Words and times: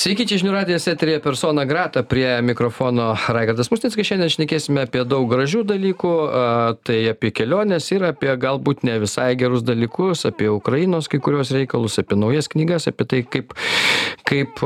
Sveiki, 0.00 0.24
čia 0.24 0.38
žinių 0.40 0.54
radijas 0.54 0.86
eterija 0.88 1.20
persona 1.20 1.66
grata 1.68 2.00
prie 2.08 2.38
mikrofono 2.40 3.10
Raigardas 3.28 3.68
Musnickas. 3.68 4.06
Šiandien 4.08 4.30
šnekėsime 4.32 4.86
apie 4.86 5.02
daug 5.04 5.26
gražių 5.28 5.60
dalykų, 5.68 6.12
tai 6.88 6.96
apie 7.10 7.28
keliones 7.36 7.90
ir 7.92 8.06
apie 8.08 8.32
galbūt 8.40 8.80
ne 8.88 8.94
visai 9.02 9.34
gerus 9.36 9.60
dalykus, 9.60 10.22
apie 10.24 10.48
Ukrainos 10.48 11.10
kai 11.12 11.20
kurios 11.20 11.52
reikalus, 11.52 11.98
apie 12.00 12.16
naujas 12.16 12.48
knygas, 12.48 12.88
apie 12.88 13.06
tai, 13.10 13.20
kaip, 13.28 13.52
kaip 14.24 14.62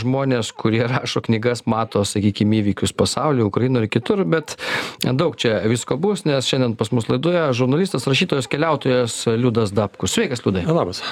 žmonės, 0.00 0.54
kurie 0.56 0.80
rašo 0.94 1.20
knygas, 1.28 1.66
mato, 1.68 2.06
sakykime, 2.08 2.62
įvykius 2.62 2.96
pasaulyje, 2.96 3.44
Ukrainoje 3.50 3.90
ir 3.90 3.92
kitur, 3.98 4.24
bet 4.24 4.56
daug 5.04 5.36
čia 5.36 5.58
visko 5.68 6.00
bus, 6.00 6.24
nes 6.24 6.48
šiandien 6.48 6.78
pas 6.80 6.88
mus 6.96 7.10
laidoje 7.12 7.44
žurnalistas, 7.52 8.08
rašytojas, 8.08 8.48
keliautojas 8.48 9.20
Liudas 9.28 9.76
Dapkus. 9.76 10.16
Sveikas, 10.16 10.46
Liudai. 10.48 10.64
Labas. 10.72 11.04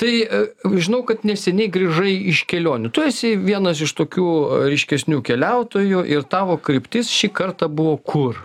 Tai 0.00 0.10
žinau, 0.64 1.04
kad 1.04 1.28
neseniai 1.28 1.68
grįžai 1.68 2.16
iš 2.32 2.45
kelionių. 2.50 2.90
Tu 2.94 3.06
esi 3.08 3.32
vienas 3.40 3.80
iš 3.84 3.94
tokių 3.98 4.28
ryškesnių 4.72 5.22
keliautojų 5.26 6.04
ir 6.10 6.26
tavo 6.30 6.58
kryptis 6.62 7.10
šį 7.12 7.32
kartą 7.36 7.70
buvo 7.72 7.96
kur? 7.98 8.42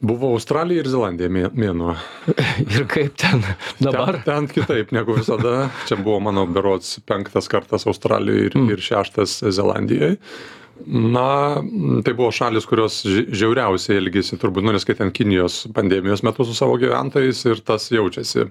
Buvo 0.00 0.30
Australija 0.32 0.80
ir 0.80 0.88
Zelandija 0.88 1.28
mėnuo. 1.28 1.92
ir 2.74 2.86
kaip 2.88 3.18
ten 3.20 3.42
dabar? 3.82 4.22
Ten, 4.24 4.46
ten 4.48 4.48
kitaip 4.54 4.94
negu 4.96 5.18
visada. 5.18 5.68
Čia 5.90 5.98
buvo 6.00 6.22
mano 6.24 6.46
berots 6.48 7.02
penktas 7.04 7.50
kartas 7.52 7.84
Australijoje 7.90 8.48
ir, 8.48 8.56
mm. 8.56 8.70
ir 8.72 8.86
šeštas 8.86 9.42
Zelandijoje. 9.52 10.16
Na, 10.86 11.60
tai 12.04 12.14
buvo 12.16 12.30
šalis, 12.32 12.64
kurios 12.64 13.02
žiauriausiai 13.04 13.98
elgėsi, 14.00 14.38
turbūt, 14.40 14.64
nu, 14.64 14.72
neskaitant 14.72 15.12
Kinijos 15.12 15.66
pandemijos 15.76 16.24
metu 16.24 16.46
su 16.48 16.54
savo 16.56 16.78
gyventojais 16.80 17.42
ir 17.50 17.60
tas 17.66 17.90
jaučiasi 17.92 18.46
e, 18.46 18.48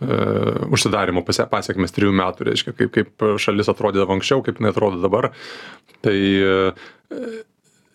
užsidarimo 0.00 1.22
pasiekmes 1.26 1.92
trijų 1.96 2.14
metų, 2.16 2.46
reiškia, 2.50 2.74
kaip, 2.76 2.92
kaip 2.94 3.26
šalis 3.42 3.68
atrodydavo 3.72 4.16
anksčiau, 4.16 4.44
kaip 4.46 4.60
jinai 4.60 4.72
atrodo 4.72 5.00
dabar. 5.02 5.30
Tai 6.00 6.16
e, 6.16 6.54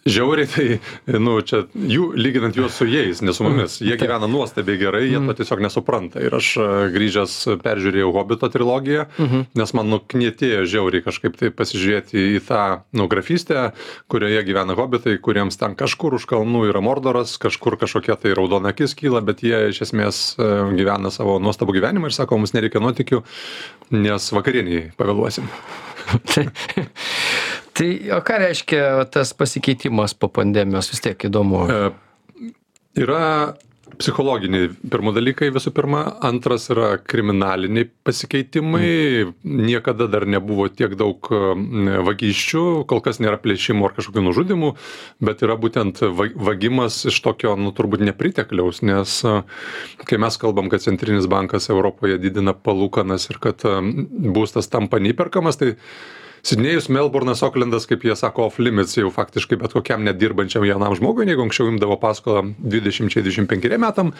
žiauriai 0.05 0.49
tai 0.49 1.19
nu 1.19 1.37
čia 1.41 1.65
jų 1.73 2.11
lyginant 2.17 2.57
juos 2.57 2.77
su 2.77 2.87
jais 2.89 3.21
ne 3.25 3.33
su 3.33 3.45
mumis. 3.45 3.79
Jie 3.81 3.97
gyvena 3.99 4.29
nuostabiai 4.31 4.79
gerai 4.81 5.05
jie 5.09 5.21
to 5.25 5.37
tiesiog 5.41 5.63
nesupranta. 5.65 6.21
Ir 6.23 6.35
aš 6.37 6.51
e, 6.61 6.69
grįžęs 6.95 7.37
peržiūrėjau 7.65 8.11
hobito 8.15 8.49
trilogiją 8.53 9.07
nes 9.55 9.73
man 9.77 9.89
nuknietėjo 9.91 10.65
žiauriai 10.69 11.03
kažkaip 11.05 11.37
tai 11.39 11.51
pasižiūrėti 11.55 12.25
į 12.35 12.41
tą 12.47 12.61
nu 12.97 13.07
grafystę 13.11 13.71
kurioje 14.11 14.43
gyvena 14.47 14.75
hobitai 14.77 15.17
kuriems 15.21 15.57
ten 15.61 15.75
kažkur 15.79 16.17
už 16.19 16.27
kalnų 16.29 16.65
yra 16.69 16.83
mordoras 16.85 17.37
kažkur 17.41 17.77
kažkokia 17.81 18.17
tai 18.19 18.35
raudona 18.37 18.73
akis 18.73 18.95
kyla 18.97 19.23
bet 19.25 19.43
jie 19.45 19.69
iš 19.71 19.81
esmės 19.87 20.21
e, 20.37 20.51
gyvena 20.77 21.11
savo 21.13 21.37
nuostabų 21.43 21.77
gyvenimą 21.79 22.11
ir 22.11 22.17
sako 22.17 22.39
mums 22.41 22.55
nereikia 22.55 22.83
nuotykių 22.83 23.23
nes 23.95 24.31
vakarienei 24.35 24.89
pavėluosim 24.99 25.49
tai 27.75 27.89
o 28.15 28.21
ką 28.25 28.39
reiškia 28.45 29.05
tas 29.13 29.35
pasikeitimas 29.37 30.15
po 30.17 30.31
pandemijos? 30.31 30.91
Vis 30.93 31.03
tiek 31.03 31.27
įdomu. 31.29 31.65
E, 31.69 32.51
yra 33.03 33.25
psichologiniai 33.99 34.69
pirmu 34.91 35.11
dalykai 35.15 35.49
visų 35.53 35.71
pirma 35.75 36.01
antras 36.25 36.67
yra 36.73 36.95
kriminaliniai 36.99 37.87
pasikeitimai. 38.07 38.87
Niekada 39.43 40.07
dar 40.11 40.25
nebuvo 40.29 40.67
tiek 40.71 40.95
daug 40.99 41.29
vagysčių 42.09 42.65
kol 42.89 43.03
kas 43.05 43.21
nėra 43.23 43.39
plėšimų 43.43 43.87
ar 43.87 43.95
kažkokių 43.97 44.25
nužudymų 44.27 44.73
bet 45.25 45.45
yra 45.45 45.57
būtent 45.59 46.03
va 46.17 46.27
vagimas 46.49 47.01
iš 47.11 47.21
tokio 47.25 47.55
nu 47.59 47.71
turbūt 47.75 48.03
nepritekliaus 48.09 48.83
nes 48.85 49.21
kai 50.05 50.21
mes 50.21 50.41
kalbam 50.41 50.69
kad 50.73 50.83
centrinis 50.83 51.29
bankas 51.31 51.69
europoje 51.71 52.19
didina 52.21 52.55
palūkanas 52.55 53.29
ir 53.31 53.41
kad 53.43 53.63
būstas 53.65 54.71
tampa 54.71 54.99
neįperkamas 55.03 55.61
tai 55.61 55.75
sidnėjus 56.45 56.89
melburnas 56.93 57.41
oklendas 57.45 57.87
kaip 57.89 58.05
jie 58.05 58.15
sako 58.17 58.49
off 58.49 58.59
limits 58.61 58.97
jau 58.97 59.09
faktiškai 59.13 59.57
bet 59.61 59.73
kokiam 59.73 60.05
nedirbančiam 60.05 60.65
jaunam 60.67 60.93
žmogui 60.97 61.25
jeigu 61.29 61.45
anksčiau 61.45 61.71
imdavo 61.71 61.97
paskolą 62.01 62.45
dvidešimčiai 62.59 63.23
dvidešim 63.25 63.49
penkeriem 63.49 63.81
metam. 63.85 64.13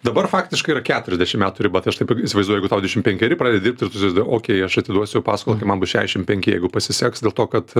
Dabar 0.00 0.30
faktiškai 0.32 0.72
yra 0.72 0.80
keturiasdešim 0.80 1.42
metų 1.44 1.66
riba 1.66 1.82
tai 1.84 1.92
aš 1.92 2.00
taip 2.00 2.14
įsivaizduoju 2.16 2.62
jeigu 2.62 2.72
tau 2.72 2.80
dvidešim 2.80 3.04
penkeri 3.04 3.36
pradedi 3.36 3.66
dirbt 3.66 3.84
ir 3.84 3.90
tu 3.92 4.00
įsivaizduoji 4.00 4.36
okei 4.38 4.62
aš 4.64 4.78
atiduosiu 4.80 5.20
paskolą 5.26 5.58
kai 5.60 5.68
man 5.68 5.82
bus 5.82 5.92
šešiasdešim 5.92 6.24
penki 6.28 6.54
jeigu 6.54 6.72
pasiseks. 6.72 7.20
Dėl 7.20 7.36
to 7.36 7.46
kad 7.52 7.74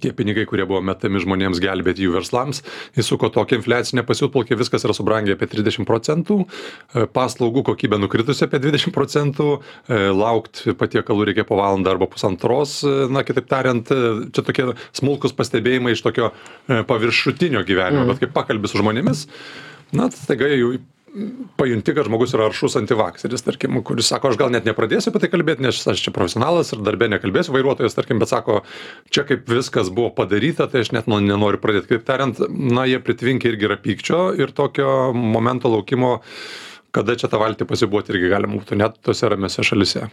tie 0.00 0.12
pinigai 0.16 0.46
kurie 0.48 0.64
buvo 0.68 0.80
metami 0.84 1.20
žmonėms 1.22 1.60
gelbėti 1.62 2.06
jų 2.06 2.14
verslams 2.16 2.62
įsuko 3.00 3.30
tokią 3.34 3.60
infliacinę 3.60 4.04
pasiutpolkę 4.06 4.56
viskas 4.58 4.86
yra 4.86 4.96
subrangę 4.96 5.36
apie 5.36 5.48
trisdešim 5.50 5.86
procentų 5.88 6.40
e, 6.44 7.04
paslaugų 7.14 7.64
kokybė 7.70 8.00
nukritusi 8.02 8.46
apie 8.46 8.60
dvidešim 8.64 8.94
procentų 8.96 9.48
e, 9.58 10.00
laukt 10.14 10.64
patiekalų 10.80 11.28
reikia 11.30 11.46
po 11.48 11.58
valandą 11.60 11.94
arba 11.94 12.08
pusantros 12.10 12.80
e, 12.86 12.94
na 13.12 13.24
kitaip 13.26 13.50
tariant 13.50 13.92
čia 14.34 14.46
tokie 14.46 14.70
smulkūs 14.96 15.36
pastebėjimai 15.36 15.94
iš 15.94 16.04
tokio 16.06 16.32
paviršutinio 16.88 17.64
gyvenimo 17.68 18.08
bet 18.12 18.24
kai 18.24 18.32
pakalbi 18.40 18.70
su 18.70 18.80
žmonėmis 18.80 19.26
na 19.94 20.08
staiga 20.14 20.48
jau 20.54 20.74
pajunti 21.56 21.94
kad 21.94 22.08
žmogus 22.08 22.34
yra 22.34 22.48
aršus 22.48 22.74
antivakseris 22.80 23.44
tarkim 23.46 23.78
kuris 23.86 24.08
sako 24.10 24.32
aš 24.32 24.38
gal 24.40 24.50
net 24.54 24.66
nepradėsiu 24.66 25.12
apie 25.12 25.22
tai 25.22 25.30
kalbėt 25.32 25.62
nes 25.62 25.78
aš 25.90 26.02
čia 26.02 26.12
profesionalas 26.14 26.72
ir 26.74 26.82
darbe 26.86 27.08
nekalbėsiu. 27.12 27.54
Vairuotojas 27.54 27.94
tarkim 27.94 28.22
bet 28.22 28.32
sako 28.32 28.62
čia 29.14 29.26
kaip 29.28 29.46
viskas 29.50 29.92
buvo 29.94 30.10
padaryta 30.16 30.66
tai 30.70 30.82
aš 30.84 30.90
net 30.96 31.10
nu 31.10 31.20
nenoriu 31.22 31.62
pradėt. 31.62 31.86
Kitaip 31.88 32.06
tariant 32.08 32.40
na 32.50 32.88
jie 32.90 32.98
pritvinkę 33.02 33.52
irgi 33.52 33.70
yra 33.70 33.78
pykčio 33.80 34.24
ir 34.38 34.54
tokio 34.56 35.12
momento 35.14 35.70
laukimo 35.70 36.16
kada 36.94 37.16
čia 37.18 37.30
tą 37.30 37.42
valtį 37.42 37.66
pasiūbuot 37.70 38.10
irgi 38.10 38.34
galima 38.34 38.58
būtų 38.58 38.78
net 38.82 38.98
tose 39.02 39.30
ramiose 39.30 39.66
šalyse 39.66 40.08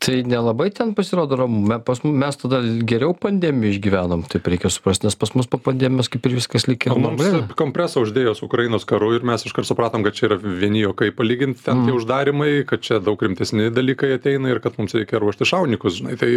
tai 0.00 0.22
nelabai 0.24 0.70
ten 0.70 0.94
pasirodo 0.96 1.36
ramu. 1.36 1.80
Pas 1.84 2.00
mes 2.02 2.36
tada 2.40 2.60
geriau 2.88 3.12
pandemiją 3.12 3.74
išgyvenom 3.74 4.24
taip 4.32 4.48
reikia 4.48 4.72
suprast 4.72 5.04
nes 5.04 5.16
pas 5.20 5.34
mus 5.36 5.48
po 5.50 5.60
pandemijos 5.60 6.08
kaip 6.08 6.24
ir 6.24 6.38
viskas 6.38 6.64
lyg 6.70 6.86
ir 6.88 6.96
mums 6.96 7.52
kompresą 7.60 8.00
uždėjo 8.06 8.32
su 8.38 8.48
ukrainos 8.48 8.88
karu 8.88 9.12
ir 9.18 9.26
mes 9.28 9.44
iškart 9.44 9.68
supratom 9.68 10.06
kad 10.06 10.16
čia 10.16 10.30
yra 10.30 10.38
vieni 10.40 10.86
juokai 10.86 11.10
palygint 11.12 11.60
ten 11.66 11.84
tie 11.84 11.92
uždarymai 11.92 12.64
kad 12.70 12.80
čia 12.86 13.02
daug 13.04 13.20
rimtesni 13.20 13.68
dalykai 13.76 14.14
ateina 14.16 14.54
ir 14.54 14.62
kad 14.64 14.80
mums 14.80 14.96
reikia 14.96 15.20
ruošti 15.20 15.48
šaudynikus 15.52 16.00
žinai 16.00 16.16
tai 16.20 16.32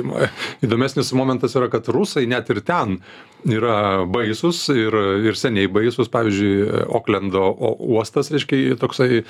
įdomesnis 0.65 1.15
momentas 1.15 1.55
yra 1.55 1.71
kad 1.71 1.87
rusai 1.87 2.27
net 2.27 2.51
ir 2.51 2.59
ten 2.67 2.99
yra 3.47 4.03
baisūs 4.07 4.65
ir 4.73 4.95
ir 5.27 5.37
seniai 5.39 5.69
baisūs. 5.71 6.11
Pavyzdžiui 6.13 6.83
oklendo 6.95 7.49
uostas 7.73 8.31
reiškia 8.33 8.77
toksai 8.79 9.23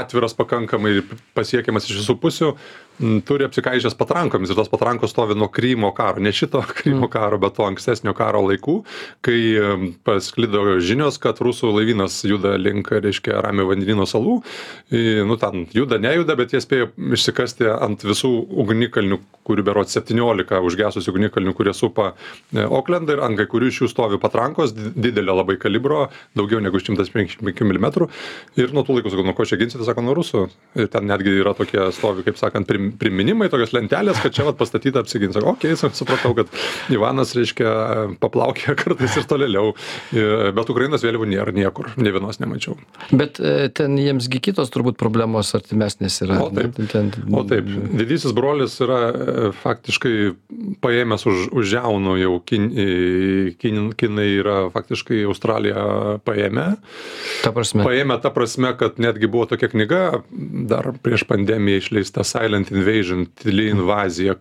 atviras 0.00 0.34
pakankamai 0.38 1.00
pasiekiamas 1.36 1.88
iš 1.88 2.00
visų 2.02 2.18
pusių 2.22 2.54
turi 3.26 3.46
apsikaižęs 3.48 3.96
patrankomis 3.98 4.52
ir 4.52 4.58
tos 4.58 4.70
patrankos 4.72 5.14
stovi 5.14 5.36
nuo 5.38 5.48
krymo 5.52 5.92
karo 5.96 6.20
ne 6.22 6.32
šito 6.32 6.62
krymo 6.80 7.08
karo 7.12 7.38
bet 7.40 7.56
to 7.56 7.66
ankstesnio 7.68 8.14
karo 8.16 8.42
laikų 8.48 8.76
kai 9.24 9.38
pasklido 10.06 10.78
žinios 10.84 11.20
kad 11.22 11.40
rusų 11.40 11.72
laivynas 11.76 12.20
juda 12.28 12.56
link 12.60 12.90
reiškia 12.92 13.40
ramiojo 13.44 13.70
vandenyno 13.72 14.06
salų. 14.08 14.40
Nu 15.26 15.36
ten 15.40 15.66
juda 15.74 16.00
nejuda 16.02 16.36
bet 16.38 16.54
jie 16.54 16.62
spėjo 16.62 16.90
išsikasti 17.16 17.68
ant 17.72 18.04
visų 18.04 18.30
ugnikalnių 18.64 19.20
kurių 19.50 19.64
berods 19.66 19.94
septyniolika 19.96 20.60
užgesusių 20.64 21.14
ugnikalnių 21.14 21.54
kurie 21.58 21.72
supa 21.76 22.12
e, 22.12 22.64
oklendą 22.64 23.16
ir 23.16 23.22
ant 23.24 23.38
kai 23.40 23.48
kurių 23.50 23.70
iš 23.70 23.82
jų 23.82 23.90
stovi 23.90 24.20
patrankos 24.22 24.74
didelio 24.76 25.34
labai 25.38 25.56
kalibro 25.60 26.06
daugiau 26.38 26.60
negu 26.62 26.80
šimtas 26.82 27.10
penkiasdešim 27.12 27.48
penkių 27.48 27.70
milimetrų. 27.70 28.10
Ir 28.60 28.74
nuo 28.76 28.84
tų 28.86 28.98
laikų 28.98 29.14
sakau 29.14 29.26
nuo 29.26 29.34
ko 29.38 29.46
čia 29.48 29.58
ginsitės 29.60 29.88
sako 29.90 30.04
nuo 30.06 30.16
rusų. 30.18 30.46
Ir 30.78 30.90
ten 30.92 31.08
netgi 31.10 31.34
yra 31.40 31.54
tokie 31.58 31.88
stovi 31.96 32.26
kaip 32.26 32.38
sakant 32.40 32.68
prim 32.68 32.89
priminimai 33.00 33.50
tokios 33.52 33.74
lentelės 33.76 34.20
kad 34.22 34.34
čia 34.34 34.46
vat 34.48 34.58
pastatyta 34.60 35.02
apsigint. 35.04 35.34
Sakau 35.36 35.54
okei 35.54 35.76
supratau 35.76 36.34
kad 36.38 36.50
ivanas 36.92 37.34
reiškia 37.36 37.70
paplaukioja 38.22 38.76
kartais 38.78 39.16
ir 39.20 39.26
tolėliau. 39.30 39.74
Bet 40.56 40.72
ukrainos 40.72 41.04
vėliavų 41.04 41.28
nėra 41.30 41.54
niekur 41.56 41.92
nė 42.00 42.14
vienos 42.16 42.40
nemačiau. 42.42 42.76
Bet 43.14 43.40
e, 43.42 43.68
ten 43.74 43.96
jiems 44.00 44.28
gi 44.30 44.40
kitos 44.50 44.72
turbūt 44.72 44.98
problemos 45.00 45.52
artimesnės 45.56 46.20
yra 46.24 46.40
o 46.44 46.50
taip. 46.54 46.78
Ten 46.92 47.10
o 47.36 47.44
taip. 47.48 47.68
Didysis 48.00 48.34
brolis 48.36 48.76
yra 48.84 49.00
e, 49.10 49.48
faktiškai 49.62 50.14
paėmęs 50.84 51.26
už 51.30 51.48
už 51.50 51.70
žiaunų 51.74 52.16
jau 52.20 52.34
kin 52.46 52.68
kin 53.60 53.90
kinai 53.98 54.28
yra 54.38 54.56
faktiškai 54.74 55.22
australiją 55.28 56.20
paėmę. 56.26 56.66
Ta 57.44 57.52
prasme. 57.54 57.84
Paėmę 57.86 58.18
ta 58.22 58.32
prasme 58.34 58.72
kad 58.78 59.00
netgi 59.02 59.30
buvo 59.30 59.48
tokia 59.50 59.70
knyga 59.72 60.02
dar 60.70 60.92
prieš 61.02 61.26
pandemiją 61.28 61.82
išleista 61.82 62.24
silent 62.26 62.72
invasion 62.80 63.28
tyli 63.38 63.70
invazija 63.74 64.38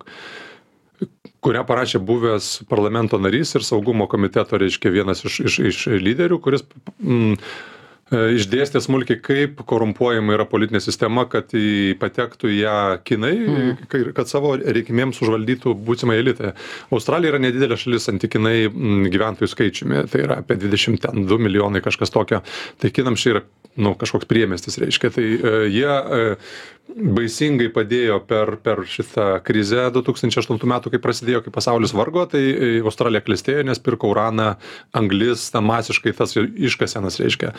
kurią 1.43 1.63
parašė 1.67 2.01
buvęs 2.03 2.51
parlamento 2.69 3.19
narys 3.21 3.55
ir 3.55 3.65
saugumo 3.65 4.07
komiteto 4.11 4.59
reiškia 4.59 4.93
vienas 4.93 5.23
iš 5.27 5.41
iš 5.47 5.59
iš 5.71 5.83
lyderių 6.03 6.39
kuris 6.43 6.65
mm, 6.99 7.37
e, 8.11 8.23
išdėstė 8.35 8.81
smulkiai 8.83 9.21
kaip 9.23 9.61
korumpuojama 9.69 10.35
yra 10.35 10.47
politinė 10.49 10.81
sistema 10.83 11.23
kad 11.31 11.53
patektų 12.01 12.51
ją 12.57 12.79
kinai 13.07 13.33
kai 13.91 14.03
kad 14.17 14.31
savo 14.31 14.55
reikmėms 14.59 15.21
užvaldytų 15.23 15.77
būsimąjį 15.87 16.25
elitą. 16.25 16.53
Australija 16.91 17.35
yra 17.35 17.43
nedidelė 17.45 17.79
šalis 17.79 18.09
santykinai 18.09 18.57
mm, 18.67 19.07
gyventojų 19.13 19.53
skaičiumi 19.53 20.03
tai 20.11 20.25
yra 20.27 20.41
apie 20.43 20.59
dvidešim 20.59 20.99
ten 20.99 21.23
du 21.29 21.39
milijonai 21.39 21.83
kažkas 21.85 22.11
tokio. 22.15 22.43
Tai 22.81 22.91
kinams 22.95 23.23
čia 23.23 23.37
yra 23.37 23.47
nu, 23.79 23.95
kažkoks 23.99 24.27
priemestis, 24.29 24.77
reiškia. 24.81 25.11
Tai 25.15 25.25
e, 25.25 25.53
jie 25.71 25.87
e, 25.87 26.35
baisingai 26.89 27.69
padėjo 27.73 28.17
per, 28.27 28.55
per 28.63 28.81
šitą 28.89 29.27
krizę 29.45 29.87
2008 29.93 30.57
metų, 30.71 30.91
kai 30.93 31.01
prasidėjo, 31.01 31.43
kai 31.45 31.53
pasaulis 31.53 31.93
vargo, 31.95 32.25
tai 32.29 32.41
e, 32.49 32.69
Australija 32.83 33.21
klestėjo, 33.25 33.63
nes 33.67 33.81
pirko 33.83 34.09
uraną, 34.13 34.51
anglis, 34.97 35.47
ten 35.53 35.67
masiškai 35.69 36.13
tas 36.17 36.35
iškasenas 36.39 37.19
reiškia. 37.21 37.53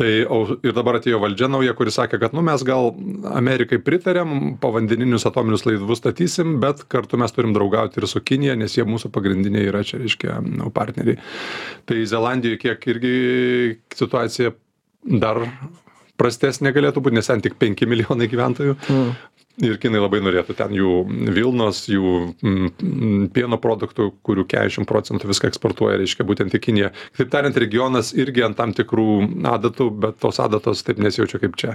Tai 0.00 0.10
ir 0.10 0.76
dabar 0.76 1.00
atėjo 1.00 1.20
valdžia 1.22 1.50
nauja, 1.50 1.74
kuri 1.78 1.94
sakė, 1.94 2.20
kad 2.22 2.36
nu, 2.36 2.44
mes 2.46 2.64
gal 2.66 2.92
Amerikai 3.34 3.80
pritarėm, 3.84 4.56
povandeninius 4.62 5.26
atominius 5.28 5.66
laivus 5.68 6.02
statysim, 6.02 6.58
bet 6.62 6.86
kartu 6.90 7.20
mes 7.20 7.34
turim 7.36 7.54
draugauti 7.56 8.00
ir 8.00 8.08
su 8.10 8.22
Kinija, 8.24 8.56
nes 8.58 8.78
jie 8.78 8.86
mūsų 8.88 9.12
pagrindiniai 9.14 9.68
yra 9.68 9.84
čia, 9.86 10.00
reiškia, 10.00 10.40
nu, 10.46 10.70
partneriai. 10.74 11.20
Tai 11.88 12.02
Zelandijoje 12.08 12.62
kiek 12.64 12.90
irgi 12.94 13.14
situacija 13.98 14.54
dar 15.04 15.42
prastesnė 16.20 16.74
galėtų 16.76 17.02
būti, 17.04 17.16
nes 17.18 17.30
ten 17.30 17.42
tik 17.44 17.56
5 17.60 17.86
milijonai 17.88 18.28
gyventojų. 18.30 18.76
Mm. 18.92 19.12
Ir 19.60 19.76
kinai 19.80 20.00
labai 20.00 20.22
norėtų 20.24 20.54
ten 20.56 20.72
jų 20.72 20.90
Vilnos, 21.36 21.82
jų 21.90 22.12
mm, 22.40 23.26
pieno 23.34 23.58
produktų, 23.60 24.06
kurių 24.24 24.46
40 24.48 24.88
procentų 24.88 25.28
viską 25.28 25.50
eksportuoja, 25.50 25.98
reiškia 26.00 26.24
būtent 26.28 26.54
į 26.56 26.60
Kiniją. 26.64 26.92
Kitaip 27.12 27.32
tariant, 27.34 27.58
regionas 27.60 28.14
irgi 28.16 28.46
ant 28.46 28.56
tam 28.56 28.72
tikrų 28.76 29.10
adatų, 29.50 29.90
bet 30.06 30.20
tos 30.22 30.40
adatos 30.40 30.84
taip 30.86 31.02
nesijaučia 31.02 31.42
kaip 31.42 31.58
čia 31.60 31.74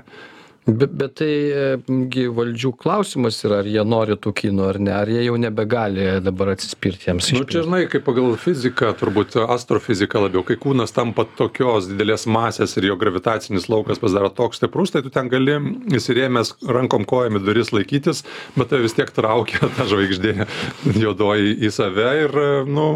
bet 0.66 0.92
bet 0.98 1.14
tai 1.20 1.30
e, 1.30 1.66
gi 2.10 2.26
valdžių 2.34 2.72
klausimas 2.82 3.38
yra 3.46 3.60
ar 3.62 3.68
jie 3.70 3.84
nori 3.86 4.18
tų 4.18 4.34
kinų 4.40 4.66
ar 4.66 4.80
ne 4.82 4.94
ar 4.98 5.12
jie 5.12 5.22
jau 5.28 5.36
nebegali 5.38 6.08
dabar 6.26 6.56
atsispirt 6.56 7.06
jiems 7.06 7.30
nu 7.36 7.44
čia 7.46 7.62
žinai 7.68 7.84
kaip 7.92 8.06
pagal 8.08 8.34
fiziką 8.42 8.90
turbūt 8.98 9.38
astrofiziką 9.46 10.24
labiau 10.26 10.42
kai 10.48 10.58
kūnas 10.62 10.96
tampa 10.96 11.28
tokios 11.38 11.92
didelės 11.92 12.26
masės 12.26 12.74
ir 12.80 12.90
jo 12.90 12.98
gravitacinis 13.02 13.70
laukas 13.70 14.02
pasidaro 14.02 14.32
toks 14.34 14.62
stiprus 14.62 14.96
tai 14.96 15.04
tu 15.06 15.14
ten 15.14 15.30
gali 15.30 15.60
įsirėmęs 15.94 16.56
rankom 16.66 17.06
kojom 17.06 17.38
į 17.38 17.46
duris 17.46 17.74
laikytis 17.76 18.26
bet 18.58 18.74
tave 18.74 18.88
vis 18.88 18.98
tiek 18.98 19.14
traukia 19.14 19.70
ta 19.78 19.86
žvaigždė 19.86 20.50
juodoji 20.98 21.60
į 21.62 21.74
save 21.78 22.12
ir 22.26 22.40
nu 22.66 22.88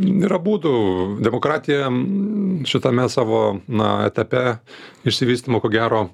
yra 0.00 0.38
būdų. 0.40 0.74
Demokratija 1.20 1.90
šitame 2.68 3.08
savo 3.12 3.60
na 3.68 4.06
etape 4.08 4.62
išsivystymo 5.04 5.60
ko 5.60 5.68
gero 5.72 6.06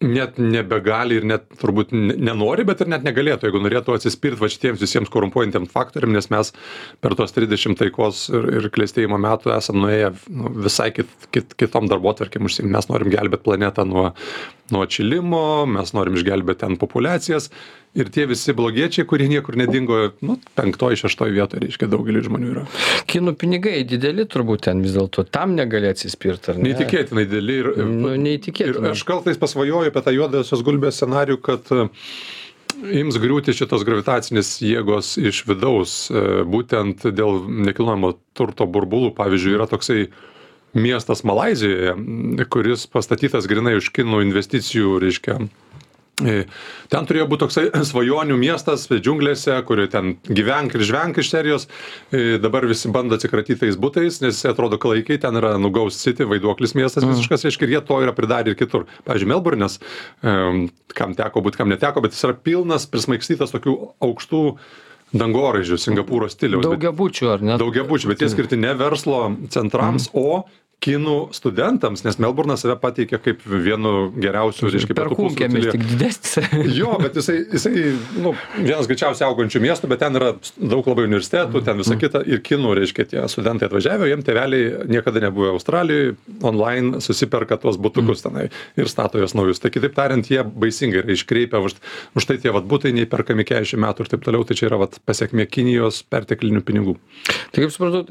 net 0.00 0.38
nebegali 0.40 1.18
ir 1.20 1.26
net 1.28 1.44
turbūt 1.60 1.90
nenori 1.92 2.64
bet 2.64 2.80
ir 2.80 2.88
net 2.88 3.04
negalėtų 3.04 3.48
jeigu 3.48 3.60
norėtų 3.60 3.98
atsispirt 3.98 4.40
vat 4.40 4.54
šitiems 4.54 4.80
visiems 4.80 5.10
korumpuojantiem 5.12 5.66
faktoriam 5.68 6.14
nes 6.14 6.30
mes 6.32 6.52
per 7.04 7.16
tuos 7.18 7.36
trisdešim 7.36 7.76
taikos 7.76 8.22
ir 8.32 8.48
ir 8.56 8.68
klestėjimo 8.72 9.18
metų 9.20 9.52
esam 9.58 9.82
nuėję 9.84 10.14
nu 10.32 10.54
visai 10.64 10.88
kit 10.96 11.28
kit 11.36 11.52
kitom 11.60 11.90
darbotvarkėm 11.92 12.48
užsiimt 12.48 12.72
mes 12.72 12.88
norim 12.88 13.12
gelbėt 13.12 13.44
planetą 13.44 13.84
nuo 13.88 14.06
nuo 14.72 14.86
atšilimo 14.86 15.44
mes 15.68 15.92
norim 15.92 16.16
išgelbėt 16.16 16.64
ten 16.64 16.80
populiacijas 16.80 17.50
ir 17.94 18.10
tie 18.14 18.26
visi 18.30 18.54
blogiečiai 18.54 19.06
kurie 19.08 19.26
niekur 19.30 19.56
nedingo 19.58 19.98
nu 20.22 20.36
penktoj 20.58 20.98
šeštoj 21.00 21.32
vietoj 21.34 21.62
reiškia 21.64 21.88
daugeliui 21.90 22.22
žmonių 22.26 22.50
yra. 22.52 22.64
Kinų 23.10 23.34
pinigai 23.40 23.80
dideli 23.88 24.26
turbūt 24.30 24.66
ten 24.68 24.82
vis 24.84 24.94
dėlto 24.94 25.26
tam 25.26 25.56
negali 25.58 25.90
atsispirt 25.90 26.52
ar 26.52 26.60
ne? 26.60 26.68
Neįtikėtinai 26.70 27.26
dideli 27.26 27.58
ir 27.64 27.70
nu 27.90 28.14
neįtikėtinai. 28.14 28.92
ir 28.92 28.94
aš 28.94 29.04
kartais 29.08 29.40
pasvajoju 29.40 29.90
apie 29.90 30.04
tą 30.06 30.14
juodosios 30.14 30.62
gulbės 30.66 31.00
scenarijų 31.00 31.40
kad 31.42 31.72
e, 31.74 31.88
ims 33.02 33.18
griūti 33.20 33.56
šitos 33.58 33.82
gravitacinės 33.88 34.52
jėgos 34.62 35.16
iš 35.18 35.42
vidaus 35.50 35.96
e, 36.12 36.44
būtent 36.46 37.08
dėl 37.10 37.42
nekilnojamo 37.70 38.14
turto 38.38 38.70
burbulų. 38.70 39.16
Pavyzdžiui 39.18 39.56
yra 39.58 39.66
toksai 39.70 40.04
miestas 40.78 41.24
malaizijoje 41.26 42.46
kuris 42.54 42.86
pastatytas 42.86 43.50
grynai 43.50 43.80
už 43.80 43.90
kinų 43.90 44.22
investicijų 44.28 45.00
reiškia 45.02 45.40
ten 46.20 47.08
turėjo 47.08 47.26
būti 47.30 47.42
toksai 47.44 47.64
svajonių 47.90 48.36
miestas 48.40 48.86
džiunglėse, 48.90 49.56
kur 49.68 49.82
ten 49.92 50.14
gyvenk 50.28 50.76
ir 50.76 50.84
žvenk 50.86 51.20
iš 51.22 51.30
serijos. 51.32 51.68
E, 52.12 52.38
dabar 52.42 52.66
visi 52.70 52.90
bando 52.92 53.18
atsikratyti 53.18 53.60
tais 53.64 53.78
būtais, 53.80 54.20
nes 54.24 54.42
atrodo 54.48 54.80
klaikiai, 54.80 55.20
ten 55.22 55.40
yra 55.40 55.56
Nugaus 55.60 55.98
City, 56.00 56.26
vaiduoklis 56.28 56.76
miestas 56.78 57.06
mm. 57.06 57.14
visiškas, 57.14 57.46
reiškia, 57.48 57.70
jie 57.70 57.80
to 57.86 58.02
yra 58.04 58.14
pridarę 58.16 58.52
ir 58.52 58.58
kitur. 58.58 58.86
Pavyzdžiui, 59.08 59.32
Melbourne'as, 59.32 59.80
kam 60.96 61.16
teko 61.18 61.44
būti, 61.44 61.60
kam 61.60 61.72
neteko, 61.72 62.04
bet 62.04 62.16
jis 62.16 62.28
yra 62.28 62.36
pilnas, 62.36 62.86
prismaikstytas 62.90 63.54
tokių 63.54 63.76
aukštų 64.04 64.44
dangoraižių 65.20 65.78
Singapūro 65.80 66.28
stiliaus. 66.30 66.64
Daugiabučių 66.66 67.30
ar 67.32 67.44
ne? 67.44 67.58
Daugiabučių, 67.60 68.12
bet 68.12 68.22
jie 68.22 68.30
skirti 68.30 68.58
ne 68.60 68.74
verslo 68.78 69.24
centrams, 69.50 70.06
mm. 70.12 70.20
o 70.20 70.44
kinų 70.80 71.16
studentams 71.36 72.04
nes 72.06 72.18
melburnas 72.22 72.62
save 72.64 72.76
pateikia 72.80 73.20
kaip 73.22 73.42
vienu 73.44 74.10
geriausių 74.16 74.70
reiškia 74.74 74.96
perkūnkiemis 74.96 75.68
tik 75.74 75.84
didesnis. 75.92 76.50
Jo 76.80 76.96
bet 77.02 77.18
jisai 77.20 77.36
jisai 77.42 77.84
nu 78.20 78.32
vienas 78.56 78.88
greičiausiai 78.90 79.28
augančių 79.28 79.62
miestų 79.64 79.90
bet 79.92 80.02
ten 80.02 80.16
yra 80.18 80.32
daug 80.56 80.88
labai 80.88 81.06
universitetų 81.08 81.62
ten 81.66 81.80
visa 81.82 81.98
kita 82.00 82.22
ir 82.24 82.42
kinų 82.46 82.74
reiškia 82.80 83.06
tie 83.12 83.24
studentai 83.32 83.68
atvažiavę 83.68 84.08
jiem 84.08 84.24
tėveliai 84.26 84.88
niekada 84.90 85.22
nebuvę 85.26 85.52
australijoj 85.54 86.14
online 86.48 87.02
susiperka 87.04 87.60
tuos 87.60 87.76
butukus 87.80 88.24
tenai 88.24 88.48
ir 88.80 88.90
stato 88.90 89.20
juos 89.20 89.36
naujus. 89.36 89.60
Tai 89.60 89.72
kitaip 89.74 89.96
tariant 89.96 90.32
jie 90.32 90.40
baisingai 90.44 91.04
yra 91.04 91.14
iškreipę 91.16 91.60
už 91.60 91.76
už 92.16 92.28
tai 92.28 92.38
tie 92.40 92.54
vat 92.56 92.64
butai 92.68 92.94
neįperkami 92.96 93.44
keturiasdešim 93.44 93.84
metų 93.84 94.04
ir 94.04 94.12
taip 94.14 94.24
toliau 94.24 94.46
tai 94.48 94.56
čia 94.58 94.68
yra 94.70 94.80
vat 94.80 94.96
pasekmė 95.06 95.46
kinijos 95.50 96.02
perteklinių 96.10 96.64
pinigų. 96.66 96.96
Tai 97.52 97.64
kaip 97.64 97.74
suprantu 97.74 98.04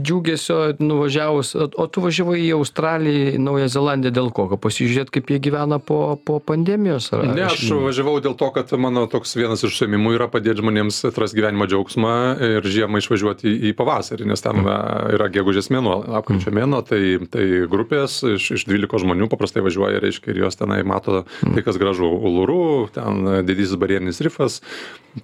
džiugesio 0.00 0.60
nuvažiavus 0.80 1.54
o 1.56 1.89
tu 1.92 2.04
važiavai 2.04 2.38
į 2.42 2.50
australiją 2.58 3.34
į 3.34 3.42
naująją 3.42 3.72
zelandiją 3.74 4.14
dėl 4.16 4.30
ko? 4.34 4.46
Kad 4.52 4.62
pasižiūrėt 4.64 5.12
kaip 5.14 5.30
jie 5.32 5.40
gyvena 5.42 5.80
po 5.82 6.16
po 6.16 6.38
pandemijos 6.40 7.10
ar 7.16 7.24
ne 7.28 7.46
aš 7.48 7.66
važiavau 7.70 8.18
dėl 8.24 8.36
to 8.38 8.50
kad 8.54 8.72
mano 8.80 9.06
toks 9.10 9.36
vienas 9.38 9.64
iš 9.64 9.74
užsiėmimų 9.74 10.14
yra 10.18 10.30
padėt 10.32 10.60
žmonėms 10.62 11.02
atrast 11.10 11.36
gyvenimo 11.38 11.68
džiaugsmą 11.70 12.14
ir 12.50 12.70
žiemą 12.76 13.02
išvažiuoti 13.02 13.54
į 13.70 13.74
pavasarį 13.78 14.30
nes 14.30 14.44
ten 14.44 14.62
yra 14.64 15.30
gegužės 15.32 15.70
mėnuo 15.74 16.00
lapkričio 16.16 16.54
mėnuo 16.54 16.82
tai 16.86 17.02
tai 17.30 17.46
grupės 17.70 18.20
iš 18.36 18.50
iš 18.58 18.66
dvylikos 18.68 19.04
žmonių 19.04 19.30
paprastai 19.32 19.64
važiuoja 19.64 20.02
reiškia 20.02 20.34
ir 20.34 20.44
jos 20.44 20.58
tenai 20.60 20.82
mato 20.86 21.24
tai 21.40 21.64
kas 21.66 21.78
gražu. 21.80 22.08
Uluru 22.10 22.88
ten 22.94 23.44
didysis 23.46 23.78
barjerinis 23.80 24.20
rifas 24.24 24.60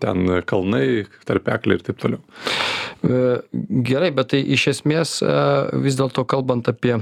ten 0.02 0.40
kalnai 0.46 1.06
tarpekliai 1.28 1.78
ir 1.78 1.84
taip 1.86 2.00
toliau. 2.02 2.22
E, 3.06 3.20
gerai 3.86 4.12
bet 4.16 4.32
tai 4.34 4.42
iš 4.56 4.68
esmės 4.76 5.18
e, 5.24 5.36
vis 5.84 5.98
dėlto 5.98 6.26
kalbant 6.28 6.68
apie 6.72 6.98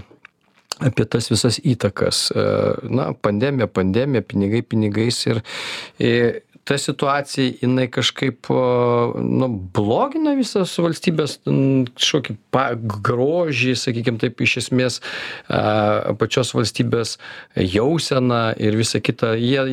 apie 0.82 1.04
tas 1.06 1.28
visas 1.30 1.60
įtakas 1.62 2.32
na 2.90 3.12
pandemija 3.22 3.68
pandemija 3.70 4.24
pinigai 4.26 4.64
pinigais 4.66 5.20
ir 5.30 5.38
ta 6.64 6.78
situacija 6.78 7.52
jinai 7.62 7.86
kažkaip 7.92 8.48
nu 9.20 9.48
blogina 9.76 10.32
visas 10.36 10.72
valstybės 10.80 11.36
kažkokį 11.44 12.36
pa 12.54 12.64
grožį 12.74 13.74
sakykim 13.76 14.16
taip 14.22 14.40
iš 14.44 14.56
esmės 14.62 15.00
a 15.52 16.14
pačios 16.18 16.54
valstybės 16.56 17.18
jauseną 17.56 18.40
ir 18.56 18.78
visa 18.80 19.00
kita. 19.04 19.34
Jie 19.36 19.64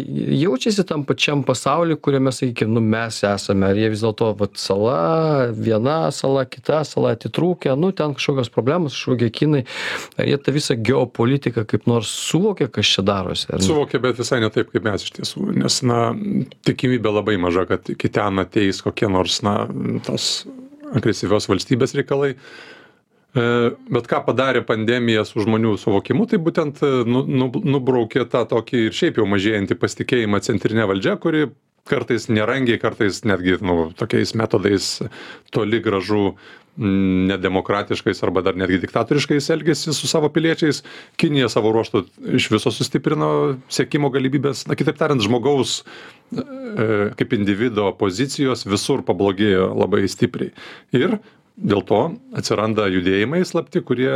jaučiasi 0.41 0.83
tam 0.87 1.05
pačiam 1.07 1.45
pasauly 1.47 1.95
kuriame 1.95 2.33
sakykim 2.35 2.73
nu 2.75 2.83
mes 2.83 3.21
esame. 3.23 3.71
Ar 3.71 3.79
jie 3.79 3.91
vis 3.93 4.03
dėlto 4.03 4.33
vat 4.41 4.59
sala 4.59 5.47
viena 5.55 6.11
sala 6.11 6.43
kita 6.49 6.83
sala 6.87 7.15
atitrūkę 7.15 7.77
nu 7.79 7.93
ten 7.95 8.17
kažkokios 8.19 8.51
problemos 8.51 8.97
kažkokie 8.97 9.31
kinai. 9.39 9.63
Ar 10.19 10.27
jie 10.27 10.41
tą 10.43 10.55
visą 10.57 10.75
geopolitiką 10.75 11.63
kaip 11.71 11.87
nors 11.87 12.11
suvokia 12.27 12.67
kas 12.67 12.91
čia 12.97 13.07
darosi 13.07 13.47
ar 13.47 13.61
ne? 13.61 13.69
Suvokia 13.69 14.03
bet 14.03 14.19
visai 14.19 14.41
ne 14.43 14.51
taip 14.51 14.75
kaip 14.75 14.83
mes 14.83 15.07
iš 15.07 15.15
tiesų. 15.21 15.47
Nes 15.55 15.81
na 15.87 16.11
tik 16.67 16.80
tikimybė 16.81 17.13
labai 17.13 17.37
maža, 17.37 17.67
kad 17.69 17.85
iki 17.93 18.09
ten 18.09 18.41
ateis 18.41 18.81
kokie 18.81 19.09
nors, 19.11 19.41
na, 19.45 19.67
tos 20.05 20.47
agresyvios 20.97 21.45
valstybės 21.51 21.93
reikalai. 21.93 22.33
E, 23.31 23.43
bet 23.93 24.07
ką 24.09 24.23
padarė 24.25 24.63
pandemija 24.65 25.23
su 25.27 25.43
žmonių 25.45 25.77
suvokimu, 25.79 26.25
tai 26.27 26.41
būtent 26.41 26.81
e, 26.83 26.89
nu, 27.05 27.21
nu, 27.29 27.51
nubraukė 27.53 28.25
tą 28.31 28.43
tokį 28.49 28.87
ir 28.87 28.97
šiaip 28.97 29.21
jau 29.21 29.27
mažėjantį 29.29 29.77
pasitikėjimą 29.79 30.41
centrinė 30.43 30.89
valdžia, 30.89 31.15
kuri 31.21 31.51
kartais 31.87 32.27
nerangiai, 32.29 32.81
kartais 32.81 33.21
netgi 33.25 33.59
nu, 33.63 33.91
tokiais 33.97 34.33
metodais 34.37 34.89
toli 35.53 35.79
gražu 35.81 36.33
nedemokratiškais 36.77 38.23
arba 38.23 38.41
dar 38.45 38.55
netgi 38.55 38.79
diktatoriškais 38.85 39.49
elgiasi 39.53 39.93
su 39.93 40.07
savo 40.07 40.29
piliečiais. 40.31 40.81
Kinija 41.19 41.49
savo 41.51 41.73
ruoštų 41.75 42.05
iš 42.39 42.47
viso 42.53 42.71
sustiprino 42.71 43.31
sėkimo 43.71 44.11
galimybės, 44.13 44.65
na 44.69 44.77
kitaip 44.79 44.99
tariant, 44.99 45.23
žmogaus 45.23 45.81
e, 45.81 46.45
kaip 47.19 47.35
individo 47.35 47.91
pozicijos 47.99 48.63
visur 48.69 49.03
pablogėjo 49.07 49.71
labai 49.75 50.05
stipriai. 50.11 50.55
Ir 50.95 51.19
dėl 51.57 51.83
to 51.85 51.99
atsiranda 52.37 52.87
judėjimai 52.91 53.41
slapti 53.47 53.81
kurie 53.85 54.11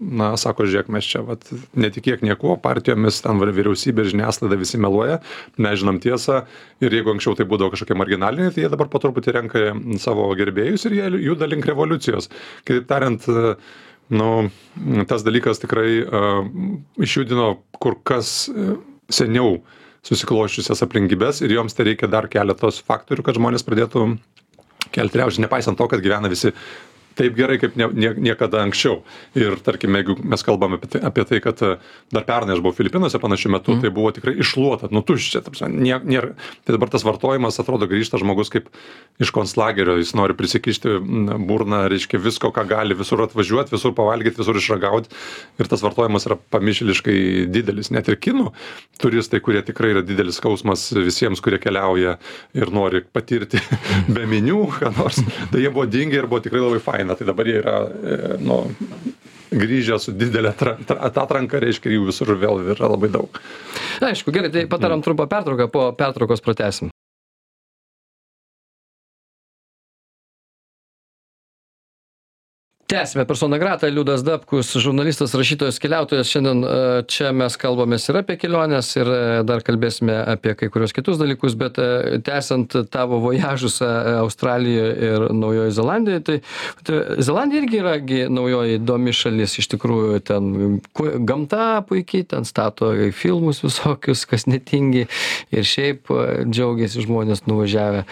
na 0.00 0.32
sako 0.40 0.66
žiūrėk 0.66 0.88
mes 0.92 1.06
čia 1.06 1.22
vat 1.26 1.44
netikėk 1.78 2.24
niekuo 2.26 2.56
partijomis 2.62 3.20
ten 3.24 3.40
vyriausybė 3.42 4.06
žiniasklaida 4.08 4.58
visi 4.60 4.80
meluoja 4.80 5.20
mes 5.62 5.78
žinom 5.82 6.00
tiesą. 6.02 6.42
Ir 6.82 6.96
jeigu 6.96 7.12
anksčiau 7.14 7.36
tai 7.38 7.46
būdavo 7.50 7.74
kažkokie 7.74 7.96
marginaliniai 7.98 8.54
tai 8.54 8.64
jie 8.64 8.72
dabar 8.72 8.90
po 8.90 9.02
truputį 9.02 9.36
renka 9.36 9.64
savo 10.02 10.26
gerbėjus 10.38 10.88
ir 10.88 10.98
jie 10.98 11.10
juda 11.28 11.48
link 11.50 11.68
revoliucijos. 11.68 12.30
Kitaip 12.66 12.88
tariant 12.90 13.28
nu 14.12 14.32
tas 15.08 15.22
dalykas 15.24 15.62
tikrai 15.62 16.02
a, 16.02 16.42
išjudino 17.00 17.54
kur 17.80 17.96
kas 18.04 18.50
e, 18.50 18.74
seniau 19.12 19.60
susiklosčiusias 20.02 20.82
aplinkybes 20.84 21.44
ir 21.44 21.54
joms 21.54 21.76
tai 21.78 21.92
reikia 21.92 22.10
dar 22.10 22.26
keletos 22.30 22.82
faktorių, 22.82 23.24
kad 23.24 23.38
žmonės 23.38 23.64
pradėtų 23.66 24.08
kelti 24.92 25.18
riaušę, 25.18 25.42
nepaisant 25.44 25.78
to, 25.78 25.88
kad 25.88 26.00
gyvena 26.04 26.30
visi 26.32 26.52
taip 27.18 27.36
gerai 27.36 27.58
kaip 27.60 27.76
ne, 27.78 27.88
nie, 27.92 28.12
niekada 28.30 28.62
anksčiau. 28.64 29.00
Ir 29.38 29.56
tarkime, 29.64 30.00
jeigu 30.02 30.16
mes 30.32 30.44
kalbame 30.46 30.78
apie 30.78 30.90
tai, 30.94 31.02
apie 31.08 31.24
tai 31.28 31.40
kad 31.44 31.60
e, 31.64 31.74
dar 32.14 32.26
pernai 32.28 32.56
aš 32.56 32.62
buvau 32.64 32.76
Filipinuose 32.76 33.20
panašiu 33.22 33.52
metu, 33.52 33.74
mm. 33.76 33.82
tai 33.84 33.92
buvo 33.94 34.12
tikrai 34.14 34.34
išluota, 34.42 34.90
nutuščia. 34.92 35.44
Nė, 35.72 36.00
nėra, 36.08 36.32
tai 36.64 36.76
dabar 36.76 36.92
tas 36.92 37.04
vartojimas 37.06 37.60
atrodo 37.62 37.88
grįžta 37.90 38.20
žmogus 38.22 38.52
kaip 38.52 38.70
iš 39.22 39.32
konslagerio, 39.34 39.98
jis 40.00 40.14
nori 40.18 40.36
prisikišti 40.38 40.96
burną, 41.46 41.84
reiškia 41.92 42.20
visko, 42.22 42.52
ką 42.54 42.64
gali, 42.70 42.96
visur 42.98 43.22
atvažiuoti, 43.26 43.74
visur 43.76 43.94
pavalgyti, 43.96 44.40
visur 44.40 44.58
išragauti. 44.58 45.12
Ir 45.60 45.70
tas 45.70 45.84
vartojimas 45.84 46.26
yra 46.28 46.38
pamišliškai 46.54 47.18
didelis. 47.52 47.92
Net 47.92 48.08
ir 48.08 48.18
kinų 48.22 48.50
turistai, 49.02 49.42
kurie 49.44 49.62
tikrai 49.66 49.92
yra 49.96 50.04
didelis 50.06 50.40
skausmas 50.40 50.88
visiems, 50.96 51.42
kurie 51.44 51.60
keliauja 51.62 52.16
ir 52.56 52.72
nori 52.74 53.02
patirti 53.04 53.60
be 54.14 54.26
minių, 54.28 54.64
ką 54.78 54.92
nors, 54.96 55.20
tai 55.52 55.64
jie 55.64 55.72
buvo 55.72 55.86
dingi 55.90 56.18
ir 56.18 56.28
buvo 56.30 56.42
tikrai 56.44 56.62
labai 56.62 56.80
faini 56.82 57.01
kaina, 57.02 57.18
tai 57.18 57.26
dabar 57.26 57.46
jie 57.50 57.58
yra, 57.60 57.76
e, 57.90 58.38
nu, 58.42 58.62
grįžę 59.52 59.98
su 60.00 60.14
didelė 60.16 60.54
atranka, 61.10 61.60
reiškia, 61.60 61.92
jų 61.92 62.08
visur 62.08 62.32
vėl 62.38 62.62
yra 62.72 62.88
labai 62.94 63.10
daug. 63.12 63.42
Aišku, 64.02 64.32
gerai, 64.32 64.52
tai 64.54 64.64
padarom 64.70 65.02
trumpą 65.04 65.28
pertrauką, 65.28 65.68
po 65.72 65.90
pertraukos 65.98 66.44
pratesim. 66.44 66.92
Tęsiame 72.92 73.26
persona 73.26 73.58
grata 73.58 73.88
liudas 73.88 74.20
dapkus 74.22 74.74
žurnalistas 74.76 75.32
rašytojas 75.34 75.78
keliautojas. 75.80 76.28
Šiandien 76.28 76.58
e, 76.60 76.72
čia 77.08 77.30
mes 77.32 77.54
kalbamės 77.56 78.04
ir 78.10 78.18
apie 78.20 78.34
keliones 78.36 78.90
ir 78.98 79.08
e, 79.08 79.20
dar 79.48 79.62
kalbėsime 79.64 80.18
apie 80.34 80.52
kai 80.60 80.68
kuriuos 80.72 80.92
kitus 80.92 81.16
dalykus 81.16 81.56
bet 81.56 81.80
e, 81.80 82.18
tęsiant 82.26 82.76
tavo 82.92 83.16
vojažus 83.22 83.78
australijoj 83.82 84.90
ir 85.08 85.24
naujojoj 85.32 85.72
zelandijoj 85.78 86.20
tai, 86.26 86.36
tai 86.84 86.98
zelandija 87.24 87.62
irgi 87.62 87.80
yra 87.80 87.94
gi 88.10 88.18
naujoji 88.28 88.76
įdomi 88.76 89.16
šalis. 89.16 89.56
Iš 89.62 89.70
tikrųjų 89.72 90.20
ten 90.28 90.52
gamta 91.24 91.80
puikiai 91.88 92.28
ten 92.28 92.44
stato 92.48 92.92
filmus 93.16 93.62
visokius 93.64 94.26
kas 94.28 94.44
netingi 94.50 95.06
ir 95.48 95.70
šiaip 95.72 96.12
džiaugiasi 96.44 97.06
žmonės 97.06 97.46
nuvažiavę. 97.48 98.04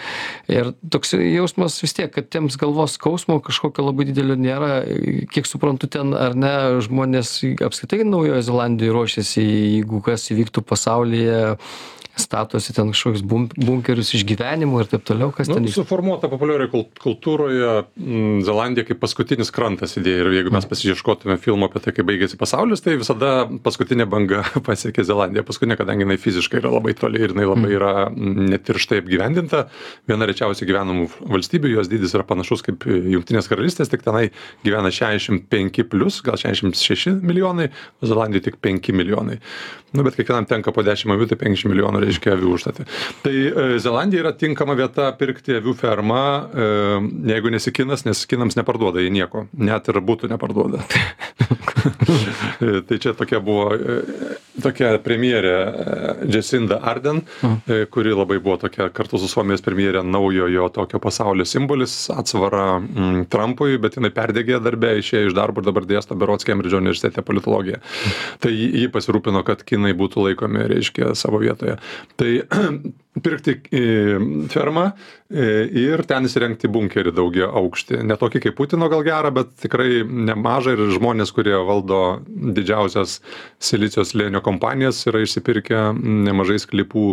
Ir 0.49 0.73
toks 0.89 1.13
jausmas 1.19 1.77
vis 1.85 1.93
tiek 1.99 2.09
kad 2.17 2.33
tiems 2.33 2.57
galvos 2.57 2.97
skausmo 2.97 3.37
kažkokio 3.45 3.85
labai 3.91 4.09
didelio 4.09 4.41
nėra 4.41 4.70
kiek 5.31 5.47
suprantu 5.49 5.89
ten 5.91 6.13
ar 6.17 6.35
ne 6.37 6.53
žmonės 6.85 7.33
apskritai 7.67 8.03
naujojoj 8.07 8.45
zelandijoj 8.47 8.95
ruošiasi 8.97 9.43
jeigu 9.45 10.01
kas 10.05 10.27
įvyktų 10.33 10.63
pasaulyje 10.71 11.41
statosi 12.19 12.73
ten 12.75 12.91
kažkokius 12.91 13.23
bum 13.27 13.47
bunkerius 13.55 14.11
išgyvenimų 14.17 14.83
ir 14.83 14.89
taip 14.91 15.05
toliau, 15.07 15.31
kas 15.35 15.49
nu, 15.49 15.57
ten. 15.57 15.67
Suformuota 15.71 16.29
populiarioje 16.31 16.85
kultūroje 17.01 17.69
m, 17.81 17.85
mm, 18.01 18.41
Zelandija 18.47 18.87
kaip 18.87 18.99
paskutinis 19.01 19.53
krantas 19.53 19.95
idėja 19.99 20.25
ir 20.25 20.31
jeigu 20.37 20.53
mes 20.53 20.65
mm. 20.65 20.71
pasižiūrėtume 20.71 21.37
filmą 21.41 21.69
apie 21.69 21.83
tai, 21.85 21.93
kaip 21.95 22.07
baigėsi 22.09 22.39
pasaulis, 22.39 22.83
tai 22.83 22.97
visada 22.99 23.31
paskutinė 23.63 24.07
banga 24.11 24.43
pasiekė 24.67 25.05
Zelandiją. 25.07 25.45
Paskutinė, 25.47 25.77
kadangi 25.79 26.05
jinai 26.05 26.19
fiziškai 26.21 26.61
yra 26.61 26.73
labai 26.75 26.95
toli 26.99 27.21
ir 27.23 27.35
jinai 27.35 27.47
labai 27.47 27.69
mm. 27.69 27.75
yra 27.79 27.93
netirštai 28.51 29.01
apgyvendinta, 29.03 29.65
viena 30.09 30.27
rečiausiai 30.29 30.69
gyvenamų 30.69 31.09
valstybių, 31.31 31.75
jos 31.77 31.91
dydis 31.91 32.15
yra 32.17 32.27
panašus 32.27 32.65
kaip 32.67 32.87
Junktinės 32.87 33.49
karalystės, 33.51 33.91
tik 33.91 34.03
tenai 34.05 34.29
gyvena 34.65 34.91
65 34.93 35.87
plus, 35.91 36.21
gal 36.25 36.39
66 36.39 37.21
milijonai, 37.23 37.71
Zelandijoje 38.05 38.49
tik 38.49 38.59
5 38.63 38.91
milijonai. 38.95 39.39
Nu, 39.91 40.05
bet 40.07 40.15
kiekvienam 40.15 40.45
tenka 40.47 40.71
po 40.71 40.85
10 40.87 41.11
avių, 41.11 41.25
tai 41.27 41.37
50 41.41 41.67
milijonų 41.67 42.00
reiškia 42.01 42.35
avių 42.35 42.55
užstatė. 42.57 42.85
Tai 43.23 43.33
e, 43.33 43.65
Zelandija 43.83 44.25
yra 44.25 44.33
tinkama 44.37 44.75
vieta 44.79 45.09
pirkti 45.17 45.57
avių 45.59 45.75
fermą, 45.79 46.21
e, 46.21 46.69
jeigu 47.31 47.53
nesikinas, 47.53 48.05
nes 48.07 48.23
kinams 48.29 48.57
neparduoda 48.59 49.03
jie 49.03 49.11
nieko, 49.13 49.47
net 49.53 49.89
ir 49.91 50.01
būtų 50.05 50.31
neparduoda. 50.31 50.83
tai 52.87 53.01
čia 53.01 53.15
tokia 53.17 53.41
buvo 53.43 53.71
e, 53.75 53.99
tokia 54.61 54.93
premjerė 55.01 55.55
Jacinda 56.31 56.81
Arden, 56.85 57.21
kuri 57.93 58.13
labai 58.15 58.37
buvo 58.43 58.57
tokia 58.65 58.89
kartu 58.93 59.19
su 59.21 59.29
Suomijos 59.31 59.63
premjerė 59.65 60.03
naujojo 60.05 60.67
tokio 60.75 60.99
pasaulio 61.01 61.45
simbolis, 61.47 61.95
atsvara 62.13 62.65
mm, 62.79 63.25
Trumpui, 63.31 63.77
bet 63.81 63.97
jinai 63.97 64.11
perdegė 64.15 64.59
darbę, 64.63 64.93
išėjo 64.99 65.31
iš 65.31 65.37
darbo 65.37 65.63
ir 65.63 65.69
dabar 65.69 65.87
dėsto 65.87 66.17
Berots 66.19 66.47
Kembridžo 66.47 66.81
universitete 66.81 67.23
politologiją. 67.25 67.81
Tai 68.43 68.51
ji 68.51 68.87
pasirūpino, 68.91 69.43
kad 69.47 69.63
kinai 69.67 69.93
būtų 69.97 70.27
laikomi, 70.27 70.65
reiškia, 70.71 71.13
savo 71.17 71.41
vietoje. 71.41 71.77
Tai 72.19 72.31
pirkti 73.25 73.57
e, 73.75 73.81
fermą 74.51 74.85
e, 74.91 75.47
ir 75.81 76.03
ten 76.07 76.27
įsirengti 76.29 76.69
bunkerį 76.71 77.13
daugia 77.15 77.49
aukštį. 77.59 78.01
Ne 78.07 78.15
tokį 78.19 78.43
kaip 78.45 78.57
Putino 78.59 78.87
gal 78.91 79.03
gerą, 79.07 79.33
bet 79.35 79.51
tikrai 79.63 80.01
nemažą 80.05 80.77
ir 80.77 80.85
žmonės, 80.95 81.33
kurie 81.35 81.57
valdo 81.67 82.21
didžiausias 82.27 83.19
silicijos 83.59 84.15
lėnio 84.15 84.43
kompanijas, 84.45 85.03
yra 85.11 85.25
išsipirkę 85.25 85.89
nemažai 85.99 86.61
sklypų 86.63 87.07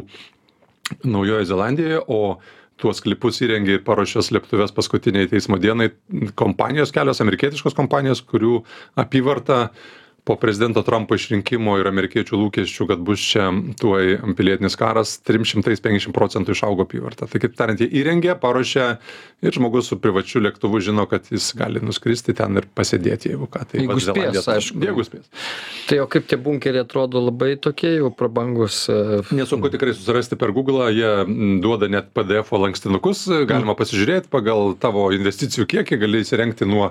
Naujojo 1.04 1.44
Zelandijoje, 1.44 1.98
o 2.06 2.38
tuos 2.78 3.02
klipus 3.02 3.42
įrengė 3.42 3.78
ir 3.78 3.84
paruošė 3.86 4.22
slėptuves 4.24 4.72
paskutiniai 4.76 5.28
teismo 5.30 5.58
dienai 5.60 5.90
kompanijos 6.38 6.94
kelios 6.94 7.20
amerikietiškos 7.24 7.76
kompanijos 7.76 8.22
kurių 8.24 8.60
apyvarta 9.02 9.68
po 10.28 10.36
prezidento 10.36 10.82
Trumpo 10.84 11.16
išrinkimo 11.16 11.78
ir 11.80 11.88
amerikiečių 11.88 12.36
lūkesčių, 12.36 12.86
kad 12.90 13.00
bus 13.00 13.22
čia 13.24 13.46
tuoj 13.80 14.18
pilietinis 14.36 14.76
karas, 14.76 15.14
350 15.24 16.12
procentų 16.12 16.52
išaugo 16.52 16.84
apyvarta. 16.84 17.24
Tai 17.32 17.40
kaip 17.40 17.54
tariant, 17.56 17.80
jie 17.80 17.88
įrengė, 18.02 18.34
paruošė 18.36 18.84
ir 19.40 19.56
žmogus 19.56 19.88
su 19.88 19.96
privačiu 20.02 20.42
lėktuvu 20.44 20.82
žino, 20.84 21.06
kad 21.08 21.30
jis 21.32 21.46
gali 21.56 21.80
nuskristi 21.80 22.34
ten 22.36 22.60
ir 22.60 22.68
pasėdėti, 22.76 23.32
jeigu 23.32 23.48
ką. 23.48 23.64
Tai 23.70 23.80
jeigu 23.80 23.96
spės, 24.04 24.50
aišku. 24.52 24.82
Jeigu 24.84 25.06
spės. 25.06 25.30
Tai 25.88 26.02
o 26.04 26.08
kaip 26.12 26.28
tie 26.28 26.36
bunkeriai 26.44 26.84
atrodo 26.84 27.24
labai 27.24 27.54
tokie 27.56 27.94
jau 27.94 28.12
prabangus? 28.12 28.82
E, 28.92 29.22
Nesunku 29.38 29.72
tikrai 29.72 29.96
susirasti 29.96 30.36
per 30.36 30.52
Google, 30.56 30.90
jie 30.92 31.14
duoda 31.64 31.88
net 31.88 32.12
PDF 32.12 32.52
lankstinukus, 32.52 33.24
galima 33.48 33.78
pasižiūrėti 33.78 34.28
pagal 34.28 34.74
tavo 34.76 35.08
investicijų 35.16 35.64
kiekį, 35.72 36.02
gali 36.04 36.22
įsirengti 36.26 36.68
nuo 36.68 36.90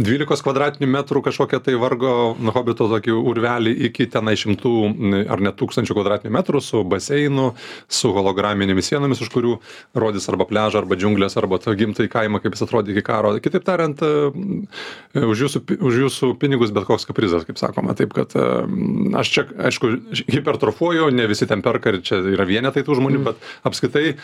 12 0.00 0.46
kvadratinių 0.46 0.88
metrų 0.96 1.26
kažkokią 1.28 1.60
tai 1.68 1.76
vargo, 1.76 2.14
hobito 2.54 2.77
to 2.78 2.88
tokį 2.90 3.14
urvelį 3.18 3.74
iki 3.88 4.06
tenai 4.10 4.34
šimtų 4.38 4.72
ar 5.30 5.42
net 5.44 5.58
tūkstančių 5.60 5.96
kvadratinių 5.96 6.34
metrų 6.38 6.62
su 6.64 6.82
baseinu, 6.88 7.50
su 7.90 8.12
holograminėmis 8.14 8.90
sienomis, 8.92 9.22
už 9.24 9.32
kurių 9.34 9.56
rodys 9.98 10.28
arba 10.30 10.46
pležą, 10.48 10.82
arba 10.82 10.98
džiunglės, 10.98 11.36
arba 11.40 11.60
tą 11.62 11.74
gimtąjį 11.78 12.12
kaimą, 12.12 12.42
kaip 12.44 12.56
jis 12.56 12.64
atrodė 12.66 12.94
iki 12.94 13.04
karo. 13.06 13.34
Kitaip 13.42 13.66
tariant, 13.66 14.02
e, 14.02 15.24
už 15.24 15.44
jūsų, 15.46 15.64
už 15.78 16.00
jūsų 16.04 16.32
pinigus 16.40 16.74
bet 16.74 16.88
koks 16.88 17.08
kaprizas, 17.08 17.46
kaip 17.48 17.60
sakoma. 17.60 17.96
Taip 17.98 18.14
kad 18.16 18.34
e, 18.38 18.48
aš 19.18 19.34
čia, 19.34 19.46
aišku, 19.70 19.92
hipertrofuoju, 20.28 21.10
ne 21.14 21.28
visi 21.30 21.48
ten 21.50 21.64
perka 21.64 21.94
ir 21.94 22.02
čia 22.06 22.22
yra 22.34 22.46
vienetai 22.48 22.84
tų 22.86 23.00
žmonių, 23.00 23.22
mm. 23.22 23.28
bet 23.28 23.68
apskritai 23.68 24.14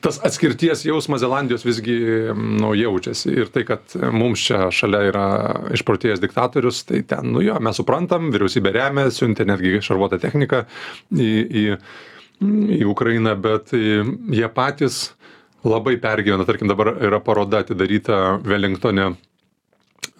tas 0.00 0.18
atskirties 0.24 0.84
jausmas 0.86 1.20
Zelandijos 1.20 1.64
visgi 1.66 1.96
nu, 2.36 2.72
jaučiasi. 2.76 3.32
Ir 3.42 3.50
tai, 3.54 3.64
kad 3.68 3.96
mums 4.12 4.42
čia 4.46 4.66
šalia 4.74 5.02
yra 5.10 5.26
išprotėjęs 5.76 6.22
diktatorius, 6.22 6.82
tai 6.88 7.02
ten, 7.08 7.30
nu 7.34 7.44
jo, 7.44 7.58
mes 7.62 7.78
suprantam, 7.80 8.30
vyriausybė 8.34 8.72
remia, 8.76 9.06
siuntė 9.14 9.46
netgi 9.48 9.80
šarvuotą 9.84 10.20
techniką 10.22 10.64
į, 11.12 11.30
į, 11.46 11.66
į 12.78 12.82
Ukrainą, 12.90 13.36
bet 13.40 13.72
jie 13.76 14.50
patys 14.54 15.10
labai 15.66 15.96
pergyvena. 16.02 16.46
Tarkim, 16.48 16.70
dabar 16.70 16.94
yra 16.96 17.22
paroda 17.24 17.64
atidaryta 17.64 18.40
Wellingtone 18.46 19.14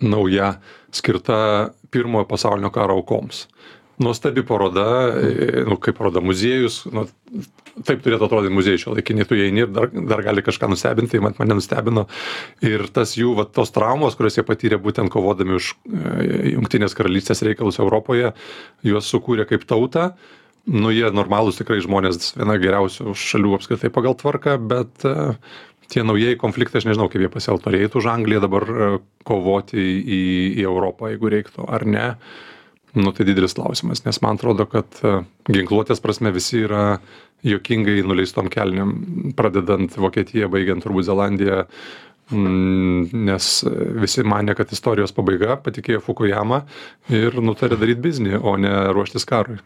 nauja, 0.03 0.57
skirta 0.95 1.37
pirmojo 1.93 2.27
pasaulinio 2.29 2.73
karo 2.75 2.99
aukoms 3.01 3.47
nuostabi 3.99 4.43
paroda, 4.43 4.87
e, 5.09 5.65
nu, 5.67 5.77
kaip 5.81 5.97
paroda 5.99 6.21
muziejus, 6.25 6.83
nu, 6.93 7.07
taip 7.87 8.03
turėtų 8.05 8.29
atrodyti 8.29 8.55
muziejai 8.57 8.81
šiuolaikiniai, 8.83 9.27
tu 9.29 9.37
eini 9.41 9.65
ir 9.65 9.71
dar, 9.73 9.89
dar 9.93 10.23
gali 10.25 10.45
kažką 10.45 10.69
nustebinti, 10.73 11.15
tai 11.17 11.23
man, 11.25 11.37
mane 11.41 11.59
nustebino. 11.59 12.07
Ir 12.65 12.87
tas 12.95 13.17
jų, 13.19 13.35
va, 13.41 13.47
tos 13.49 13.73
traumos, 13.75 14.17
kurias 14.19 14.39
jie 14.39 14.47
patyrė 14.47 14.81
būtent 14.83 15.13
kovodami 15.13 15.57
už 15.59 15.75
e, 15.75 16.27
Junktinės 16.55 16.97
karalystės 16.97 17.45
reikalus 17.47 17.81
Europoje, 17.83 18.35
juos 18.87 19.13
sukūrė 19.13 19.49
kaip 19.49 19.69
tautą. 19.69 20.11
Nu, 20.67 20.91
jie 20.91 21.07
normalūs 21.15 21.61
tikrai 21.61 21.79
žmonės, 21.85 22.35
viena 22.35 22.57
geriausių 22.59 23.15
šalių 23.15 23.55
apskritai 23.55 23.93
pagal 23.95 24.17
tvarką, 24.19 24.57
bet 24.67 25.05
uh, 25.07 25.37
tie 25.95 26.03
naujieji 26.03 26.41
konfliktai, 26.41 26.81
aš 26.81 26.89
nežinau, 26.89 27.07
kaip 27.13 27.23
jie 27.23 27.31
pasielgtų, 27.31 27.71
ar 27.71 27.77
eitų 27.79 28.01
už 28.01 28.09
Angliją 28.11 28.43
dabar 28.43 28.67
kovoti 29.31 29.79
į, 29.79 30.19
į 30.59 30.67
Europą, 30.67 31.13
jeigu 31.13 31.31
reiktų, 31.37 31.69
ar 31.71 31.87
ne. 31.87 32.09
Uh, 32.17 32.56
nu 32.97 33.13
tai 33.13 33.27
didelis 33.29 33.55
klausimas 33.57 34.05
nes 34.07 34.21
man 34.25 34.39
atrodo 34.39 34.67
kad 34.71 35.01
e, 35.05 35.19
ginkluotės 35.53 36.03
prasme 36.05 36.33
visi 36.35 36.63
yra 36.65 36.99
juokingai 37.47 38.01
nuleistom 38.07 38.49
kelnėm 38.53 38.93
pradedant 39.39 39.97
vokietija 40.01 40.49
baigiant 40.53 40.85
turbūt 40.85 41.09
zelandija 41.11 41.67
nes 42.31 43.65
visi 44.03 44.27
mane, 44.27 44.57
kad 44.59 44.73
istorijos 44.75 45.15
pabaiga, 45.15 45.59
patikėjo 45.63 46.03
Fukuyama 46.03 46.65
ir 47.13 47.39
nutarė 47.39 47.79
daryti 47.79 48.03
biznį, 48.09 48.39
o 48.43 48.57
ne 48.59 48.75
ruoštis 48.91 49.29
karui. 49.29 49.61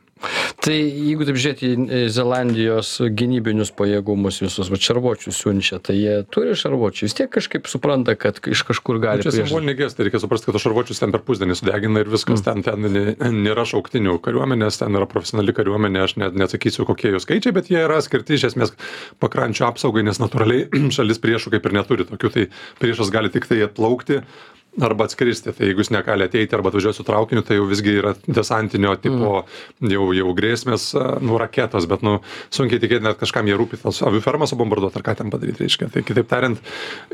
Tai 0.60 0.74
jeigu 0.76 1.24
taip 1.24 1.38
žiūrėti 1.40 2.08
Zelandijos 2.12 2.90
gynybinius 3.16 3.70
pajėgumus 3.72 4.42
visus, 4.42 4.68
va 4.68 4.76
šarvuočius 4.76 5.38
siunčia, 5.40 5.78
tai 5.80 5.96
jie 5.96 6.16
turi 6.28 6.52
šarvuočių, 6.58 7.06
vis 7.06 7.16
tiek 7.16 7.30
kažkaip 7.32 7.70
supranta, 7.70 8.12
kad 8.20 8.42
iš 8.44 8.66
kažkur 8.68 8.98
gali. 9.00 9.22
Nu, 9.22 9.30
čia 9.30 9.46
simbolinė 9.46 9.78
gesta, 9.78 10.04
reikia 10.04 10.20
suprasti, 10.20 10.50
kad 10.50 10.60
šarvuočius 10.60 11.00
ten 11.00 11.14
per 11.14 11.24
pusdienį 11.24 11.56
sudegina 11.56 12.04
ir 12.04 12.12
viskas, 12.12 12.42
mm. 12.44 12.66
ten, 12.66 13.24
ten 13.24 13.38
nėra 13.40 13.64
šauktinių 13.70 14.18
kariuomenės, 14.26 14.82
ten 14.82 15.00
yra 15.00 15.08
profesionali 15.08 15.56
kariuomenė, 15.56 16.04
aš 16.04 16.16
net 16.20 16.36
neatsakysiu, 16.36 16.84
kokie 16.90 17.14
jų 17.14 17.22
skaičiai, 17.24 17.56
bet 17.56 17.72
jie 17.72 17.80
yra 17.86 18.02
skirti 18.04 18.36
iš 18.36 18.50
esmės 18.52 18.76
pakrančio 19.24 19.64
apsaugai, 19.70 20.04
nes 20.04 20.20
natūraliai 20.20 20.68
šalis 20.98 21.22
priešų 21.24 21.56
kaip 21.56 21.70
ir 21.70 21.78
neturi 21.80 22.08
tokių, 22.12 22.34
tai 22.36 22.49
priešas 22.78 23.10
gali 23.10 23.30
tik 23.32 23.46
tai 23.50 23.62
atplaukti 23.66 24.20
arba 24.78 25.04
atskristi. 25.04 25.52
Tai 25.52 25.66
jeigu 25.66 25.82
jis 25.82 25.90
negali 25.90 26.24
ateiti 26.26 26.54
arba 26.54 26.70
atvažiuot 26.70 26.96
su 26.96 27.04
traukiniu 27.06 27.42
tai 27.46 27.58
jau 27.58 27.66
visgi 27.68 27.96
yra 27.98 28.14
desantinio 28.26 28.94
tipo 29.02 29.42
jau 29.92 30.04
jau 30.14 30.34
grėsmės 30.36 30.90
nu 31.26 31.38
raketos. 31.40 31.88
Bet 31.90 32.04
nu 32.06 32.18
sunkiai 32.54 32.82
tikėtina 32.82 33.14
kad 33.14 33.24
kažkam 33.24 33.50
jie 33.50 33.56
rūpi 33.58 33.80
tas 33.82 34.00
avių 34.06 34.22
fermas 34.24 34.54
subombarduot 34.54 34.96
ar 34.96 35.04
ką 35.06 35.16
ten 35.18 35.32
padaryt 35.32 35.60
reiškia. 35.62 35.90
Tai 35.94 36.04
kitaip 36.06 36.28
tariant 36.30 36.62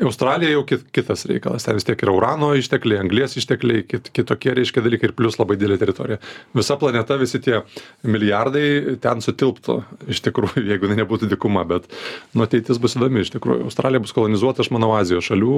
australija 0.04 0.52
jau 0.52 0.64
kit 0.68 0.84
kitas 0.94 1.25
reikalas. 1.30 1.66
Ten 1.66 1.78
vis 1.78 1.88
tiek 1.88 2.04
yra 2.04 2.14
urano 2.16 2.52
ištekliai 2.58 3.00
anglies 3.04 3.38
ištekliai 3.40 3.86
kit 3.88 4.12
kitokie 4.12 4.54
reiškia 4.56 4.84
dalykai 4.84 5.10
ir 5.10 5.16
plius 5.16 5.40
labai 5.40 5.56
didelė 5.56 5.80
teritorija. 5.80 6.20
Visa 6.56 6.76
planeta 6.80 7.16
visi 7.20 7.40
tie 7.42 7.62
milijardai 8.04 8.98
ten 9.02 9.25
sutilptų 9.25 9.80
iš 10.12 10.22
tikrųjų 10.28 10.66
jeigu 10.72 10.90
jinai 10.90 11.00
nebūtų 11.02 11.30
dykuma 11.32 11.64
bet 11.68 11.88
nu 12.36 12.44
ateitis 12.46 12.80
bus 12.82 12.98
įdomi. 12.98 13.25
Iš 13.25 13.32
tikrųjų 13.38 13.70
australija 13.70 14.04
bus 14.04 14.14
kolonizuota 14.16 14.64
aš 14.64 14.72
manau 14.76 14.92
azijos 14.98 15.30
šalių 15.30 15.56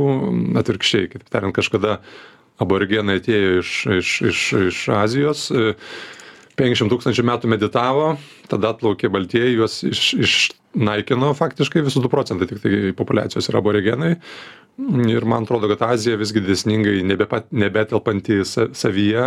atvirkščiai. 0.62 1.10
Kitaip 1.12 1.32
tariant 1.32 1.56
kažkada 1.56 1.87
kada 1.88 2.00
aborigenai 2.58 3.20
atėjo 3.20 3.58
iš, 3.62 3.72
iš, 3.98 4.14
iš, 4.32 4.44
iš 4.68 4.84
Azijos, 4.98 5.48
500 6.58 6.90
tūkstančių 6.90 7.24
metų 7.28 7.50
meditavo, 7.54 8.16
tada 8.50 8.74
atplaukė 8.74 9.10
baltieji, 9.14 9.58
juos 9.60 9.80
iš, 9.86 10.08
išnaikino 10.18 11.30
faktiškai 11.38 11.84
visų 11.86 12.02
2 12.08 12.10
procentai 12.12 12.48
tik 12.50 12.64
tai 12.64 12.72
populiacijos 12.98 13.48
yra 13.52 13.62
aborigenai. 13.62 14.16
Ir 15.10 15.24
man 15.26 15.42
atrodo, 15.42 15.66
kad 15.72 15.80
Azija 15.88 16.18
visgi 16.20 16.38
dėsningai 16.38 17.00
nebetelpanti 17.02 18.44
savyje 18.46 19.24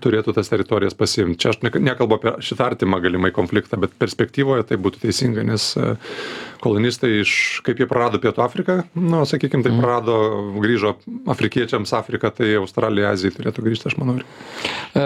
turėtų 0.00 0.32
tas 0.36 0.48
teritorijas 0.48 0.96
pasiimti. 0.96 1.36
Čia 1.42 1.52
aš 1.52 1.58
nekalbu 1.60 2.16
apie 2.16 2.32
šitą 2.44 2.70
artimą 2.70 3.00
galimai 3.04 3.28
konfliktą, 3.36 3.76
bet 3.82 3.92
perspektyvoje 4.00 4.64
tai 4.70 4.80
būtų 4.80 5.02
teisinga, 5.04 5.44
nes 5.44 5.74
kolonistai 6.62 7.20
iš 7.22 7.32
kaip 7.66 7.80
jie 7.80 7.86
prarado 7.90 8.20
pietų 8.22 8.42
afriką 8.44 8.76
nu 8.98 9.22
sakykim 9.28 9.62
taip 9.64 9.74
mhm. 9.74 9.82
prarado 9.82 10.16
grįžo 10.58 10.94
afrikiečiams 11.30 11.92
afriką 11.98 12.30
tai 12.34 12.54
australija 12.60 13.12
azijai 13.14 13.34
turėtų 13.36 13.64
grįžt 13.66 13.88
aš 13.90 13.98
manau 14.00 14.18
e, 14.18 15.04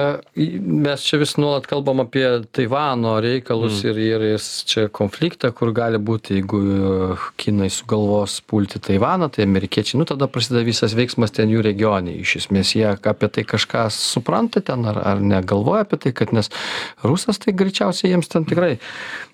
mes 0.86 1.06
čia 1.06 1.20
vis 1.22 1.36
nuolat 1.40 1.68
kalbam 1.70 2.04
apie 2.04 2.24
taivano 2.54 3.14
reikalus 3.22 3.82
mm. 3.82 3.90
ir 3.90 4.26
ir 4.32 4.46
čia 4.68 4.86
konfliktą 4.92 5.52
kur 5.56 5.72
gali 5.76 6.00
būti 6.02 6.38
jeigu 6.40 6.62
kinai 7.40 7.70
sugalvos 7.72 8.38
pulti 8.48 8.80
taivaną 8.82 9.30
tai 9.32 9.46
amerikiečiai 9.46 10.00
nu 10.00 10.08
tada 10.08 10.28
prasideda 10.30 10.64
visas 10.66 10.96
veiksmas 10.98 11.34
ten 11.36 11.52
jų 11.52 11.64
regione 11.66 12.16
iš 12.20 12.36
esmės 12.42 12.74
jie 12.76 12.88
apie 12.92 13.28
tai 13.32 13.46
kažką 13.48 13.88
supranta 13.94 14.62
ten 14.64 14.86
ar 14.88 15.00
ar 15.12 15.20
negalvoja 15.20 15.86
apie 15.86 16.00
tai 16.06 16.14
kad 16.16 16.32
nes 16.36 16.50
rusas 17.04 17.40
tai 17.42 17.54
greičiausiai 17.56 18.14
jiems 18.14 18.30
ten 18.32 18.48
tikrai 18.48 18.76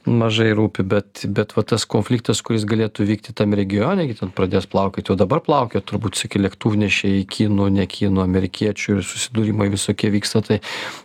mažai 0.09 0.51
rūpi 0.57 0.85
bet 0.89 1.25
bet 1.35 1.55
va 1.57 1.65
tas 1.67 1.85
konfliktas 1.89 2.41
kuris 2.45 2.65
galėtų 2.69 3.07
vykti 3.09 3.35
tam 3.37 3.55
regione 3.59 4.07
gi 4.09 4.17
ten 4.21 4.33
pradės 4.35 4.69
plaukiot 4.71 5.11
jau 5.11 5.17
dabar 5.19 5.43
plaukioja 5.45 5.85
turbūt 5.89 6.19
visokie 6.19 6.41
lėktuvnešiai 6.43 7.25
kinų 7.31 7.69
ne 7.77 7.87
kinų 7.91 8.23
amerikiečių 8.25 8.99
ir 8.99 9.07
susidūrimai 9.07 9.69
visokie 9.73 10.11
vyksta 10.15 10.43
tai 10.47 10.61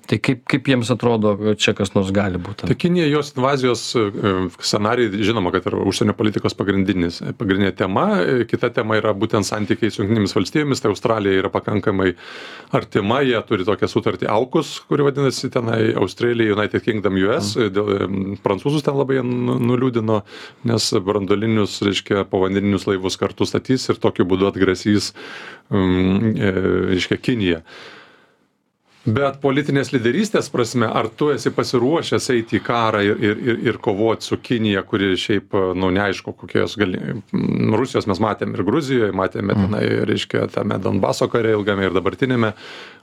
tai 0.10 0.20
kaip 0.24 0.44
kaip 0.50 0.70
jiems 0.72 0.92
atrodo 0.94 1.56
čia 1.60 1.76
kas 1.78 1.94
nors 1.98 2.12
gali 2.16 2.42
būt 2.42 2.66
tai 2.68 2.78
kinija 2.80 3.10
jos 3.12 3.34
invazijos 3.36 3.86
e, 4.00 4.06
scenarijai 4.60 5.24
žinoma 5.30 5.54
kad 5.56 5.68
yra 5.70 5.84
užsienio 5.84 6.16
politikos 6.18 6.58
pagrindinis 6.58 7.22
pagrindinė 7.40 7.74
tema 7.78 8.08
kita 8.50 8.72
tema 8.76 9.00
yra 9.02 9.16
būtent 9.18 9.48
santykiai 9.48 9.92
su 9.92 10.04
jungtinėmis 10.04 10.36
valstijomis 10.38 10.84
tai 10.84 10.94
australija 10.94 11.44
yra 11.44 11.54
pakankamai 11.54 12.13
artima 12.74 13.22
jie 13.26 13.39
turi 13.48 13.68
tokią 13.68 13.89
sutartį 13.92 14.30
aukus 14.32 14.76
kuri 14.89 15.08
vadinasi 15.10 15.52
tenai 15.54 15.82
australija 16.00 16.56
united 16.58 16.84
kingdom 16.86 17.20
us 17.24 17.54
mm. 17.58 17.74
dėl 17.74 18.38
prancūzus 18.44 18.86
ten 18.86 18.92
ten 18.93 19.01
labai 19.01 19.23
nu 19.25 19.58
nuliūdino 19.60 20.21
nes 20.69 20.91
branduolinius 21.06 21.82
reiškia 21.86 22.27
povandeninius 22.29 22.88
laivus 22.88 23.17
kartu 23.17 23.45
statys 23.45 23.89
ir 23.89 23.99
tokiu 24.01 24.25
būdu 24.25 24.51
atgrasys 24.51 25.13
mm, 25.69 26.38
e, 26.38 26.53
reiškia 26.93 27.17
kiniją. 27.17 27.62
Bet 29.03 29.41
politinės 29.43 29.89
lyderystės 29.91 30.47
prasme 30.47 30.88
ar 30.88 31.10
tu 31.12 31.27
esi 31.34 31.51
pasiruošęs 31.51 32.29
eiti 32.32 32.56
į 32.56 32.63
karą 32.63 33.01
ir 33.03 33.17
ir 33.19 33.41
ir 33.43 33.58
ir 33.67 33.79
kovot 33.84 34.23
su 34.23 34.38
kinija 34.39 34.86
kuri 34.88 35.17
šiaip 35.19 35.58
nu 35.75 35.89
neaišku 35.91 36.32
kokios 36.32 36.77
gali 36.79 37.01
rusijos 37.75 38.08
mes 38.08 38.21
matėm 38.23 38.56
ir 38.56 38.63
gruzijoj 38.63 39.12
matėme 39.12 39.58
tenai 39.60 39.84
reiškia 40.08 40.47
tame 40.56 40.79
donbaso 40.79 41.27
kare 41.27 41.51
ilgame 41.51 41.84
ir 41.89 41.97
dabartiniame 41.97 42.53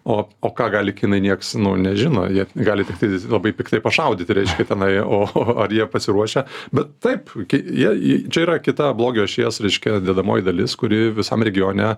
o 0.05 0.29
o 0.41 0.51
ką 0.57 0.71
gali 0.73 0.93
kinai 0.97 1.21
nieks 1.21 1.55
nu 1.61 1.75
nežino. 1.77 2.25
Jie 2.33 2.47
gali 2.55 2.85
tiktai 2.89 3.21
labai 3.31 3.53
piktai 3.57 3.81
pašaudyti 3.85 4.37
reiškia 4.39 4.67
tenai 4.73 4.93
o 5.05 5.23
ar 5.61 5.73
jie 5.73 5.87
pasiruošę. 5.91 6.45
Bet 6.73 6.93
taip 7.05 7.33
jie 7.53 8.21
čia 8.33 8.45
yra 8.47 8.59
kita 8.63 8.93
blogio 8.97 9.27
ašies 9.29 9.61
reiškia 9.65 10.01
dedamoji 10.05 10.47
dalis 10.47 10.77
kuri 10.81 11.11
visam 11.17 11.45
regione 11.47 11.95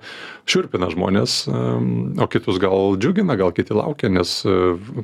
šiurpina 0.46 0.90
žmones 0.92 1.42
o 1.48 2.26
kitus 2.30 2.58
gal 2.62 2.96
džiugina 2.98 3.36
gal 3.36 3.52
kiti 3.54 3.74
laukia 3.76 4.10
nes 4.10 4.40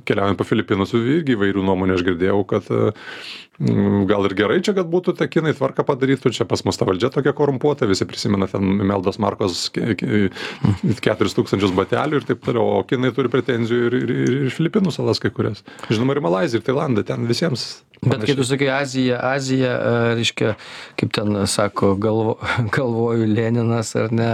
keliaujant 0.05 0.39
po 0.39 0.47
filipinus 0.49 0.95
irgi 0.99 1.37
įvairių 1.39 1.65
nuomonių 1.65 1.99
aš 1.99 2.07
girdėjau 2.11 2.43
kad 2.51 2.73
Mm, 2.73 3.48
gal 3.59 4.27
ir 4.29 4.35
gerai 4.39 4.61
čia, 4.63 4.73
kad 4.77 4.87
būtų 4.91 5.17
tie 5.19 5.27
kinai 5.31 5.53
tvarką 5.57 5.83
padarytų, 5.87 6.31
čia 6.35 6.47
pas 6.47 6.63
mus 6.67 6.79
ta 6.79 6.87
valdžia 6.87 7.11
tokia 7.11 7.33
korumpuota, 7.35 7.89
visi 7.91 8.07
prisimena 8.07 8.47
ten 8.51 8.63
Meldos 8.87 9.19
Markos 9.19 9.65
4000 9.75 11.75
batelių 11.75 12.21
ir 12.21 12.29
taip 12.29 12.45
toliau, 12.47 12.79
o 12.79 12.85
kinai 12.87 13.11
turi 13.17 13.33
pretenzijų 13.33 13.91
ir, 13.91 13.97
ir, 13.99 14.13
ir 14.47 14.55
Filipinų 14.55 14.95
salas 14.95 15.19
kai 15.23 15.33
kurias. 15.35 15.65
Žinoma, 15.91 16.15
ir 16.15 16.23
Malaziją, 16.29 16.63
ir 16.63 16.69
Tailandą, 16.69 17.03
ten 17.09 17.27
visiems 17.27 17.67
Bet 18.03 18.23
kai 18.27 18.35
tu 18.39 18.45
sakai 18.47 18.69
Azija, 18.71 19.19
Azija, 19.33 19.71
e, 19.75 20.15
reiškia, 20.19 20.53
kaip 21.01 21.13
ten 21.17 21.35
sako, 21.51 21.95
galvo, 21.99 22.37
galvoju 22.77 23.27
Leninas 23.27 23.95
ar 23.99 24.13
ne, 24.15 24.29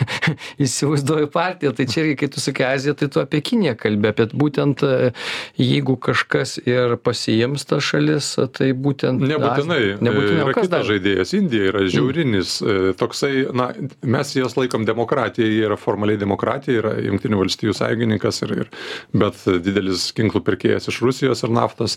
įsivaizduoju 0.64 1.30
partiją, 1.32 1.72
tai 1.76 1.86
čia 1.88 2.02
irgi, 2.04 2.18
kai 2.22 2.28
tu 2.34 2.42
sakai 2.44 2.66
Azija, 2.74 2.96
tai 2.98 3.08
tu 3.12 3.22
apie 3.22 3.40
Kiniją 3.44 3.74
kalbė, 3.80 4.12
apie 4.12 4.28
būtent 4.36 4.84
e, 4.84 5.12
jeigu 5.60 5.96
kažkas 6.04 6.58
ir 6.66 6.98
pasiims 7.00 7.64
tą 7.68 7.80
šalis, 7.84 8.34
tai 8.56 8.70
būtent... 8.76 9.24
Nebūtinai. 9.24 9.78
Azija, 9.78 10.02
nebūtinai. 10.04 10.44
Yra 10.44 10.56
kitas 10.58 10.86
žaidėjas, 10.90 11.34
Indija 11.38 11.72
yra 11.72 11.86
žiaurinis, 11.88 12.58
mm. 12.60 12.98
toksai, 13.00 13.32
na, 13.56 13.70
mes 14.04 14.34
jas 14.36 14.58
laikom 14.60 14.84
demokratija, 14.88 15.48
jie 15.48 15.64
yra 15.70 15.80
formaliai 15.80 16.20
demokratija, 16.20 16.82
yra 16.82 16.94
Junktinių 17.08 17.40
valstybių 17.40 17.76
sąjungininkas, 17.80 18.42
ir, 18.44 18.54
ir, 18.64 18.70
bet 19.16 19.40
didelis 19.64 20.10
ginklų 20.16 20.44
pirkėjas 20.44 20.90
iš 20.92 21.00
Rusijos 21.06 21.44
ir 21.46 21.56
naftos. 21.56 21.96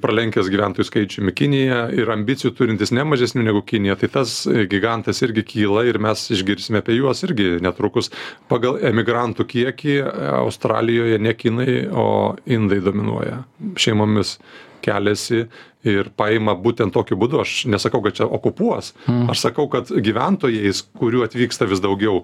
Pra 0.00 0.13
pralenkęs 0.14 0.48
gyventojų 0.52 0.86
skaičiumi 0.86 1.32
Kiniją 1.34 1.78
ir 1.98 2.10
ambicijų 2.14 2.52
turintis 2.54 2.92
ne 2.94 3.02
mažesnių 3.08 3.42
negu 3.48 3.62
Kinija, 3.66 3.96
tai 3.98 4.08
tas 4.14 4.44
gigantas 4.70 5.22
irgi 5.26 5.42
kyla 5.42 5.82
ir 5.88 5.98
mes 5.98 6.28
išgirsime 6.30 6.78
apie 6.82 7.00
juos 7.00 7.24
irgi 7.26 7.58
netrukus. 7.64 8.12
Pagal 8.48 8.78
emigrantų 8.86 9.46
kiekį 9.50 9.96
Australijoje 10.38 11.18
ne 11.18 11.34
Kinai, 11.34 11.74
o 11.90 12.06
Indai 12.46 12.78
dominuoja. 12.84 13.42
Šeimomis 13.80 14.36
keliasi 14.84 15.48
ir 15.84 16.10
paima 16.16 16.54
būtent 16.54 16.94
tokiu 16.94 17.18
būdu. 17.18 17.42
Aš 17.42 17.64
nesakau, 17.72 18.04
kad 18.04 18.14
čia 18.20 18.28
okupuos, 18.30 18.92
hmm. 19.08 19.26
aš 19.34 19.48
sakau, 19.48 19.66
kad 19.72 19.90
gyventojais, 19.90 20.84
kurių 21.00 21.26
atvyksta 21.26 21.66
vis 21.70 21.82
daugiau, 21.82 22.22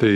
tai 0.00 0.12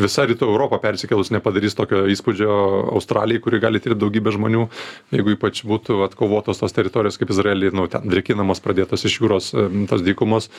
visa 0.00 0.26
rytų 0.28 0.48
europa 0.50 0.78
persikėlus 0.82 1.32
nepadarys 1.34 1.76
tokio 1.78 2.04
įspūdžio 2.12 2.56
australijai 2.96 3.42
kuri 3.44 3.62
gali 3.62 3.82
tirt 3.82 3.98
daugybę 4.00 4.34
žmonių 4.36 4.66
jeigu 5.14 5.34
ypač 5.36 5.64
būtų 5.66 6.02
atkovotos 6.06 6.62
tos 6.62 6.76
teritorijos 6.76 7.18
kaip 7.20 7.32
izraely 7.34 7.72
nu 7.74 7.88
ten 7.90 8.06
drėkinamos 8.10 8.62
pradėtos 8.64 9.06
iš 9.08 9.20
jūros 9.22 9.52
tos 9.90 10.06
dykumos. 10.06 10.50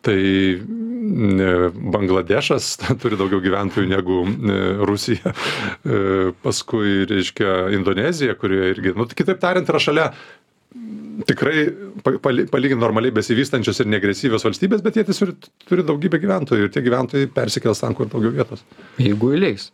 Tai 0.00 0.16
bangladešas 1.92 2.72
turi 3.02 3.18
daugiau 3.20 3.42
gyventojų 3.44 3.88
negu 3.90 4.20
rusija. 4.88 5.32
E, 5.32 6.32
paskui 6.44 7.04
reiškia 7.10 7.70
indonezija 7.76 8.36
kurioje 8.40 8.74
irgi 8.74 8.94
nu 8.96 9.08
kitaip 9.08 9.40
tariant 9.42 9.68
yra 9.68 9.80
šalia 9.82 10.06
tikrai 11.26 11.66
pali 12.22 12.46
palygint 12.50 12.80
normaliai 12.82 13.14
besivystančios 13.16 13.82
ir 13.82 13.90
neagresyvios 13.92 14.46
valstybės 14.46 14.84
bet 14.84 14.98
jie 14.98 15.04
tiesiog 15.08 15.34
turi 15.68 15.84
daugybę 15.86 16.20
gyventojų 16.22 16.68
ir 16.68 16.72
tie 16.74 16.84
gyventojai 16.86 17.30
persikels 17.34 17.82
ten 17.82 17.96
kur 17.96 18.10
daugiau 18.10 18.34
vietos. 18.34 18.64
Jeigu 19.00 19.34
įleis. 19.36 19.70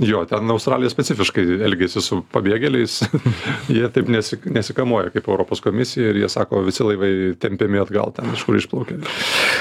Jo 0.00 0.22
ten 0.28 0.50
australija 0.54 0.90
specifiškai 0.92 1.44
elgiasi 1.66 2.00
su 2.04 2.20
pabėgėliais. 2.32 3.00
Jie 3.76 3.88
taip 3.92 4.08
nesi 4.12 4.38
nesikamuoja 4.46 5.10
kaip 5.14 5.28
europos 5.28 5.62
komisija 5.64 6.12
ir 6.12 6.22
jie 6.22 6.30
sako 6.30 6.62
visi 6.66 6.86
laivai 6.86 7.12
tempiami 7.42 7.82
atgal 7.82 8.14
ten 8.14 8.30
iš 8.34 8.46
kur 8.46 8.58
išplaukė 8.58 9.00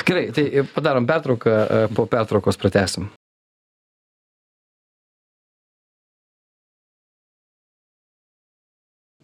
gerai 0.07 0.29
tai 0.35 0.45
padarom 0.73 1.09
pertrauką 1.09 1.57
po 1.97 2.05
pertraukos 2.09 2.61
pratęsim 2.61 3.09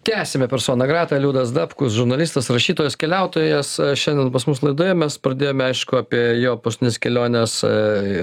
tęsiame 0.06 0.48
persona 0.48 0.86
grata 0.88 1.18
liudas 1.18 1.50
dapkus 1.54 1.94
žurnalistas 1.94 2.50
rašytojas 2.54 2.94
keliautojas. 2.96 3.70
Šiandien 3.98 4.30
pas 4.30 4.44
mus 4.46 4.60
laidoje 4.62 4.94
mes 4.94 5.16
pradėjome 5.18 5.66
aišku 5.72 5.98
apie 5.98 6.20
jo 6.44 6.52
paskutines 6.62 7.00
keliones 7.02 7.56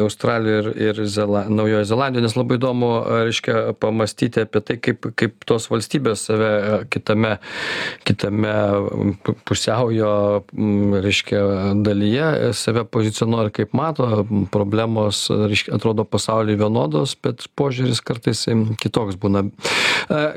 australijoj 0.05 0.61
ir 0.61 0.68
ir 0.85 1.01
zela 1.11 1.42
naujojoj 1.51 1.88
zelandijoj 1.90 2.23
nes 2.23 2.37
labai 2.38 2.59
įdomu 2.61 2.90
reiškia 3.27 3.57
pamąstyti 3.83 4.45
apie 4.47 4.62
tai 4.68 4.77
kaip 4.87 5.09
kaip 5.18 5.47
tos 5.49 5.66
valstybės 5.73 6.23
save 6.29 6.53
kitame 6.95 7.33
kitame 8.07 8.55
pusiaujo 9.51 10.12
reiškia 11.09 11.42
dalyje 11.83 12.53
save 12.62 12.87
pozicionuoja 12.95 13.49
ir 13.49 13.55
kaip 13.59 13.75
mato. 13.75 14.09
Problemos 14.55 15.25
reiškia 15.33 15.75
atrodo 15.81 16.07
pasauly 16.07 16.55
vienodos 16.62 17.16
bet 17.27 17.49
požiūris 17.59 18.05
kartais 18.07 18.47
kitoks 18.79 19.18
būna. 19.18 19.49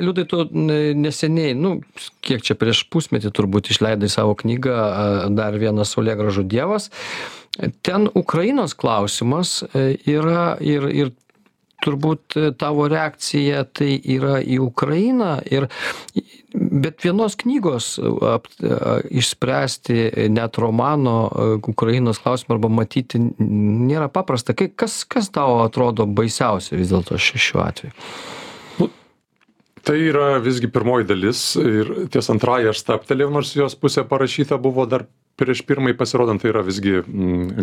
Liudai 0.01 0.25
tu 0.29 0.41
neseniai 0.55 1.34
neseniai 1.35 1.55
nu 1.55 1.81
kiek 2.21 2.43
čia 2.43 2.55
prieš 2.55 2.85
pusmetį 2.89 3.31
turbūt 3.35 3.71
išleidai 3.71 4.09
savo 4.09 4.35
knygą 4.35 5.29
dar 5.35 5.57
vienas 5.57 5.93
saulėgrąžų 5.95 6.45
dievas. 6.47 6.89
Ten 7.83 8.09
ukrainos 8.13 8.75
klausimas 8.75 9.63
yra 9.73 10.57
ir 10.59 10.89
ir 10.89 11.13
turbūt 11.85 12.33
tavo 12.57 12.87
reakcija 12.89 13.65
tai 13.77 13.99
yra 13.99 14.39
į 14.41 14.57
ukrainą 14.63 15.37
ir 15.45 15.67
bet 16.55 17.03
vienos 17.03 17.35
knygos 17.37 17.99
ap 18.25 18.47
išspręsti 19.11 20.29
net 20.33 20.57
romano 20.57 21.59
ukrainos 21.67 22.23
klausimą 22.23 22.57
arba 22.57 22.71
matyti 22.71 23.19
nėra 23.19 24.09
paprasta. 24.09 24.55
Kas 24.55 25.03
kas 25.05 25.29
tau 25.29 25.61
atrodo 25.67 26.07
baisiausia 26.07 26.79
vis 26.79 26.89
dėlto 26.89 27.19
šiuo 27.19 27.61
atveju 27.67 27.93
tai 29.85 29.99
yra 30.09 30.39
visgi 30.43 30.71
pirmoji 30.71 31.05
dalis 31.09 31.43
ir 31.61 31.91
ties 32.13 32.31
antrąja 32.33 32.73
aš 32.73 32.81
stabtelėjau 32.81 33.29
nors 33.37 33.53
jos 33.57 33.77
pusė 33.77 34.05
parašyta 34.09 34.57
buvo 34.61 34.87
dar 34.89 35.05
prieš 35.35 35.61
pirmąjį 35.67 35.97
pasirodant 35.99 36.41
tai 36.41 36.51
yra 36.51 36.61
visgi 36.63 37.01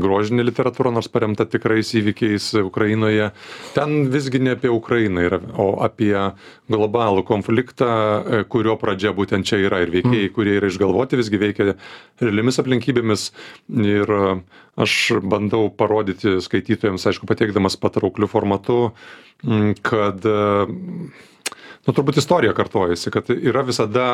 grožinė 0.03 0.45
literatūra 0.45 0.93
nors 0.93 1.09
paremta 1.13 1.47
tikrais 1.49 1.89
įvykiais 1.97 2.51
ukrainoje. 2.61 3.31
Ten 3.77 4.11
visgi 4.13 4.43
ne 4.45 4.53
apie 4.57 4.69
ukrainą 4.73 5.25
yra 5.25 5.39
o 5.57 5.69
apie 5.85 6.13
globalų 6.73 7.25
konfliktą 7.29 7.89
kurio 8.53 8.77
pradžia 8.81 9.15
būtent 9.17 9.49
čia 9.49 9.63
yra 9.65 9.81
ir 9.85 9.95
veikėjai 9.95 10.33
kurie 10.37 10.59
yra 10.61 10.69
išgalvoti 10.69 11.21
visgi 11.21 11.41
veikia 11.41 11.71
realiomis 12.21 12.61
aplinkybėmis. 12.61 13.27
Ir 13.89 14.15
aš 14.83 14.99
bandau 15.25 15.67
parodyti 15.73 16.39
skaitytojams 16.45 17.09
aišku 17.09 17.29
pateikdamas 17.29 17.81
patraukliu 17.81 18.29
formatu 18.29 18.81
kad 19.83 20.29
nu 21.87 21.95
turbūt 21.95 22.21
istorija 22.23 22.55
kartojasi 22.57 23.12
kad 23.14 23.31
yra 23.35 23.64
visada 23.66 24.09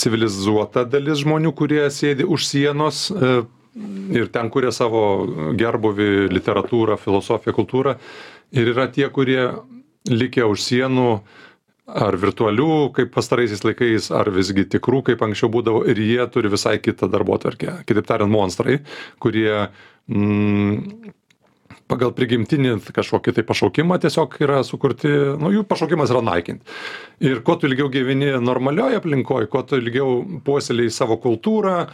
civilizuota 0.00 0.84
dalis 0.88 1.22
žmonių 1.22 1.52
kurie 1.56 1.84
sėdi 1.92 2.26
už 2.26 2.46
sienos 2.48 3.06
ir 4.14 4.28
ten 4.34 4.50
kuria 4.54 4.72
savo 4.74 5.02
gerbūvį 5.58 6.28
literatūrą 6.32 6.98
filosofiją 7.00 7.54
kultūrą. 7.56 7.96
Ir 8.54 8.70
yra 8.74 8.86
tie 8.92 9.08
kurie 9.10 9.48
likę 10.10 10.46
už 10.46 10.62
sienų 10.62 11.08
ar 11.84 12.16
virtualių 12.16 12.68
kaip 12.96 13.10
pastaraisiais 13.12 13.64
laikais 13.66 14.08
ar 14.14 14.30
visgi 14.32 14.64
tikrų 14.76 15.02
kaip 15.10 15.24
anksčiau 15.26 15.50
būdavo 15.52 15.82
ir 15.90 16.00
jie 16.00 16.22
turi 16.32 16.52
visai 16.52 16.78
kitą 16.80 17.10
darbotvarkę. 17.12 17.80
Kitaip 17.88 18.08
tariant 18.08 18.32
monstrai 18.32 18.78
kurie 19.20 19.66
mm, 20.08 21.12
pagal 21.90 22.14
prigimtinį 22.16 22.78
kažkokį 22.94 23.34
tai 23.36 23.44
pašaukimą 23.46 23.98
tiesiog 24.02 24.38
yra 24.44 24.62
sukurti 24.64 25.10
nu 25.40 25.52
jų 25.52 25.64
pašaukimas 25.68 26.12
yra 26.14 26.22
naikint. 26.24 26.64
Ir 27.24 27.42
kuo 27.44 27.56
tu 27.60 27.68
ilgiau 27.68 27.90
gyveni 27.92 28.32
normalioj 28.42 28.98
aplinkoj 28.98 29.48
kuo 29.52 29.62
tu 29.68 29.78
ilgiau 29.80 30.22
puoselėji 30.46 30.92
savo 30.94 31.18
kultūrą 31.22 31.74
e, 31.84 31.88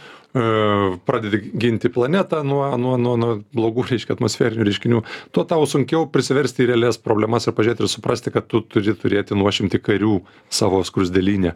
pradedi 1.07 1.41
ginti 1.61 1.91
planetą 1.93 2.41
nuo 2.47 2.63
nuo 2.79 2.95
nuo 2.97 3.17
nuo 3.19 3.35
blogų 3.55 3.85
reiškia 3.91 4.15
atmosferinių 4.15 4.67
reiškinių 4.69 5.03
tuo 5.35 5.45
tau 5.47 5.67
sunkiau 5.69 6.07
prisiversti 6.11 6.65
į 6.65 6.71
realias 6.71 6.99
problemas 7.01 7.47
ir 7.47 7.55
pažiūrėti 7.57 7.85
ir 7.85 7.91
suprasti 7.91 8.33
kad 8.33 8.47
tu 8.51 8.63
turi 8.63 8.95
turėti 8.97 9.37
nuošimtį 9.37 9.81
karių 9.83 10.21
savo 10.51 10.81
skruzdėlyne. 10.87 11.53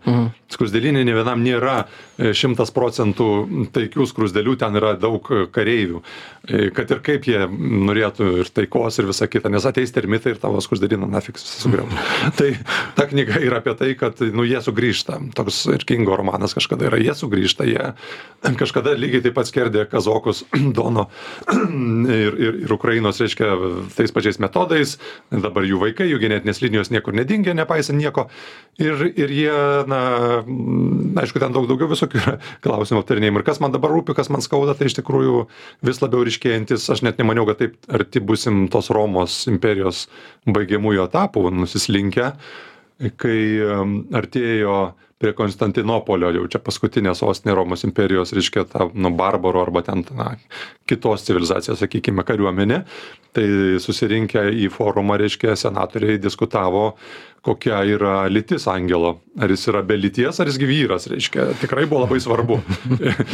Skruzdėlyne 0.52 1.06
nė 1.08 1.16
vienam 1.22 1.44
nėra 1.46 1.78
e, 1.86 2.36
šimtas 2.36 2.74
procentų 2.76 3.30
taikių 3.76 4.08
skruzdėlių 4.12 4.60
ten 4.60 4.76
yra 4.78 4.94
daug 5.00 5.24
kareivių. 5.56 6.04
E, 6.46 6.70
kad 6.76 6.92
ir 6.92 7.02
kaip 7.06 7.26
jie 7.32 7.42
norėtų 7.50 8.25
ir 8.42 8.50
taikos 8.54 9.00
ir 9.00 9.10
visa 9.10 9.28
kita 9.32 9.52
nes 9.54 9.66
ateis 9.68 9.94
termitai 9.96 10.36
ir 10.36 10.40
tavo 10.42 10.62
skruzdėlyną 10.64 11.08
nafik 11.12 11.40
sugriaus. 11.42 11.92
Tai 12.40 12.52
ta 12.98 13.08
knyga 13.10 13.40
yra 13.44 13.62
apie 13.62 13.76
tai 13.80 13.92
kad 14.00 14.22
nu 14.36 14.46
jie 14.48 14.62
sugrįžta. 14.64 15.20
Toks 15.38 15.66
ir 15.76 15.86
kingo 15.88 16.18
romanas 16.18 16.56
kažkada 16.58 16.90
yra. 16.90 17.00
Jie 17.02 17.16
sugrįžta 17.18 17.68
jie 17.70 17.94
kažkada 18.60 18.94
lygiai 18.98 19.24
taip 19.26 19.36
pat 19.38 19.50
skerdė 19.50 19.86
kazokus 19.90 20.44
dono 20.78 21.08
ir 22.20 22.38
ir 22.38 22.60
ir 22.66 22.76
ukrainos 22.76 23.22
reiškia 23.22 23.52
tais 23.96 24.14
pačiais 24.16 24.40
metodais. 24.44 24.98
Dabar 25.32 25.66
jų 25.68 25.82
vaikai 25.82 26.10
jų 26.12 26.22
genetinės 26.22 26.62
linijos 26.64 26.92
niekur 26.94 27.16
nedingę 27.18 27.56
nepaisant 27.58 28.00
nieko. 28.00 28.28
Ir 28.82 29.08
ir 29.16 29.32
jie 29.32 29.58
na 29.90 30.02
aišku 31.22 31.40
ten 31.40 31.56
daug 31.56 31.68
daugiau 31.70 31.90
visokių 31.92 32.38
klausimų 32.66 33.04
aptarinėjimų. 33.04 33.42
Ir 33.42 33.48
kas 33.48 33.62
man 33.64 33.74
dabar 33.76 33.94
rūpi 33.94 34.16
kas 34.18 34.30
man 34.34 34.44
skauda 34.46 34.76
tai 34.78 34.90
iš 34.90 35.00
tikrųjų 35.00 35.46
vis 35.88 36.02
labiau 36.04 36.26
ryškėjantis 36.28 36.90
aš 36.92 37.06
net 37.08 37.22
nemaniau 37.22 37.48
kad 37.50 37.62
taip 37.62 37.78
arti 37.92 38.15
būsim 38.22 38.68
tos 38.72 38.92
romos 38.94 39.44
imperijos 39.52 40.06
baigiamųjų 40.46 41.08
etapų 41.10 41.50
nusislinkę 41.56 42.32
kai 43.20 43.40
artėjo 44.16 44.78
prie 45.20 45.32
konstantinopolio 45.36 46.30
jau 46.36 46.48
čia 46.52 46.60
paskutinė 46.64 47.14
sostinė 47.16 47.56
romos 47.56 47.86
imperijos 47.88 48.34
reiškia 48.36 48.66
ta 48.72 48.88
nu 48.94 49.12
barbarų 49.16 49.62
arba 49.64 49.84
ten 49.88 50.04
na 50.16 50.34
kitos 50.90 51.24
civilizacijos 51.28 51.80
sakykime 51.80 52.26
kariuomenė. 52.28 52.82
Tai 53.36 53.46
susirinkę 53.84 54.48
į 54.66 54.70
forumą 54.74 55.18
reiškia 55.22 55.56
senatoriai 55.60 56.20
diskutavo 56.22 56.94
kokia 57.46 57.84
yra 57.86 58.26
lytis 58.32 58.66
angelo. 58.72 59.20
Ar 59.36 59.52
jis 59.52 59.68
yra 59.68 59.84
be 59.84 59.98
lyties 60.00 60.40
ar 60.40 60.50
jis 60.50 60.58
gi 60.62 60.68
vyras 60.70 61.10
reiškia. 61.12 61.50
Tikrai 61.62 61.86
buvo 61.92 62.06
labai 62.06 62.22
svarbu 62.24 62.60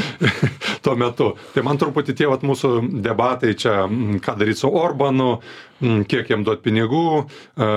tuo 0.84 0.96
metu. 1.00 1.32
Tai 1.54 1.64
man 1.68 1.80
truputį 1.82 2.18
tie 2.18 2.30
vat 2.32 2.46
mūsų 2.46 2.74
debatai 3.06 3.54
čia 3.54 3.84
ką 4.24 4.38
daryt 4.40 4.60
su 4.60 4.72
orbanu 4.72 5.36
kiek 5.82 6.28
jam 6.30 6.44
duot 6.46 6.60
pinigų 6.62 7.06
a 7.58 7.68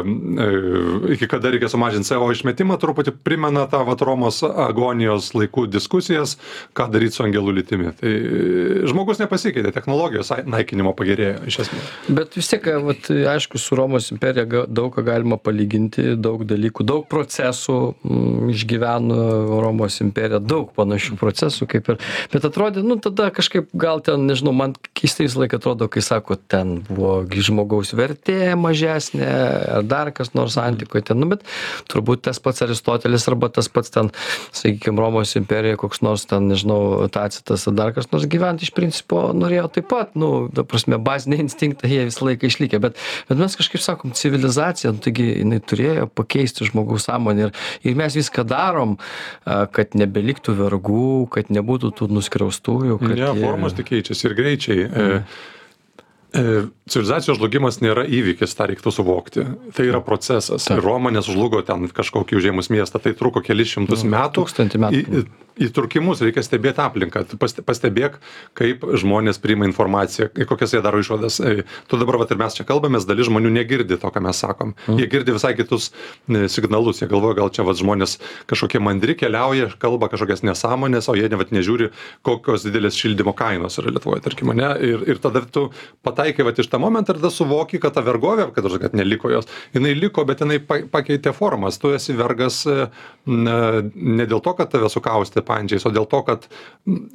e, 0.00 0.46
iki 1.12 1.26
kada 1.28 1.50
reikia 1.52 1.68
sumažint 1.68 2.08
co 2.08 2.30
išmetimą 2.32 2.78
truputį 2.80 3.12
primena 3.24 3.66
tą 3.68 3.82
vat 3.84 4.00
romos 4.06 4.40
agonijos 4.48 5.34
laikų 5.36 5.66
diskusijas 5.68 6.38
ką 6.76 6.88
daryt 6.92 7.16
su 7.16 7.24
angelų 7.26 7.58
lytimi. 7.58 7.92
Tai 8.00 8.14
žmogus 8.88 9.20
nepasikeitė 9.20 9.74
technologijos 9.76 10.32
naikinimo 10.48 10.94
pagerėjo 10.96 11.44
iš 11.50 11.60
esmės. 11.66 11.92
Bet 12.08 12.38
vis 12.38 12.48
tiek 12.48 12.70
vat 12.86 13.12
aišku 13.34 13.60
su 13.60 13.76
romos 13.76 14.08
imperija 14.14 14.64
daug 14.64 14.94
ką 14.96 15.04
galima 15.04 15.36
palyginti 15.36 15.79
daug 16.20 16.44
dalykų 16.48 16.84
daug 16.86 17.06
procesų 17.10 17.76
išgyveno 18.50 19.60
romos 19.62 20.00
imperija 20.04 20.40
daug 20.42 20.70
panašių 20.76 21.18
procesų 21.20 21.68
kaip 21.70 21.90
ir 21.92 22.00
bet 22.32 22.46
atrodė 22.46 22.84
nu 22.86 22.98
tada 23.02 23.30
kažkaip 23.34 23.70
gal 23.72 24.02
ten 24.04 24.26
nežinau 24.28 24.52
man 24.56 24.74
keistai 24.96 25.26
visą 25.28 25.42
laiką 25.42 25.60
atrodo 25.60 25.88
kai 25.92 26.02
sako 26.04 26.36
ten 26.50 26.80
buvo 26.88 27.20
gi 27.30 27.44
žmogaus 27.50 27.94
vertė 27.96 28.54
mažesnė 28.60 29.30
ar 29.78 29.86
dar 29.86 30.12
kas 30.16 30.34
nors 30.34 30.58
antikoj 30.60 31.04
ten 31.10 31.20
nu 31.20 31.30
bet 31.32 31.44
turbūt 31.90 32.24
tas 32.28 32.40
pats 32.42 32.64
aristotelis 32.66 33.28
arba 33.30 33.50
tas 33.52 33.70
pats 33.72 33.92
ten 33.94 34.10
sakykim 34.50 34.98
romos 35.00 35.36
imperijoj 35.38 35.80
koks 35.84 36.02
nors 36.06 36.26
ten 36.30 36.48
nežinau 36.50 37.08
tacitas 37.12 37.66
ar 37.70 37.76
dar 37.78 37.94
kas 37.96 38.10
nors 38.12 38.28
gyvent 38.30 38.64
iš 38.64 38.74
principo 38.76 39.30
norėjo 39.36 39.68
taip 39.76 39.90
pat 39.92 40.16
nu 40.18 40.48
ta 40.54 40.64
prasme 40.66 40.98
baziniai 41.00 41.44
instinktai 41.46 41.92
jie 41.92 42.06
visą 42.08 42.26
laiką 42.28 42.50
išlikę 42.50 42.80
bet 42.82 42.98
bet 43.28 43.40
mes 43.40 43.56
kažkaip 43.58 43.84
sakom 43.84 44.14
civilizacija 44.16 44.92
nu 44.94 45.02
taigi 45.04 45.28
jinai 45.40 45.60
turėjo 45.70 46.08
pakeisti 46.14 46.68
žmogaus 46.68 47.08
sąmonę 47.08 47.48
ir 47.48 47.54
ir 47.86 47.96
mes 47.98 48.18
viską 48.18 48.44
darom 48.48 48.98
kad 49.44 49.96
nebeliktų 49.98 50.56
vergų 50.58 51.30
kad 51.34 51.52
nebūtų 51.54 51.94
tų 52.00 52.10
nuskriaustųjų 52.18 53.00
ne 53.14 53.32
formos 53.40 53.78
tik 53.78 53.92
keičiasi 53.94 54.28
ir 54.28 54.36
greičiai 54.38 54.84
e, 54.84 55.08
E, 56.30 56.42
civilizacijos 56.86 57.40
žlugimas 57.40 57.80
nėra 57.82 58.04
įvykis, 58.06 58.52
tą 58.54 58.68
reiktų 58.70 58.92
suvokti. 58.94 59.44
Tai 59.74 59.86
yra 59.86 59.98
procesas. 60.04 60.68
Ir 60.70 60.82
Roma 60.84 61.10
nesužlugo 61.10 61.58
ten 61.66 61.88
kažkokį 61.90 62.38
užėmus 62.38 62.70
miestą, 62.70 63.00
tai 63.02 63.16
truko 63.18 63.42
kelis 63.42 63.72
šimtus 63.74 64.04
nu, 64.04 64.12
metų. 64.14 64.44
Tūkstantį 64.44 64.82
metų. 64.84 65.00
Į, 65.00 65.24
įtrūkimus 65.66 66.22
reikia 66.24 66.44
stebėt 66.44 66.80
aplinką. 66.82 67.24
Tu 67.30 67.38
pas 67.40 67.52
pastebėk 67.52 68.18
kaip 68.58 68.84
žmonės 69.00 69.40
priima 69.42 69.68
informaciją 69.68 70.30
kokias 70.50 70.74
jie 70.74 70.82
daro 70.84 71.00
išvadas. 71.02 71.40
Tu 71.88 72.00
dabar 72.00 72.20
vat 72.22 72.32
ir 72.32 72.40
mes 72.40 72.56
čia 72.56 72.66
kalbamės 72.68 73.06
dalis 73.08 73.28
žmonių 73.28 73.52
negirdi 73.54 73.98
to 74.00 74.10
ką 74.12 74.22
mes 74.24 74.40
sakom. 74.42 74.74
Jie 74.88 75.06
girdi 75.10 75.34
visai 75.36 75.52
kitus 75.58 75.90
e, 75.90 76.46
signalus. 76.52 77.02
Jie 77.02 77.08
galvoja 77.10 77.38
gal 77.40 77.52
čia 77.54 77.64
vat 77.66 77.78
žmonės 77.80 78.16
kažkokie 78.50 78.80
mandri 78.82 79.16
keliauja 79.18 79.70
kalba 79.82 80.10
kažkokias 80.12 80.44
nesąmones 80.46 81.10
o 81.10 81.16
jie 81.18 81.28
vat 81.30 81.54
nežiūri 81.54 81.90
kokios 82.26 82.66
didelės 82.66 82.98
šildymo 82.98 83.34
kainos 83.36 83.78
yra 83.82 83.94
lietuvoj 83.94 84.22
tarkim 84.24 84.54
ane? 84.54 84.72
Ir 84.84 85.04
ir 85.10 85.22
tada 85.22 85.42
tu 85.44 85.68
pataikai 86.06 86.46
vat 86.48 86.58
iš 86.60 86.70
tą 86.72 86.80
momentą 86.82 87.14
ir 87.14 87.22
tada 87.22 87.32
suvoki 87.34 87.80
kad 87.82 87.96
ta 87.96 88.04
vergovė 88.06 88.50
kad 88.56 88.68
kad 88.80 88.96
neliko 88.96 89.30
jos 89.32 89.48
jinai 89.74 89.94
liko 89.98 90.24
bet 90.28 90.42
jinai 90.44 90.60
pa 90.64 90.80
pakeitė 90.90 91.34
formas. 91.36 91.78
Tu 91.80 91.92
esi 91.96 92.16
vergas 92.16 92.62
e, 92.66 92.88
na 93.26 93.56
ne 93.94 94.26
dėl 94.26 94.42
to 94.44 94.54
kad 94.58 94.70
tave 94.72 94.90
sukaustė 94.92 95.44
pančiais 95.50 95.86
o 95.86 95.92
dėl 95.94 96.06
to 96.10 96.22
kad 96.26 96.46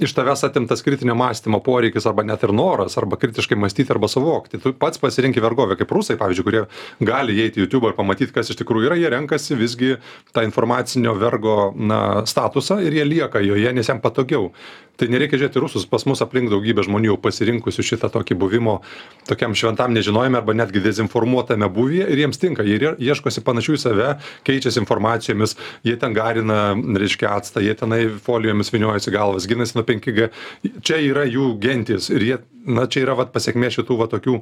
iš 0.04 0.14
tavęs 0.18 0.46
atimtas 0.48 0.84
kritinio 0.86 1.16
mąstymo 1.18 1.62
poreikis 1.66 2.08
arba 2.10 2.26
net 2.28 2.44
ir 2.46 2.54
noras 2.56 2.98
arba 3.02 3.20
kritiškai 3.22 3.58
mąstyti 3.60 3.94
arba 3.96 4.10
suvokti. 4.12 4.60
Tu 4.64 4.74
pats 4.80 5.02
pasirenki 5.02 5.44
vergovę 5.44 5.80
kaip 5.80 5.92
rusai 5.96 6.18
pavyzdžiui 6.22 6.48
kurie 6.48 6.64
gali 7.12 7.38
įeit 7.40 7.60
į 7.60 7.66
jutubą 7.66 7.92
ir 7.92 8.00
pamatyt 8.00 8.34
kas 8.36 8.52
iš 8.52 8.60
tikrųjų 8.62 8.90
yra 8.92 9.00
jie 9.00 9.12
renkasi 9.14 9.60
visgi 9.60 9.96
tą 10.36 10.46
informacinio 10.48 11.16
vergo 11.20 11.72
na 11.76 12.02
statusą 12.30 12.82
ir 12.86 13.00
jie 13.00 13.08
lieka 13.08 13.44
joje 13.46 13.74
nes 13.76 13.92
jam 13.92 14.04
patogiau 14.04 14.52
tai 15.00 15.10
nereikia 15.12 15.40
žiūrėt 15.42 15.58
į 15.60 15.64
rusus 15.66 15.88
pas 15.90 16.06
mus 16.10 16.24
aplink 16.26 16.52
daugybė 16.54 16.86
žmonių 16.88 17.14
jau 17.14 17.18
pasirinkusių 17.26 17.88
šitą 17.92 18.12
tokį 18.14 18.40
buvimo 18.40 18.78
tokiam 19.30 19.56
šventam 19.58 19.96
nežinojime 19.96 20.40
arba 20.42 20.56
netgi 20.58 20.84
dezinformuotame 20.86 21.70
būvyje 21.74 22.10
ir 22.12 22.24
jiems 22.26 22.42
tinka 22.42 22.66
jie 22.68 22.94
ieškosi 23.00 23.44
panašių 23.46 23.78
į 23.78 23.82
save 23.82 24.10
keičiasi 24.48 24.82
informacijomis 24.84 25.58
jie 25.88 25.96
ten 26.00 26.16
garina 26.16 26.76
reiškia 26.76 27.34
actą 27.36 27.64
jie 27.64 27.76
tenai 27.78 28.04
folijomis 28.26 28.72
vyniojasi 28.74 29.12
galvas 29.12 29.48
ginasi 29.48 29.78
nuo 29.78 29.86
5G. 29.88 30.30
Čia 30.86 31.00
yra 31.04 31.26
jų 31.30 31.54
gentis 31.62 32.10
ir 32.14 32.26
jie, 32.26 32.38
na, 32.66 32.88
čia 32.92 33.06
yra 33.06 33.18
vat, 33.20 33.34
pasiekmė 33.36 33.72
šitų 33.74 34.00
va 34.02 34.10
tokių, 34.12 34.40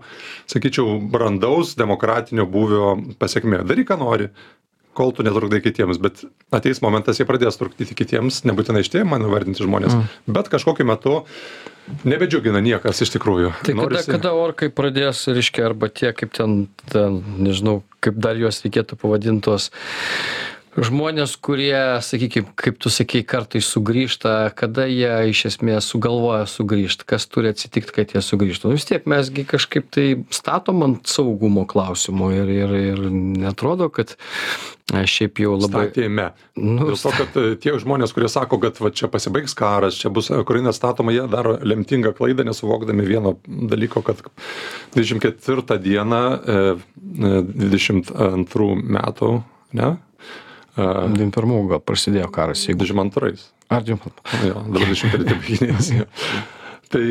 sakyčiau, 0.51 0.97
brandaus 1.13 1.75
demokratinio 1.79 2.47
būvio 2.49 2.95
pasiekmė. 3.21 3.63
Daryk, 3.67 3.89
ką 3.91 3.99
nori, 4.01 4.29
kol 4.97 5.13
tu 5.15 5.25
netrukdai 5.25 5.59
kitiems, 5.63 5.99
bet 6.01 6.23
ateis 6.53 6.81
momentas, 6.83 7.19
jie 7.19 7.27
pradės 7.29 7.59
trukdyti 7.59 7.97
kitiems, 7.97 8.43
nebūtinai 8.47 8.83
iš 8.85 8.91
tėvų 8.93 9.09
man 9.13 9.27
vardinti 9.31 9.65
žmonės, 9.65 9.95
mm. 9.97 10.33
bet 10.37 10.51
kažkokiu 10.53 10.87
metu 10.87 11.19
nebedžiugina 12.07 12.61
niekas 12.63 13.03
iš 13.03 13.13
tikrųjų. 13.17 13.51
Tai 13.65 13.75
Norisi... 13.77 14.07
kada, 14.07 14.17
kada 14.17 14.33
orkai 14.39 14.69
pradės, 14.73 15.25
reiškia, 15.27 15.67
arba 15.71 15.89
tie, 15.91 16.13
kaip 16.15 16.33
ten, 16.35 16.67
ten, 16.93 17.19
nežinau, 17.41 17.81
kaip 18.03 18.19
dar 18.23 18.39
juos 18.39 18.61
reikėtų 18.63 18.99
pavadintos, 19.01 19.71
žmonės 20.77 21.35
kurie 21.37 22.01
sakykim 22.01 22.47
kaip 22.57 22.79
tu 22.81 22.91
sakei 22.93 23.23
kartais 23.25 23.67
sugrįžta 23.69 24.53
kada 24.57 24.87
jie 24.89 25.11
iš 25.29 25.45
esmės 25.51 25.89
sugalvoja 25.91 26.45
sugrįžt 26.49 27.05
kas 27.09 27.27
turi 27.29 27.51
atsitikt 27.53 27.93
kad 27.93 28.13
jie 28.15 28.21
sugrįžtų. 28.23 28.71
Nu 28.71 28.77
vis 28.79 28.87
tiek 28.89 29.05
mes 29.09 29.29
gi 29.33 29.45
kažkaip 29.49 29.89
tai 29.93 30.07
statom 30.33 30.83
ant 30.85 31.09
saugumo 31.09 31.67
klausimo 31.69 32.31
ir 32.33 32.49
ir 32.49 32.73
ir 32.79 33.03
neatrodo 33.11 33.89
kad 33.93 34.15
šiaip 34.91 35.39
jau 35.39 35.53
labai 35.55 35.87
statėme. 35.87 36.25
Nu, 36.59 36.89
dėl 36.89 36.97
to 36.99 37.11
kad 37.15 37.37
e, 37.39 37.43
tie 37.61 37.73
žmonės 37.79 38.13
kurie 38.13 38.29
sako 38.31 38.59
kad 38.61 38.77
va 38.83 38.91
čia 38.93 39.09
pasibaigs 39.11 39.55
karas 39.57 39.97
čia 39.99 40.11
bus 40.13 40.29
ukraina 40.33 40.73
statoma 40.75 41.13
jie 41.15 41.23
daro 41.31 41.55
lemtingą 41.61 42.13
klaidą 42.17 42.45
nesuvokdami 42.47 43.05
vieno 43.07 43.37
dalyko 43.45 44.03
kad 44.05 44.21
dvidešim 44.93 45.21
ketvirtą 45.23 45.77
dieną 45.81 46.23
e, 46.33 46.57
e, 46.73 47.35
dvidešimt 47.45 48.11
antrų 48.33 48.73
metų 48.81 49.31
ne 49.79 49.93
21 50.77 51.67
gal 51.69 51.81
prasidėjo 51.85 52.29
karas, 52.33 52.63
jeigu. 52.67 52.81
22. 52.85 53.35
Ar 53.73 53.85
22? 53.85 54.47
Jo, 54.49 54.63
dabar 54.67 54.89
23 54.89 55.37
baiginėjasi. 55.43 56.01
tai 56.93 57.03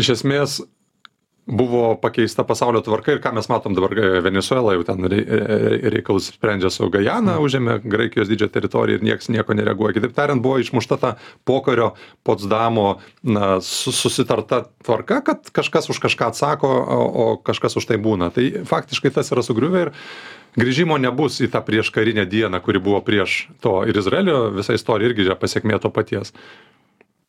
iš 0.00 0.12
esmės 0.16 0.60
buvo 1.46 1.94
pakeista 2.00 2.44
pasaulio 2.44 2.80
tvarka 2.84 3.14
ir 3.14 3.20
ką 3.22 3.32
mes 3.34 3.48
matom 3.50 3.74
dabar 3.74 3.94
e, 3.96 4.08
Venezuela 4.24 4.74
jau 4.76 4.84
ten 4.86 5.06
reikalus 5.10 6.30
sprendžia 6.34 6.70
su 6.70 6.88
Gajana, 6.92 7.36
mm. 7.36 7.44
užėmė 7.46 7.76
Graikijos 7.84 8.30
didžią 8.30 8.50
teritoriją 8.54 9.00
ir 9.00 9.06
niekas 9.06 9.30
nieko 9.32 9.56
nereaguoja. 9.56 9.96
Kitaip 9.96 10.14
tariant, 10.16 10.42
buvo 10.42 10.60
išmušta 10.62 11.00
ta 11.00 11.14
pokario 11.48 11.92
Potsdamo 12.26 13.00
na, 13.22 13.56
susitarta 13.64 14.64
tvarka, 14.84 15.22
kad 15.26 15.50
kažkas 15.54 15.90
už 15.90 16.02
kažką 16.06 16.30
atsako, 16.30 16.70
o, 16.70 17.00
o 17.06 17.26
kažkas 17.42 17.78
už 17.80 17.88
tai 17.90 17.98
būna. 18.00 18.30
Tai 18.34 18.46
faktiškai 18.68 19.14
tas 19.14 19.32
yra 19.34 19.44
sugriuvę 19.46 19.86
ir 19.88 19.94
grįžimo 20.58 20.98
nebus 20.98 21.38
į 21.42 21.50
tą 21.52 21.62
prieškarinę 21.66 22.26
dieną 22.26 22.60
kuri 22.64 22.82
buvo 22.82 23.00
prieš 23.06 23.44
to 23.62 23.80
ir 23.86 23.96
izraelio 23.96 24.48
visa 24.54 24.74
istorija 24.74 25.10
irgi 25.10 25.28
yra 25.28 25.38
pasekmė 25.38 25.78
to 25.82 25.92
paties 25.94 26.34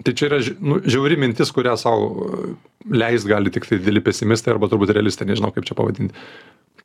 tai 0.05 0.15
čia 0.17 0.29
yra 0.29 0.41
nu 0.59 0.79
žiauri 0.85 1.19
mintis 1.21 1.53
kurią 1.55 1.75
sau 1.79 2.07
e, 2.09 2.53
leist 2.91 3.29
gali 3.29 3.53
tiktai 3.53 3.79
dideli 3.81 4.03
pesimistai 4.03 4.55
arba 4.55 4.69
turbūt 4.71 4.93
realistai 4.95 5.29
nežinau 5.29 5.53
kaip 5.55 5.67
čia 5.67 5.77
pavadinti 5.77 6.15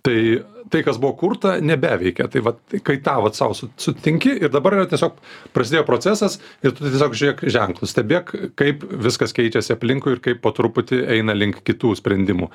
tai 0.07 0.20
tai 0.68 0.83
kas 0.83 0.96
buvo 0.98 1.14
kurta 1.14 1.61
nebeveikia. 1.62 2.26
Tai 2.31 2.40
vat 2.42 2.57
kai 2.83 2.96
tą 3.05 3.20
vat 3.22 3.37
sau 3.38 3.55
su 3.55 3.68
sutinki 3.79 4.33
ir 4.42 4.50
dabar 4.50 4.74
yra 4.74 4.88
tiesiog 4.90 5.20
prasidėjo 5.55 5.85
procesas 5.87 6.40
ir 6.64 6.74
tu 6.74 6.88
tiesiog 6.88 7.14
žiūrėk 7.20 7.44
ženklus. 7.55 7.92
Stebėk 7.94 8.33
kaip 8.59 8.83
viskas 9.07 9.35
keičiasi 9.37 9.76
aplinkui 9.76 10.16
ir 10.16 10.24
kaip 10.24 10.42
po 10.42 10.50
truputį 10.57 11.05
eina 11.18 11.37
link 11.38 11.62
kitų 11.66 11.94
sprendimų. 12.00 12.50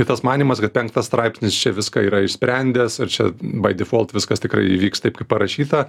Ir 0.00 0.08
tas 0.08 0.24
manymas 0.24 0.62
kad 0.64 0.72
penktas 0.72 1.10
straipsnis 1.10 1.58
čia 1.60 1.74
viską 1.76 2.06
yra 2.08 2.22
išsprendęs 2.24 2.96
ir 3.04 3.12
čia 3.12 3.28
by 3.36 3.74
default 3.76 4.16
viskas 4.16 4.40
tikrai 4.40 4.64
įvyks 4.78 5.04
taip 5.04 5.20
kaip 5.20 5.28
parašyta 5.28 5.84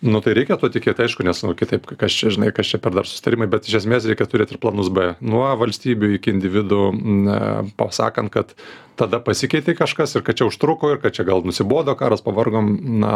nu 0.00 0.20
tai 0.22 0.34
reikia 0.36 0.56
tuo 0.58 0.70
tikėt 0.70 1.00
aišku 1.02 1.24
nes 1.26 1.40
nu 1.42 1.54
kitaip 1.58 1.88
kas 1.98 2.14
čia 2.14 2.30
žinai 2.30 2.52
kas 2.54 2.70
čia 2.70 2.78
per 2.82 2.94
dar 2.94 3.06
susitarimai 3.08 3.48
bet 3.50 3.66
iš 3.66 3.80
esmės 3.80 4.06
reikia 4.06 4.28
turėt 4.30 4.52
ir 4.54 4.60
planus 4.62 4.92
b. 4.94 5.14
Nuo 5.18 5.48
valstybių 5.58 6.12
iki 6.18 6.30
individų 6.30 6.82
na 7.26 7.40
pasakant 7.80 8.30
kad 8.34 8.54
tada 8.98 9.18
pasikeitė 9.22 9.74
kažkas 9.78 10.14
ir 10.14 10.24
kad 10.26 10.38
čia 10.38 10.46
užtruko 10.50 10.92
ir 10.94 11.02
kad 11.02 11.16
čia 11.18 11.26
gal 11.26 11.42
nusibodo 11.46 11.94
karas 11.98 12.22
pavargom 12.22 12.70
na 13.02 13.14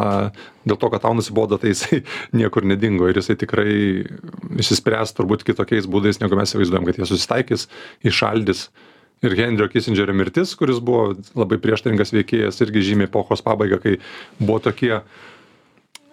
dėl 0.66 0.78
to 0.78 0.90
kad 0.90 1.06
tau 1.06 1.14
nusibodo 1.14 1.58
tai 1.62 1.74
jisai 1.74 2.02
niekur 2.40 2.66
nedingo 2.66 3.06
ir 3.10 3.22
jisai 3.22 3.38
tikrai 3.38 3.74
išsispręs 4.58 5.14
turbūt 5.18 5.46
kitokiais 5.46 5.86
būdais 5.86 6.18
negu 6.22 6.38
mes 6.38 6.50
įsivaizduojam 6.50 6.88
kad 6.88 6.98
jie 6.98 7.10
susitaikys 7.14 7.68
įšaldys. 8.10 8.70
Ir 9.22 9.36
henrio 9.38 9.68
kisindžerio 9.70 10.16
mirtis 10.18 10.56
kuris 10.58 10.80
buvo 10.82 11.12
labai 11.38 11.60
prieštaringas 11.62 12.10
veikėjas 12.10 12.58
irgi 12.64 12.88
žymi 12.88 13.06
epochos 13.06 13.44
pabaigą 13.46 13.78
kai 13.84 14.00
buvo 14.40 14.58
tokie 14.64 14.96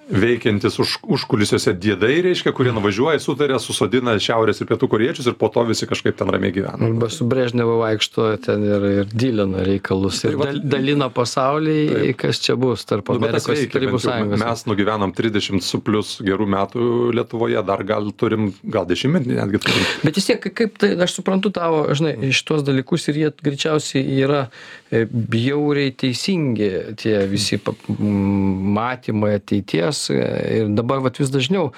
veikiantys 0.09 0.79
už 0.81 0.97
užkulisiuose 1.03 1.73
diedai 1.77 2.21
reiškia 2.25 2.51
kurie 2.55 2.71
nuvažiuoja 2.73 3.19
sutaria 3.21 3.59
susodina 3.61 4.15
šiaurės 4.21 4.61
ir 4.61 4.69
pietų 4.69 4.89
korėjiečius 4.89 5.29
ir 5.29 5.35
po 5.37 5.49
to 5.53 5.63
visi 5.69 5.85
kažkaip 5.89 6.17
ten 6.17 6.31
ramiai 6.33 6.53
gyvena. 6.55 6.79
Arba 6.89 7.09
su 7.13 7.27
brežnevu 7.29 7.77
vaikšto 7.83 8.29
ten 8.41 8.65
ir 8.65 8.85
ir 8.89 9.11
dylina 9.13 9.63
reikalus 9.67 10.23
ir 10.25 10.37
dal 10.39 10.61
dalina 10.63 11.09
pasaulį 11.13 12.15
kas 12.19 12.41
čia 12.41 12.57
bus 12.59 12.87
tarp 12.89 13.11
nu, 13.13 13.19
amerikos 13.21 13.61
ir 13.61 13.69
tarybų 13.73 14.01
sąjungos. 14.01 14.43
mes 14.43 14.65
nugyvenom 14.71 15.13
trisdešimt 15.17 15.65
su 15.65 15.81
plius 15.85 16.15
gerų 16.25 16.49
metų 16.55 16.89
lietuvoje 17.19 17.63
dar 17.69 17.85
gal 17.85 18.09
turim 18.17 18.49
gal 18.63 18.89
dešimtmetį 18.89 19.37
netgi 19.37 19.61
turim. 19.67 19.87
Bet 20.03 20.17
vis 20.17 20.29
tiek 20.31 20.41
kaip 20.41 20.81
tai 20.81 20.95
aš 21.05 21.19
suprantu 21.19 21.53
tavo 21.53 21.85
žinai 21.93 22.33
šituos 22.33 22.65
dalykus 22.65 23.09
ir 23.11 23.21
jie 23.21 23.31
greičiausiai 23.45 24.19
yra 24.25 24.41
e, 24.89 25.05
bjauriai 25.05 25.93
teisingi 25.93 26.71
tie 26.97 27.15
visi 27.29 27.61
matymai 27.99 29.35
ateities 29.37 29.98
žmonės 29.99 30.09
e, 30.09 30.59
ir 30.59 30.69
dabar 30.75 31.01
vat 31.01 31.19
vis 31.19 31.29
dažniau, 31.29 31.71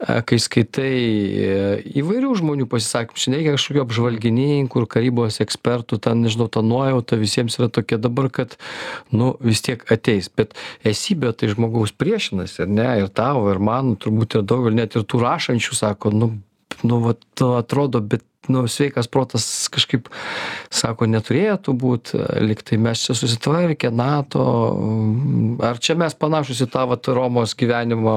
e, 0.00 0.20
kai 0.22 0.38
skaitai 0.38 0.92
e, 0.92 1.82
įvairių 2.00 2.34
žmonių 2.40 2.66
pasisakymus, 2.68 3.28
nereikia 3.28 3.56
kažkokių 3.56 3.82
apžvalgininkų 3.84 4.82
ir 4.82 4.88
karybos 4.88 5.40
ekspertų, 5.40 6.00
ten, 6.00 6.22
nežinau, 6.22 6.48
ta 6.48 6.62
nuojauta 6.62 7.16
visiems 7.16 7.58
yra 7.58 7.68
tokia 7.68 7.98
dabar, 7.98 8.30
kad, 8.30 8.56
nu, 9.10 9.36
vis 9.40 9.62
tiek 9.62 9.82
ateis, 9.90 10.28
bet 10.28 10.54
esybė 10.84 11.32
tai 11.32 11.52
žmogaus 11.52 11.92
priešinasi, 11.92 12.64
ar 12.66 12.68
ne, 12.68 12.90
ir 13.02 13.08
tavo, 13.08 13.48
ir 13.52 13.58
man, 13.62 13.96
turbūt 13.96 14.38
ir 14.38 14.46
daug, 14.46 14.66
ir 14.68 14.76
net 14.76 14.96
ir 14.96 15.06
tų 15.06 15.22
rašančių 15.22 15.78
sako, 15.78 16.12
nu, 16.12 16.34
nu, 16.82 17.00
vat, 17.04 17.24
atrodo, 17.40 18.02
bet 18.02 18.24
nu 18.50 18.64
sveikas 18.68 19.06
protas 19.12 19.46
kažkaip 19.72 20.08
sako 20.72 21.06
neturėtų 21.10 21.74
būt 21.78 22.14
lyg 22.42 22.62
tai 22.66 22.78
mes 22.82 23.04
čia 23.06 23.14
susitvarkę 23.14 23.92
nato 23.94 24.42
ar 25.62 25.78
čia 25.82 25.94
mes 25.98 26.16
panašūs 26.18 26.64
į 26.66 26.68
tą 26.72 26.86
vat 26.90 27.10
romos 27.14 27.54
gyvenimo 27.58 28.16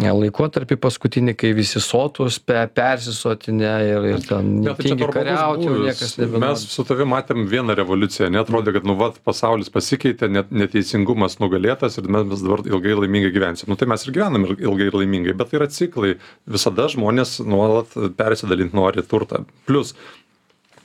laikotarpį 0.00 0.78
paskutinį 0.80 1.36
kai 1.36 1.52
visi 1.56 1.82
sotūs 1.82 2.38
pe 2.40 2.64
persisotinę 2.72 3.74
ir 3.90 4.08
ir 4.12 4.24
ten 4.26 4.52
ne, 4.62 4.74
tai 4.74 4.88
tingi 4.88 5.08
kariaut 5.12 5.62
jau 5.64 5.76
niekas 5.80 6.16
nebenori. 6.20 6.42
Mes 6.46 6.64
su 6.72 6.84
tavim 6.88 7.12
matėm 7.12 7.46
vieną 7.50 7.76
revoliuciją. 7.78 8.30
Neatrodė 8.34 8.74
kad 8.76 8.88
nu 8.88 8.96
vat 9.00 9.18
pasaulis 9.26 9.70
pasikeitė 9.72 10.28
net 10.32 10.52
neteisingumas 10.54 11.38
nugalėtas 11.42 11.98
ir 12.00 12.08
mes 12.12 12.28
dabar 12.42 12.64
ilgai 12.66 12.96
laimingai 13.02 13.32
gyvensim. 13.34 13.70
Nu 13.72 13.78
tai 13.80 13.88
mes 13.90 14.06
ir 14.06 14.14
gyvenam 14.16 14.48
ilgai 14.54 14.90
ir 14.90 14.98
laimingai 15.00 15.36
bet 15.36 15.52
tai 15.52 15.60
yra 15.60 15.70
ciklai. 15.72 16.16
Visada 16.56 16.88
žmonės 16.92 17.38
nuolat 17.44 17.92
persidalint 18.18 18.76
nori 18.76 19.04
turtą 19.06 19.25
turtą 19.26 19.44
plius 19.66 19.94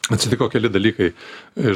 atsitiko 0.10 0.48
keli 0.52 0.70
dalykai. 0.72 1.12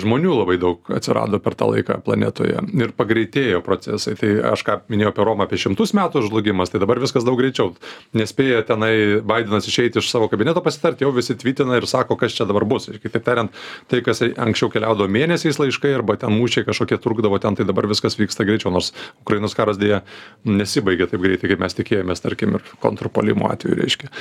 Žmonių 0.02 0.34
labai 0.40 0.56
daug 0.60 0.90
atsirado 0.96 1.38
per 1.44 1.56
tą 1.58 1.68
laiką 1.70 2.00
planetoje 2.06 2.62
ir 2.80 2.94
pagreitėjo 2.98 3.62
procesai. 3.66 4.16
Tai 4.20 4.32
aš 4.52 4.64
ką 4.66 4.78
minėjau 4.92 5.12
apie 5.12 5.26
romą 5.28 5.46
apie 5.46 5.60
šimtus 5.62 5.94
metų 5.98 6.24
žlugimas 6.26 6.74
tai 6.74 6.82
dabar 6.82 7.00
viskas 7.04 7.26
daug 7.28 7.38
greičiau. 7.40 7.74
Nespėja 8.18 8.64
tenai 8.68 9.22
baidenas 9.26 9.70
išeiti 9.70 10.02
iš 10.02 10.10
savo 10.12 10.30
kabineto 10.32 10.64
pasitart 10.66 11.04
jau 11.04 11.12
visi 11.16 11.36
tvitina 11.38 11.78
ir 11.80 11.88
sako 11.90 12.18
kas 12.20 12.36
čia 12.38 12.48
dabar 12.50 12.66
bus. 12.68 12.90
Ir 12.90 13.00
kitaip 13.04 13.26
tariant 13.28 13.54
tai 13.92 14.02
kas 14.06 14.24
anksčiau 14.24 14.72
keliaudavo 14.74 15.10
mėnesiais 15.12 15.60
laiškai 15.62 15.94
arba 16.00 16.18
ten 16.20 16.34
mūšiai 16.36 16.68
kažkokie 16.68 17.00
trukdavo 17.04 17.40
ten 17.44 17.60
tai 17.60 17.68
dabar 17.68 17.88
viskas 17.92 18.18
vyksta 18.20 18.48
greičiau 18.48 18.74
nors 18.74 18.92
ukrainos 19.22 19.56
karas 19.58 19.80
deja 19.82 20.02
nesibaigė 20.48 21.10
taip 21.12 21.24
greitai 21.24 21.52
kaip 21.54 21.62
mes 21.62 21.78
tikėjomės 21.78 22.26
tarkim 22.26 22.58
ir 22.58 22.68
kontrpuolimo 22.84 23.52
atveju 23.52 23.80
reiškia. 23.84 24.12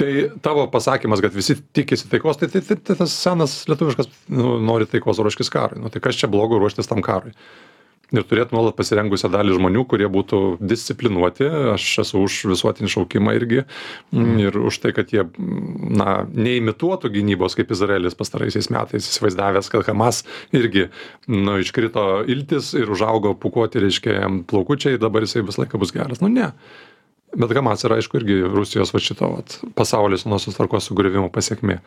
Tai 0.00 0.12
tavo 0.42 0.66
pasakymas 0.72 1.20
kad 1.20 1.34
visi 1.36 1.58
tikisi 1.76 2.08
taikos 2.08 2.40
tai 2.40 2.48
tai 2.48 2.64
tai, 2.64 2.78
tai 2.80 2.96
tas 3.02 3.12
senas 3.12 3.33
senas 3.34 3.60
lietuviškas 3.70 4.10
nu, 4.32 4.56
nori 4.62 4.88
taikos 4.90 5.20
ruoškis 5.22 5.52
karui. 5.52 5.82
Nu, 5.82 5.92
tai 5.92 6.02
kas 6.04 6.18
čia 6.18 6.30
blogo 6.30 6.58
ruoštis 6.62 6.90
tam 6.90 7.02
karui? 7.04 7.34
Ir 8.14 8.22
turėtų 8.28 8.54
nuolat 8.54 8.76
pasirengusią 8.78 9.30
dalį 9.32 9.56
žmonių, 9.56 9.82
kurie 9.90 10.06
būtų 10.12 10.40
disciplinuoti. 10.62 11.46
Aš 11.72 11.86
esu 12.04 12.20
už 12.22 12.36
visuotinį 12.52 12.90
šaukimą 12.92 13.32
irgi. 13.34 13.64
Mm. 14.14 14.36
Ir 14.44 14.58
už 14.70 14.78
tai, 14.82 14.92
kad 14.94 15.10
jie 15.10 15.24
na, 15.34 16.22
neimituotų 16.28 17.10
gynybos 17.16 17.56
kaip 17.58 17.72
Izraelis 17.74 18.14
pastaraisiais 18.18 18.68
metais, 18.70 19.08
įsivaizdavęs, 19.08 19.72
kad 19.72 19.88
Hamas 19.88 20.22
irgi 20.54 20.90
nu, 21.32 21.56
iškrito 21.64 22.22
iltis 22.30 22.74
ir 22.78 22.92
užaugo 22.92 23.34
pukuoti, 23.40 23.82
reiškia, 23.82 24.20
plaukučiai, 24.52 25.00
dabar 25.00 25.24
jisai 25.24 25.42
visą 25.42 25.64
laiką 25.64 25.80
bus 25.82 25.94
geras. 25.96 26.22
Nu 26.22 26.30
ne. 26.30 26.52
Bet 27.34 27.56
Hamas 27.56 27.82
yra, 27.88 27.98
aišku, 27.98 28.20
irgi 28.20 28.44
Rusijos 28.46 28.94
va 28.94 29.02
šito 29.02 29.32
vat, 29.32 29.58
pasaulio 29.74 30.20
senosios 30.20 30.54
tvarkos 30.54 30.86
sugriuvimo 30.86 31.32
pasiekmė 31.34 31.80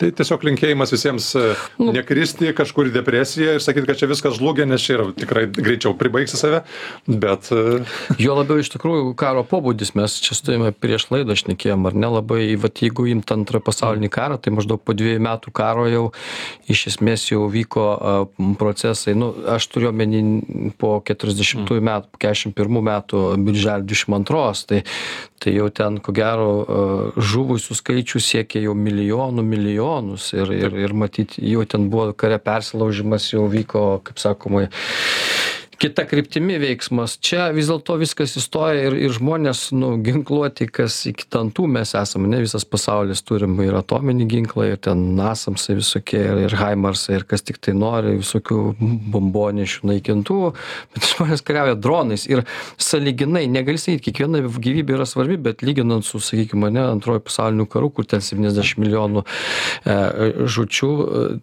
tai 0.00 0.10
tiesiog 0.16 0.44
linkėjimas 0.48 0.92
visiems 0.94 1.30
e, 1.38 1.44
nu. 1.80 1.92
nekristi 1.94 2.52
kažkur 2.56 2.90
į 2.90 2.94
depresiją 2.98 3.56
ir 3.56 3.64
sakyt 3.64 3.88
kad 3.88 4.00
čia 4.00 4.08
viskas 4.10 4.36
žlugę 4.38 4.66
nes 4.68 4.84
čia 4.84 4.96
yra 4.98 5.08
tikrai 5.16 5.46
greičiau 5.54 5.94
pribaigsi 5.98 6.38
save 6.40 6.62
bet 7.06 7.50
e, 7.54 7.82
juo 8.24 8.38
labiau 8.38 8.62
iš 8.62 8.72
tikrųjų 8.74 9.14
karo 9.20 9.44
pobūdis 9.48 9.94
mes 9.98 10.18
čia 10.24 10.36
su 10.36 10.46
tavimi 10.48 10.72
prieš 10.72 11.08
laidą 11.14 11.38
šnekėjom 11.40 11.90
ar 11.90 11.98
ne 11.98 12.12
labai 12.16 12.42
vat 12.60 12.82
jeigu 12.84 13.08
imt 13.12 13.34
antrą 13.34 13.62
pasaulinį 13.64 14.12
karą 14.14 14.38
tai 14.38 14.54
maždaug 14.54 14.82
po 14.84 14.96
dviejų 14.96 15.22
metų 15.24 15.54
karo 15.54 15.88
jau 15.90 16.04
iš 16.70 16.86
esmės 16.94 17.26
jau 17.30 17.46
vyko 17.52 17.88
procesai 18.60 19.16
nu 19.18 19.32
aš 19.54 19.68
turiu 19.72 19.90
omeny 19.92 20.72
po 20.78 20.96
keturiasdešimtųjų 21.04 21.80
mm. 21.82 21.90
metų 21.90 22.12
po 22.12 22.22
keturiasdešim 22.24 22.54
pirmų 22.56 22.82
metų 22.84 23.22
birželio 23.44 23.84
dvidešim 23.84 24.16
antros 24.18 24.64
tai 24.68 24.82
tai 25.44 25.52
jau 25.58 25.68
ten 25.68 25.98
ko 26.04 26.12
gero 26.16 26.48
žuvusių 27.20 27.76
skaičius 27.76 28.28
siekė 28.32 28.62
jau 28.64 28.72
milijonų 28.78 29.44
milijonus 29.44 30.30
ir 30.38 30.52
ir 30.56 30.76
ir 30.86 30.94
matyt 31.04 31.36
jau 31.52 31.66
ten 31.68 31.90
buvo 31.92 32.14
kare 32.24 32.38
persilaužimas 32.48 33.28
jau 33.34 33.44
vyko 33.58 33.84
kaip 34.08 34.22
sakoma 34.28 34.64
kita 35.84 36.06
kryptimi 36.08 36.54
veiksmas. 36.56 37.18
Čia 37.20 37.50
vis 37.52 37.68
dėlto 37.68 37.98
viskas 38.00 38.32
įstoja 38.40 38.86
ir 38.86 38.94
ir 39.04 39.12
žmonės 39.12 39.66
nu 39.76 39.90
ginkluoti 40.00 40.64
kas 40.72 40.94
iki 41.10 41.26
dantų 41.28 41.66
mes 41.74 41.90
esam 41.98 42.24
ane 42.24 42.38
visas 42.40 42.64
pasaulis 42.64 43.20
turim 43.20 43.58
ir 43.60 43.76
atominį 43.76 44.24
ginklą 44.30 44.70
ir 44.70 44.78
ten 44.86 45.02
nasamsai 45.18 45.76
visokie 45.76 46.22
ir 46.46 46.56
haimarsai 46.56 47.18
ir 47.18 47.26
kas 47.28 47.44
tiktai 47.44 47.74
nori 47.76 48.14
visokių 48.22 48.60
bombonešių 49.12 49.90
naikintuvų 49.90 50.54
bet 50.94 51.10
žmonės 51.10 51.44
kariauja 51.44 51.76
dronais. 51.76 52.24
Ir 52.32 52.46
sąlyginai 52.80 53.44
negali 53.52 53.76
sakyt 53.82 54.06
kiekviena 54.06 54.40
gyvybė 54.40 54.96
yra 54.96 55.08
svarbi 55.10 55.36
bet 55.36 55.60
lyginant 55.66 56.08
su 56.08 56.22
sakykim 56.22 56.64
ane 56.70 56.80
antruoju 56.94 57.26
pasauliniu 57.28 57.68
karu 57.68 57.92
kur 57.92 58.08
ten 58.08 58.24
septyniasdešim 58.24 58.86
milijonų 58.86 59.26
e, 59.84 59.98
žūčių 60.56 60.90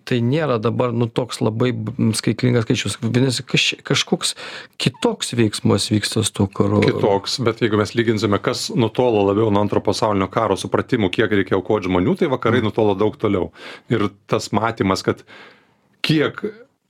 tai 0.02 0.22
nėra 0.26 0.58
dabar 0.66 0.98
nu 0.98 1.06
toks 1.06 1.44
labai 1.46 1.76
skaitlingas 2.18 2.66
skaičius. 2.66 2.98
Vadinasi 3.06 3.46
kaž 3.46 3.70
kažkoks 3.86 4.31
kažkoks 4.32 4.78
kitoks 4.78 5.34
veiksmas 5.34 5.92
vyksta 5.92 6.24
su 6.24 6.34
tuo 6.34 6.48
karu. 6.48 6.82
Kitoks, 6.82 7.40
bet 7.44 7.62
jeigu 7.62 7.78
mes 7.78 7.94
lyginsime, 7.96 8.40
kas 8.40 8.72
nutolo 8.76 9.26
labiau 9.28 9.52
nuo 9.52 9.62
antro 9.62 9.82
pasaulinio 9.82 10.28
karo 10.28 10.56
supratimu, 10.56 11.10
kiek 11.10 11.32
reikia 11.32 11.56
aukoti 11.56 11.88
žmonių, 11.88 12.18
tai 12.18 12.28
vakarai 12.28 12.62
mm. 12.62 12.66
nutolo 12.66 12.96
daug 12.96 13.16
toliau. 13.18 13.52
Ir 13.90 14.10
tas 14.28 14.52
matymas, 14.52 15.04
kad 15.04 15.24
kiek 16.02 16.42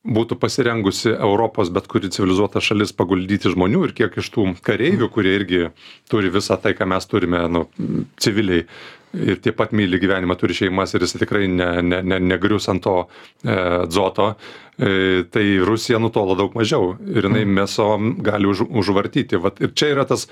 būtų 0.02 0.40
pasirengusi 0.42 1.12
Europos 1.14 1.70
bet 1.70 1.88
kuri 1.88 2.10
civilizuota 2.10 2.62
šalis 2.62 2.94
paguldyti 2.94 3.52
žmonių 3.54 3.84
ir 3.86 3.94
kiek 3.94 4.18
iš 4.18 4.32
tų 4.34 4.48
kareivių, 4.66 5.12
kurie 5.14 5.36
irgi 5.36 5.68
turi 6.10 6.32
visą 6.34 6.58
tai, 6.58 6.74
ką 6.74 6.88
mes 6.90 7.06
turime, 7.06 7.44
nu, 7.52 7.68
civiliai, 8.18 8.66
ir 9.14 9.42
tiek 9.44 9.56
pat 9.58 9.74
myli 9.76 10.00
gyvenimą, 10.02 10.38
turi 10.40 10.56
šeimas 10.56 10.96
ir 10.96 11.06
jis 11.06 11.18
tikrai 11.20 11.48
ne, 11.52 11.70
ne, 11.84 12.02
ne, 12.04 12.20
negrius 12.32 12.70
ant 12.72 12.84
to 12.86 12.96
e, 13.04 13.56
dzoto, 13.92 14.34
e, 14.78 15.24
tai 15.32 15.46
Rusija 15.68 16.00
nutolo 16.02 16.38
daug 16.40 16.56
mažiau 16.58 16.96
ir 17.12 17.28
jinai 17.28 17.44
mm. 17.46 17.56
mesom 17.62 18.12
gali 18.24 18.50
už, 18.52 18.66
užvartyti. 18.70 19.40
Vat, 19.42 19.62
ir 19.64 19.76
čia 19.76 19.92
yra 19.96 20.08
tas 20.10 20.28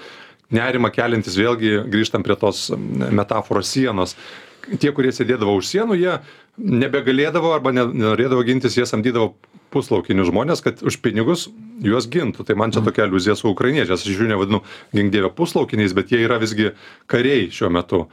nerima 0.55 0.91
keliantis, 0.93 1.37
vėlgi 1.37 1.83
grįžtam 1.91 2.25
prie 2.25 2.37
tos 2.39 2.69
metaforos 2.75 3.69
sienos. 3.69 4.15
Tie, 4.69 4.91
kurie 4.93 5.11
sėdėdavo 5.15 5.55
už 5.57 5.69
sienų, 5.69 5.95
jie 5.97 6.17
nebegalėdavo 6.59 7.53
arba 7.55 7.71
nenorėdavo 7.73 8.43
gintis, 8.45 8.75
jie 8.77 8.85
samdydavo 8.85 9.33
puslaukinius 9.73 10.29
žmonės, 10.29 10.63
kad 10.65 10.81
už 10.85 10.97
pinigus 11.03 11.47
juos 11.83 12.07
gintų. 12.11 12.45
Tai 12.45 12.57
man 12.59 12.73
čia 12.73 12.81
mm. 12.81 12.89
tokia 12.89 13.05
aliuzija 13.05 13.35
su 13.37 13.49
ukrainiečiais. 13.51 14.01
Aš 14.01 14.17
jų 14.17 14.29
nevadinu 14.31 14.61
gingdėvę 14.95 15.31
puslaukiniais, 15.37 15.95
bet 15.97 16.13
jie 16.13 16.23
yra 16.25 16.39
visgi 16.41 16.73
kariai 17.09 17.47
šiuo 17.53 17.71
metu 17.73 18.03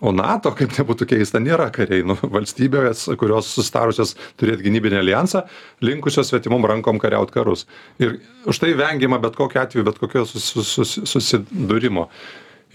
o 0.00 0.12
nato 0.14 0.52
kaip 0.56 0.74
nebūtų 0.78 1.08
keista 1.12 1.40
nėra 1.42 1.68
kariai. 1.74 2.04
Nu 2.06 2.16
valstybės 2.22 3.06
kurios 3.20 3.50
susitarusios 3.54 4.14
turėt 4.40 4.62
gynybinį 4.64 5.00
aljansą 5.02 5.44
linkusios 5.84 6.30
svetimom 6.30 6.66
rankom 6.68 7.00
kariaut 7.02 7.32
karus. 7.34 7.66
Ir 8.02 8.18
už 8.48 8.62
tai 8.62 8.74
vengiama 8.78 9.20
bet 9.22 9.38
kokiu 9.38 9.62
atveju 9.64 9.86
bet 9.88 10.00
kokio 10.02 10.26
susi 10.28 10.64
susi 10.64 11.06
susidūrimo. 11.08 12.08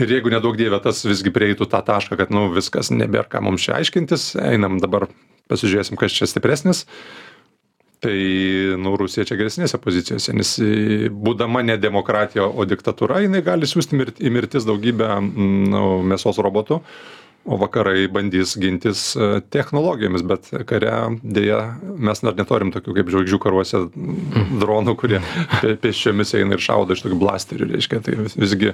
Ir 0.01 0.09
jeigu 0.09 0.31
neduok 0.33 0.57
dieve 0.57 0.79
tas 0.81 1.03
visgi 1.05 1.31
prieitų 1.33 1.67
tą 1.69 1.83
tašką 1.85 2.17
kad 2.17 2.31
nu 2.33 2.47
viskas 2.53 2.89
nebėr 2.93 3.29
ką 3.29 3.43
mums 3.45 3.61
čia 3.65 3.77
aiškintis 3.77 4.33
einam 4.41 4.79
dabar 4.81 5.05
pasižiūrėsim 5.51 5.99
kas 5.99 6.15
čia 6.15 6.27
stipresnis 6.29 6.87
tai 8.03 8.17
nu 8.83 8.95
rusija 8.99 9.25
čia 9.29 9.39
geresnėse 9.39 9.79
pozicijose 9.81 10.35
nes 10.35 10.53
būdama 11.25 11.63
ne 11.65 11.79
demokratija 11.79 12.45
o 12.47 12.67
diktatūra 12.67 13.23
jinai 13.23 13.43
gali 13.45 13.69
siųsti 13.69 13.99
mirt 13.99 14.21
į 14.23 14.31
mirtis 14.35 14.67
daugybę 14.69 15.09
nu 15.23 15.83
mėsos 16.11 16.41
robotų 16.43 16.81
o 17.43 17.57
vakarai 17.59 18.07
bandys 18.07 18.55
gintis 18.59 19.15
e, 19.15 19.41
technologijomis 19.51 20.23
bet 20.27 20.47
kare 20.67 20.93
deja 21.23 21.59
mes 21.83 22.23
dar 22.23 22.37
neturim 22.39 22.71
tokių 22.71 22.95
kaip 22.99 23.11
žvaigždžių 23.11 23.39
karuose 23.43 23.81
dronų 24.61 24.95
kurie 24.99 25.19
pėsčiomis 25.83 26.31
eina 26.39 26.55
ir 26.55 26.63
šaudo 26.63 26.95
iš 26.95 27.03
tokių 27.03 27.19
blasterių 27.19 27.69
reiškia 27.73 27.99
tai 28.05 28.15
visgi 28.23 28.71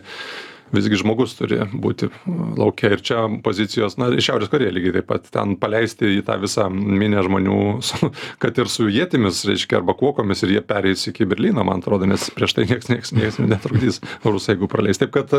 visgi 0.76 1.02
žmogus 1.02 1.34
turi 1.40 1.60
būti 1.74 2.12
lauke 2.60 2.94
ir 2.94 3.04
čia 3.06 3.26
pozicijos 3.46 3.98
na 3.98 4.12
ir 4.14 4.24
šiaurės 4.24 4.52
korėja 4.52 4.76
lygiai 4.76 5.00
taip 5.00 5.10
pat 5.10 5.28
ten 5.34 5.56
paleisti 5.60 6.14
į 6.20 6.24
tą 6.28 6.38
visą 6.44 6.70
minią 6.70 7.26
žmonių 7.26 7.60
su 7.90 8.12
kad 8.44 8.62
ir 8.62 8.70
su 8.72 8.90
ietimis 8.92 9.42
reiškia 9.50 9.82
arba 9.82 9.98
kuokomis 9.98 10.46
ir 10.46 10.58
jie 10.58 10.64
pereis 10.66 11.08
iki 11.10 11.28
berlyno 11.30 11.66
man 11.66 11.82
atrodo 11.82 12.10
nes 12.10 12.30
prieš 12.36 12.58
tai 12.60 12.70
nieks 12.70 12.94
nieks 12.94 13.16
nieks 13.18 13.42
netrukdys 13.42 14.04
rusai 14.28 14.60
jeigu 14.60 14.68
praleis. 14.68 15.00
Taip 15.00 15.16
kad 15.16 15.34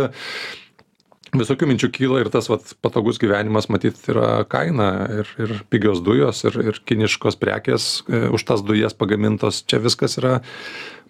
visokių 1.37 1.69
minčių 1.71 1.91
kyla 1.95 2.23
ir 2.25 2.31
tas 2.33 2.49
vat 2.51 2.73
patogus 2.83 3.21
gyvenimas 3.23 3.69
matyt 3.73 3.99
yra 4.11 4.43
kaina 4.51 4.91
ir 5.21 5.35
ir 5.41 5.59
pigios 5.73 6.03
dujos 6.05 6.45
ir 6.49 6.57
ir 6.65 6.81
kiniškos 6.87 7.39
prekės 7.41 7.91
e, 8.09 8.27
už 8.35 8.47
tas 8.49 8.65
dujas 8.67 8.97
pagamintos. 8.97 9.63
Čia 9.67 9.83
viskas 9.83 10.19
yra 10.21 10.41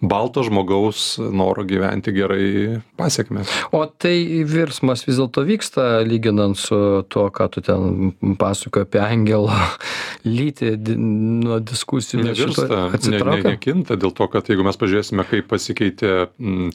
balto 0.01 0.41
žmogaus 0.43 1.19
noro 1.21 1.63
gyventi 1.67 2.13
gerai 2.15 2.81
pasekmės 2.97 3.51
o 3.75 3.83
tai 3.85 4.15
virsmas 4.49 5.05
vis 5.05 5.19
dėlto 5.19 5.45
vyksta 5.45 5.85
lyginant 6.07 6.57
su 6.57 6.75
tuo 7.13 7.27
ką 7.29 7.47
tu 7.53 7.61
ten 7.65 8.11
pasakojai 8.41 8.89
apie 8.89 9.01
angelo 9.03 9.53
lytį 10.39 10.73
nuo 10.97 11.61
diskusijų 11.61 12.25
nevirsta 12.31 12.89
ne 13.05 13.21
ne 13.21 13.39
nekinta 13.51 13.97
dėl 14.01 14.13
to 14.17 14.29
kad 14.33 14.49
jeigu 14.49 14.65
mes 14.65 14.81
pažiūrėsime 14.81 15.27
kaip 15.29 15.49
pasikeitė 15.53 16.15
m 16.41 16.71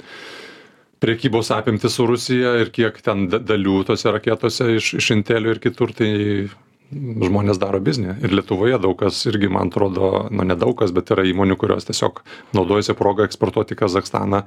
prekybos 1.00 1.50
apimtys 1.54 1.96
su 1.96 2.06
rusija 2.08 2.56
ir 2.62 2.70
kiek 2.74 3.00
ten 3.04 3.26
dalių 3.30 3.82
tose 3.88 4.12
raketose 4.12 4.76
iš 4.76 4.94
iš 5.00 5.10
intelio 5.16 5.54
ir 5.54 5.60
kitur 5.62 5.92
tai 5.96 6.12
žmonės 6.94 7.58
daro 7.58 7.80
biznį. 7.82 8.14
Ir 8.22 8.34
lietuvoje 8.38 8.78
daug 8.78 8.94
kas 9.00 9.18
irgi 9.26 9.48
man 9.50 9.72
atrodo 9.72 10.28
nu 10.30 10.46
nedaug 10.46 10.76
kas 10.78 10.92
bet 10.94 11.10
yra 11.10 11.24
įmonių 11.26 11.56
kurios 11.58 11.88
tiesiog 11.88 12.22
naudojasi 12.54 12.94
proga 12.98 13.26
eksportuot 13.26 13.74
į 13.74 13.78
kazachstaną 13.80 14.44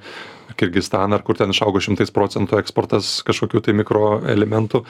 kirgizstaną 0.60 1.18
ar 1.18 1.24
kur 1.26 1.36
ten 1.36 1.52
išaugo 1.52 1.82
šimtais 1.84 2.12
procentų 2.14 2.58
eksportas 2.60 3.18
kažkokių 3.28 3.64
tai 3.66 3.76
mikroelementų 3.82 4.84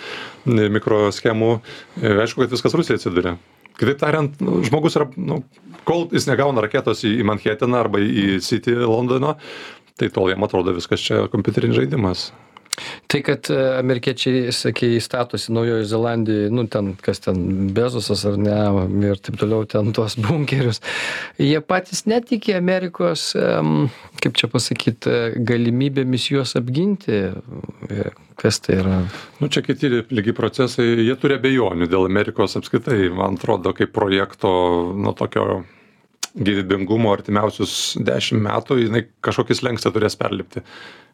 mikroschemų 0.78 1.56
aišku 2.22 2.44
kad 2.44 2.54
viskas 2.54 2.78
rusijai 2.78 3.00
atsiduria. 3.00 3.34
Kitaip 3.80 3.96
tariant 3.96 4.40
nu 4.44 4.60
žmogus 4.66 4.98
yra 4.98 5.06
nu 5.16 5.40
kol 5.88 6.06
jis 6.12 6.26
negauna 6.28 6.62
raketos 6.62 7.02
į 7.08 7.22
manheteną 7.26 7.78
arba 7.80 8.02
į 8.02 8.38
sitį 8.44 8.76
londono 8.84 9.38
tai 9.98 10.12
tol 10.12 10.30
jam 10.30 10.46
atrodo 10.46 10.76
viskas 10.76 11.02
čia 11.02 11.24
kompiuterinis 11.32 11.80
žaidimas. 11.82 12.30
Tai 13.10 13.20
kad 13.26 13.50
e, 13.50 13.56
amerikiečiai 13.78 14.52
sakei 14.54 15.00
statosi 15.02 15.52
naujojoj 15.52 15.84
zelandijoj 15.90 16.50
nu 16.54 16.64
ten 16.70 16.92
kas 17.02 17.20
ten 17.20 17.40
bezosas 17.74 18.22
ar 18.24 18.38
ne 18.38 18.56
ir 19.10 19.18
taip 19.18 19.40
toliau 19.40 19.66
ten 19.68 19.92
tuos 19.92 20.16
bunkerius. 20.24 20.80
Jie 21.38 21.60
patys 21.60 22.06
netiki 22.06 22.54
amerikos 22.56 23.32
kaip 24.22 24.38
čia 24.38 24.50
pasakyt 24.52 25.08
e, 25.10 25.18
galimybėmis 25.50 26.30
juos 26.30 26.54
apginti. 26.60 27.20
E, 27.90 28.10
kas 28.40 28.62
tai 28.64 28.78
yra? 28.80 29.02
Nu, 29.40 29.50
čia 29.52 29.60
kiti 29.66 29.90
lygi 30.08 30.32
procesai, 30.36 30.86
jie 31.04 31.16
turi 31.20 31.36
abejonių 31.36 31.90
dėl 31.90 32.06
Amerikos 32.08 32.56
apskritai, 32.56 33.10
man 33.12 33.36
atrodo, 33.36 33.74
kaip 33.76 33.92
projekto, 33.92 34.50
nu, 34.96 35.12
tokio 35.16 35.64
gyvybingumo 36.34 37.12
artimiausius 37.14 37.96
dešimt 38.06 38.42
metų, 38.44 38.78
jinai 38.84 39.04
kažkokį 39.24 39.56
slengstą 39.58 39.92
turės 39.94 40.18
perlipti. 40.20 40.62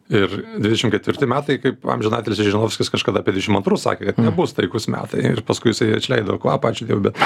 Ir 0.07 0.31
24 0.63 1.27
metai, 1.27 1.57
kaip 1.59 1.83
amžinatelis 1.91 2.39
Žinovskis 2.39 2.87
kažkada 2.93 3.19
apie 3.19 3.33
22 3.35 3.79
sakė, 3.81 4.05
kad 4.07 4.21
nebus 4.23 4.53
taikus 4.55 4.87
metai. 4.91 5.19
Ir 5.33 5.41
paskui 5.43 5.73
jisai 5.73 5.89
atleido 5.97 6.37
kvapą, 6.39 6.71
ačiū 6.71 6.87
Dievui, 6.87 7.09
bet, 7.09 7.19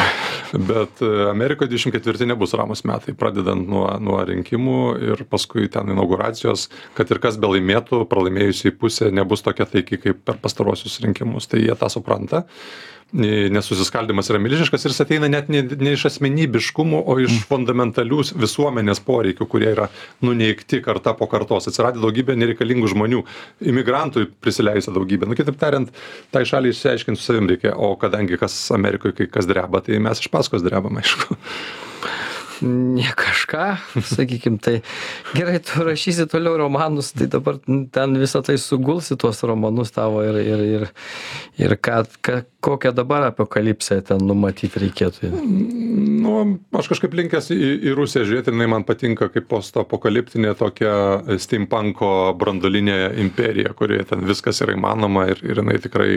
bet 0.65 1.03
e, 1.05 1.11
Amerikoje 1.29 1.75
24 1.75 2.25
nebus 2.31 2.55
ramus 2.57 2.81
metai, 2.89 3.13
pradedant 3.17 3.69
nuo, 3.69 3.85
nuo 4.01 4.17
rinkimų 4.25 4.79
ir 5.11 5.21
paskui 5.29 5.69
ten 5.69 5.93
inauguracijos, 5.93 6.71
kad 6.97 7.13
ir 7.13 7.21
kas 7.21 7.37
be 7.37 7.53
laimėtų, 7.53 8.01
pralaimėjusiai 8.09 8.73
pusė 8.73 9.11
nebus 9.13 9.45
tokia 9.45 9.69
taiki 9.69 10.01
kaip 10.01 10.25
per 10.25 10.41
pastarosius 10.41 10.97
rinkimus. 11.05 11.51
Tai 11.51 11.61
jie 11.61 11.77
tą 11.77 11.91
supranta 11.91 12.47
nes 13.11 13.67
susiskaldymas 13.67 14.29
yra 14.31 14.39
milžiniškas 14.39 14.85
ir 14.85 14.93
jis 14.93 15.03
ateina 15.03 15.27
net 15.31 15.49
ne, 15.51 15.61
ne 15.67 15.95
iš 15.97 16.05
asmenybiškumų, 16.07 17.01
o 17.03 17.17
iš 17.19 17.41
fundamentalių 17.49 18.21
visuomenės 18.39 19.01
poreikių, 19.03 19.47
kurie 19.51 19.71
yra 19.73 19.89
nuneikti 20.23 20.79
karta 20.83 21.13
po 21.17 21.27
kartos. 21.31 21.67
Atsiradė 21.67 21.99
daugybė 22.03 22.37
nereikalingų 22.39 22.70
žmonių, 22.91 23.21
imigrantų 23.73 24.27
prisileisė 24.43 24.93
daugybė. 24.95 25.29
Nu, 25.29 25.37
kitaip 25.37 25.59
tariant, 25.61 25.91
tai 26.33 26.45
šaliai 26.47 26.75
išsiaiškinti 26.75 27.19
su 27.19 27.27
savim 27.29 27.51
reikia, 27.51 27.75
o 27.75 27.93
kadangi 27.99 28.39
kas 28.41 28.55
Amerikoje, 28.75 29.17
kai 29.19 29.31
kas 29.31 29.49
dreba, 29.49 29.83
tai 29.85 30.01
mes 30.03 30.23
iš 30.23 30.31
paskos 30.33 30.65
drebam, 30.65 30.99
aišku 31.01 31.37
ne 32.61 33.07
kažką, 33.17 33.65
sakykim, 34.15 34.57
tai 34.61 34.79
gerai, 35.35 35.59
tu 35.65 35.83
rašysi 35.85 36.27
toliau 36.31 36.57
romanus, 36.59 37.11
tai 37.17 37.27
dabar 37.31 37.59
ten 37.65 38.17
visą 38.21 38.43
tai 38.45 38.57
sugulsi 38.61 39.17
tuos 39.19 39.41
romanus 39.47 39.93
tavo 39.95 40.23
ir, 40.25 40.37
ir, 40.41 40.63
ir, 40.77 40.87
ir 41.61 41.75
ką, 41.81 42.03
ką, 42.25 42.41
kokią 42.61 42.91
dabar 42.95 43.25
apokalipsę 43.29 44.01
ten 44.05 44.21
numatyti 44.27 44.81
reikėtų. 44.83 45.31
Nu, 46.21 46.35
aš 46.77 46.91
kažkaip 46.91 47.15
linkęs 47.17 47.49
į, 47.55 47.59
į 47.89 47.95
Rusiją 47.97 48.25
žiūrėti, 48.29 48.53
jinai 48.53 48.69
man 48.71 48.85
patinka 48.87 49.31
kaip 49.33 49.47
postapokaliptinė 49.51 50.53
tokia 50.59 50.93
steampunko 51.41 52.11
brandolinė 52.39 52.99
imperija, 53.23 53.73
kurioje 53.77 54.11
ten 54.13 54.25
viskas 54.29 54.61
yra 54.65 54.77
įmanoma 54.77 55.27
ir, 55.33 55.41
ir 55.47 55.63
jinai 55.63 55.79
tikrai 55.81 56.11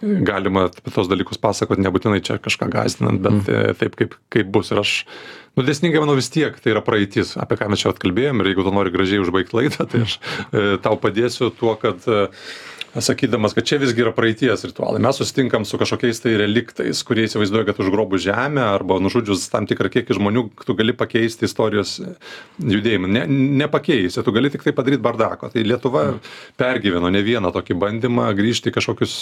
galima 0.00 0.66
apie 0.70 0.92
tos 0.94 1.10
dalykus 1.10 1.40
pasakoti, 1.40 1.84
nebūtinai 1.84 2.22
čia 2.24 2.38
kažką 2.42 2.70
gazdinant, 2.72 3.22
bet 3.24 3.42
mm. 3.42 3.76
taip 3.80 3.98
kaip, 4.00 4.16
kaip 4.32 4.52
bus. 4.52 4.72
Ir 4.72 4.82
aš 4.82 4.94
nu 5.56 5.64
dėsningai 5.66 6.02
manau 6.02 6.16
vis 6.18 6.30
tiek 6.32 6.56
tai 6.60 6.74
yra 6.74 6.84
praeitis 6.84 7.34
apie 7.40 7.58
ką 7.60 7.70
mes 7.72 7.82
čia 7.82 7.90
vat 7.92 8.00
kalbėjom 8.02 8.42
ir 8.42 8.52
jeigu 8.52 8.66
tu 8.66 8.74
nori 8.76 8.92
gražiai 8.94 9.22
užbaigt 9.24 9.54
laidą 9.56 9.88
tai 9.90 10.04
aš 10.06 10.18
e, 10.18 10.64
tau 10.84 10.98
padėsiu 11.00 11.50
tuo 11.56 11.74
kad 11.80 12.04
e, 12.06 12.26
sakydamas 13.00 13.54
kad 13.54 13.64
čia 13.66 13.78
visgi 13.80 14.02
yra 14.04 14.12
praeities 14.14 14.64
ritualai. 14.64 15.00
Mes 15.02 15.18
susitinkam 15.18 15.64
su 15.64 15.78
kažkokiais 15.78 16.20
tai 16.22 16.36
reliktais 16.40 17.02
kurie 17.06 17.26
įsivaizduoja 17.26 17.68
kad 17.68 17.80
užgrobus 17.82 18.22
žemę 18.24 18.62
arba 18.64 18.98
nužudžius 19.02 19.48
tam 19.52 19.66
tikrą 19.68 19.90
kiekį 19.92 20.16
žmonių 20.16 20.44
tu 20.66 20.76
gali 20.78 20.94
pakeisti 20.96 21.48
istorijos 21.48 21.98
judėjimą. 22.62 23.10
Ne 23.12 23.24
nepakeisi 23.62 24.24
tu 24.24 24.34
gali 24.34 24.50
tiktai 24.52 24.74
padaryt 24.76 25.02
bardako. 25.04 25.50
Tai 25.52 25.64
lietuva 25.66 26.04
pergyveno 26.60 27.10
ne 27.12 27.22
vieną 27.26 27.52
tokį 27.54 27.76
bandymą 27.82 28.30
grįžti 28.38 28.72
į 28.72 28.76
kažkokius 28.78 29.16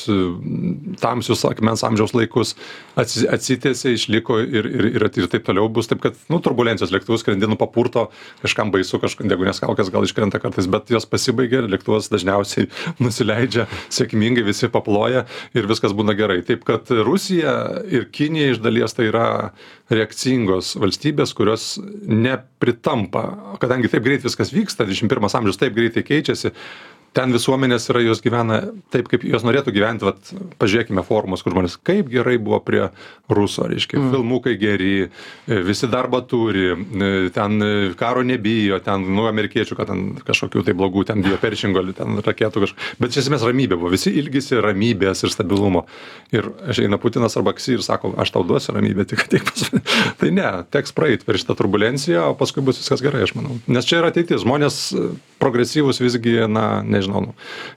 tamsius 1.03 1.45
akmens 1.49 1.85
amžiaus 1.87 2.15
laikus 2.17 2.55
atsi 3.01 3.27
atsitiesė 3.31 3.95
išliko 3.99 4.39
ir 4.45 4.71
ir 4.71 4.91
ir 4.95 5.09
ir 5.09 5.31
taip 5.33 5.47
toliau. 5.49 5.69
Bus 5.73 5.91
taip 5.91 6.03
kad 6.05 6.19
nu 6.31 6.41
turbulencijos 6.45 6.95
lėktuvus 6.95 7.25
skrendi 7.25 7.51
nu 7.51 7.59
papurto 7.61 8.09
kažkam 8.43 8.71
baisu 8.75 9.01
kažk 9.03 9.25
deguonies 9.27 9.63
kaukės 9.63 9.91
gal 9.95 10.07
iškrenta 10.07 10.41
kartais 10.43 10.69
bet 10.71 10.91
jos 10.93 11.07
pasibaigia 11.09 11.65
lėktuvas 11.67 12.11
dažniausiai 12.13 12.69
nusileidžia 13.03 13.64
sėkmingai 13.93 14.45
visi 14.47 14.71
paploja 14.73 15.25
ir 15.57 15.69
viskas 15.71 15.95
būna 15.97 16.17
gerai. 16.19 16.41
Taip 16.47 16.65
kad 16.69 16.91
Rusija 17.07 17.55
ir 17.91 18.09
Kinija 18.15 18.55
iš 18.55 18.63
dalies 18.65 18.97
tai 18.97 19.09
yra 19.11 19.29
reakcingos 19.93 20.75
valstybės, 20.81 21.35
kurios 21.37 21.75
nepritampa, 22.09 23.27
kadangi 23.63 23.91
taip 23.93 24.05
greit 24.07 24.25
viskas 24.25 24.53
vyksta, 24.55 24.89
21 24.89 25.29
amžius 25.41 25.61
taip 25.61 25.77
greitai 25.77 26.05
keičiasi, 26.07 26.55
ten 27.15 27.33
visuomenės 27.35 27.89
yra 27.93 28.03
jos 28.05 28.23
gyvena 28.25 28.61
taip 28.95 29.09
kaip 29.13 29.25
jos 29.27 29.45
norėtų 29.47 29.75
gyventi 29.75 30.09
vat 30.09 30.33
pažiūrėkime 30.61 31.05
forumus 31.07 31.45
kur 31.45 31.55
žmonės 31.55 31.79
kaip 31.87 32.11
gerai 32.13 32.37
buvo 32.43 32.61
prie 32.65 32.89
ruso 33.31 33.69
reiškia 33.71 33.95
Mm. 33.95 34.11
filmukai 34.11 34.57
geri 34.59 35.09
visi 35.47 35.87
darbą 35.89 36.21
turi 36.27 36.75
ten 37.35 37.63
karo 37.97 38.25
nebijo 38.27 38.81
ten 38.85 39.07
nu 39.15 39.29
amerikiečių 39.31 39.77
kad 39.79 39.89
ten 39.93 40.03
kažkokių 40.27 40.65
tai 40.67 40.75
blogų 40.75 41.05
ten 41.07 41.23
bijo 41.23 41.39
peršingo 41.41 41.85
ten 41.95 42.19
raketų 42.25 42.65
kaž 42.65 42.75
bet 42.99 43.15
iš 43.15 43.25
esmės 43.25 43.45
ramybė 43.47 43.79
buvo 43.79 43.93
visi 43.95 44.11
ilgisi 44.11 44.59
ramybės 44.61 45.25
ir 45.25 45.33
stabilumo. 45.33 45.85
Ir 46.35 46.51
ateina 46.67 46.99
putinas 47.01 47.37
arba 47.39 47.55
ksi 47.57 47.79
ir 47.79 47.85
sako 47.87 48.15
aš 48.21 48.35
tau 48.35 48.45
duosiu 48.47 48.75
ramybę 48.77 49.07
tik 49.09 49.25
ateik 49.27 49.47
pas 49.49 49.67
mane. 49.73 49.85
Tai 50.21 50.31
ne 50.35 50.51
teks 50.75 50.95
praeit 50.97 51.25
per 51.27 51.39
šitą 51.41 51.57
turbulenciją 51.59 52.31
o 52.33 52.35
paskui 52.39 52.65
bus 52.65 52.81
viskas 52.83 53.03
gerai 53.05 53.25
aš 53.27 53.35
manau. 53.39 53.59
Nes 53.71 53.87
čia 53.89 54.01
yra 54.03 54.11
ateitis 54.13 54.43
žmonės 54.45 54.81
progresyvūs 55.45 56.01
visgi 56.03 56.39
na 56.49 56.83
nežinau 56.83 57.29
nu 57.29 57.35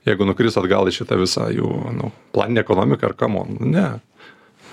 jeigu 0.08 0.28
nukris 0.28 0.58
atgal 0.60 0.88
į 0.88 0.96
šitą 1.02 1.20
visą 1.20 1.52
jų 1.54 1.72
nu 2.00 2.14
planinę 2.36 2.64
ekonomiką 2.64 3.12
ar 3.12 3.18
kamon 3.20 3.60
ne. 3.60 3.90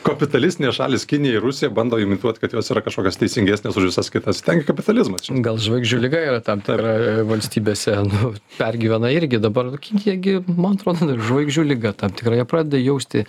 Kapitalistinės 0.04 0.76
šalys 0.76 1.06
kinija 1.08 1.38
ir 1.38 1.44
rusija 1.44 1.70
bando 1.72 1.96
imituot 2.00 2.36
kad 2.40 2.52
jos 2.52 2.68
yra 2.74 2.82
kažkokios 2.84 3.16
teisingesnės 3.16 3.78
už 3.80 3.86
visas 3.88 4.10
kitas. 4.12 4.42
Ten 4.44 4.60
gi 4.60 4.66
kapitalizmas 4.68 5.24
čia. 5.24 5.36
Gal 5.44 5.56
žvaigždžių 5.64 6.00
lyga 6.02 6.20
yra 6.26 6.42
tam 6.44 6.60
tikra 6.64 6.92
e, 6.92 7.14
valstybėse, 7.24 7.94
nu, 8.10 8.34
pergyvena 8.58 9.08
irgi 9.16 9.40
dabar, 9.40 9.70
Kinijagi, 9.80 10.42
man 10.50 10.76
atrodo, 10.76 11.16
žvaigždžių 11.16 11.64
lyga 11.70 11.94
tam 11.96 12.12
tikrai, 12.12 12.42
jie 12.42 12.46
pradeda 12.50 12.82
jausti 12.84 13.24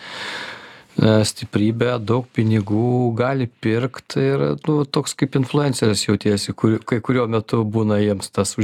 stiprybę, 0.96 1.98
daug 2.00 2.28
pinigų, 2.36 3.12
gali 3.18 3.48
pirkti 3.62 4.22
ir 4.24 4.44
nu, 4.68 4.78
toks 4.88 5.16
kaip 5.20 5.36
influenceris 5.40 6.06
jautiesi, 6.08 6.54
kur, 6.58 6.78
kai 6.88 7.02
kuriuo 7.04 7.26
metu 7.32 7.62
būna 7.68 7.98
jiems 8.00 8.32
tas 8.36 8.56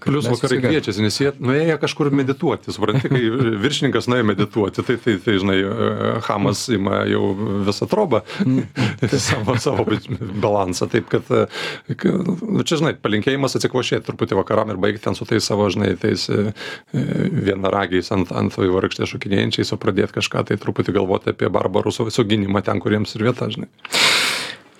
kad 0.00 0.10
Plius 0.10 0.26
vakarai 0.30 0.58
kviečiasi, 0.64 1.04
nes 1.04 1.18
jie 1.20 1.30
nuėjo 1.38 1.76
kažkur 1.82 2.10
medituoti, 2.14 2.74
supranti, 2.74 3.10
kai 3.12 3.22
viršininkas 3.62 4.08
nuėjo 4.10 4.26
medituoti, 4.32 4.84
tai, 4.86 4.96
tai, 5.04 5.16
tai 5.22 5.36
žinai, 5.42 5.58
e, 5.62 6.08
Hamas 6.26 6.64
ima 6.74 7.04
jau 7.10 7.30
visą 7.68 7.88
trobą, 7.90 8.24
savo, 9.28 9.56
savo 9.62 9.86
balansą, 10.42 10.88
taip 10.90 11.08
kad, 11.12 11.30
e, 11.30 11.94
k- 11.94 12.14
nu, 12.18 12.66
čia, 12.66 12.80
žinai, 12.82 12.94
palinkėjimas 12.98 13.54
atsikvošėti 13.60 14.06
truputį 14.08 14.40
vakaram 14.40 14.74
ir 14.74 14.80
baigti 14.82 15.04
ten 15.06 15.18
su 15.18 15.26
tais 15.28 15.46
savo, 15.46 15.68
žinai, 15.72 15.94
tais 16.02 16.26
e, 16.34 16.50
e, 16.90 17.06
vienaragiais 17.46 18.10
ant, 18.16 18.34
ant 18.34 18.58
vaivorykštės 18.58 19.14
šokinėjančiais, 19.14 19.72
o 19.74 19.80
pradėti 19.80 20.18
kažką 20.18 20.44
tai 20.50 20.58
truputį 20.60 20.98
galvoti 20.98 21.32
apie 21.32 21.43
barbarų 21.52 21.92
su- 21.92 22.10
suginimą 22.10 22.62
ten, 22.64 22.80
kuriems 22.80 23.16
ir 23.16 23.26
vieta, 23.28 23.48
žinai. 23.52 23.68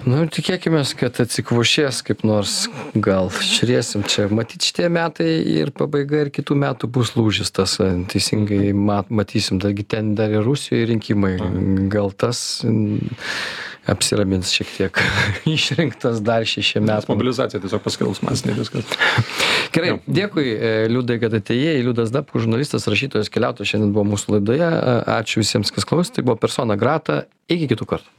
Nu, 0.05 0.19
tikėkime, 0.29 0.83
kad 1.01 1.17
atsikvošės 1.23 2.03
kaip 2.05 2.27
nors, 2.29 2.67
gal 2.93 3.31
žiūrėsim 3.33 4.03
čia. 4.05 4.27
Matyt, 4.29 4.61
šitie 4.67 4.91
metai 4.93 5.31
ir 5.63 5.71
pabaiga 5.73 6.27
ir 6.27 6.31
kitų 6.35 6.59
metų 6.61 6.91
bus 6.93 7.15
lūžis 7.17 7.49
tas, 7.57 7.79
teisingai 8.13 8.75
mat, 8.77 9.09
matysim, 9.09 9.63
taigi 9.65 9.87
ten 9.89 10.13
dar 10.19 10.29
ir 10.35 10.45
Rusijoje 10.45 10.91
rinkimai. 10.93 11.39
Gal 11.89 12.13
tas 12.13 12.61
apsiramins 13.91 14.53
šiek 14.55 14.71
tiek 14.77 15.01
išrinktas 15.57 16.23
dar 16.25 16.47
šešiem 16.49 16.87
metam. 16.87 17.15
mobilizacija 17.15 17.61
tiesiog 17.63 17.83
paskils 17.85 18.23
masinė 18.25 18.57
viskas. 18.59 18.97
Gerai, 19.75 19.99
dėkui 20.07 20.47
e, 20.55 20.73
Liudai, 20.93 21.19
kad 21.23 21.35
atėjai. 21.37 21.81
Liudas 21.85 22.13
Dabkus, 22.15 22.47
žurnalistas, 22.47 22.89
rašytojas, 22.91 23.33
keliautojas 23.33 23.75
šiandien 23.75 23.95
buvo 23.95 24.07
mūsų 24.15 24.39
laidoje. 24.39 24.69
Ačiū 25.19 25.43
visiems, 25.43 25.75
kas 25.75 25.89
klausė. 25.89 26.19
Tai 26.19 26.29
buvo 26.31 26.39
persona 26.41 26.79
grata. 26.81 27.25
Iki 27.51 27.75
kitų 27.75 27.91
kartų. 27.95 28.15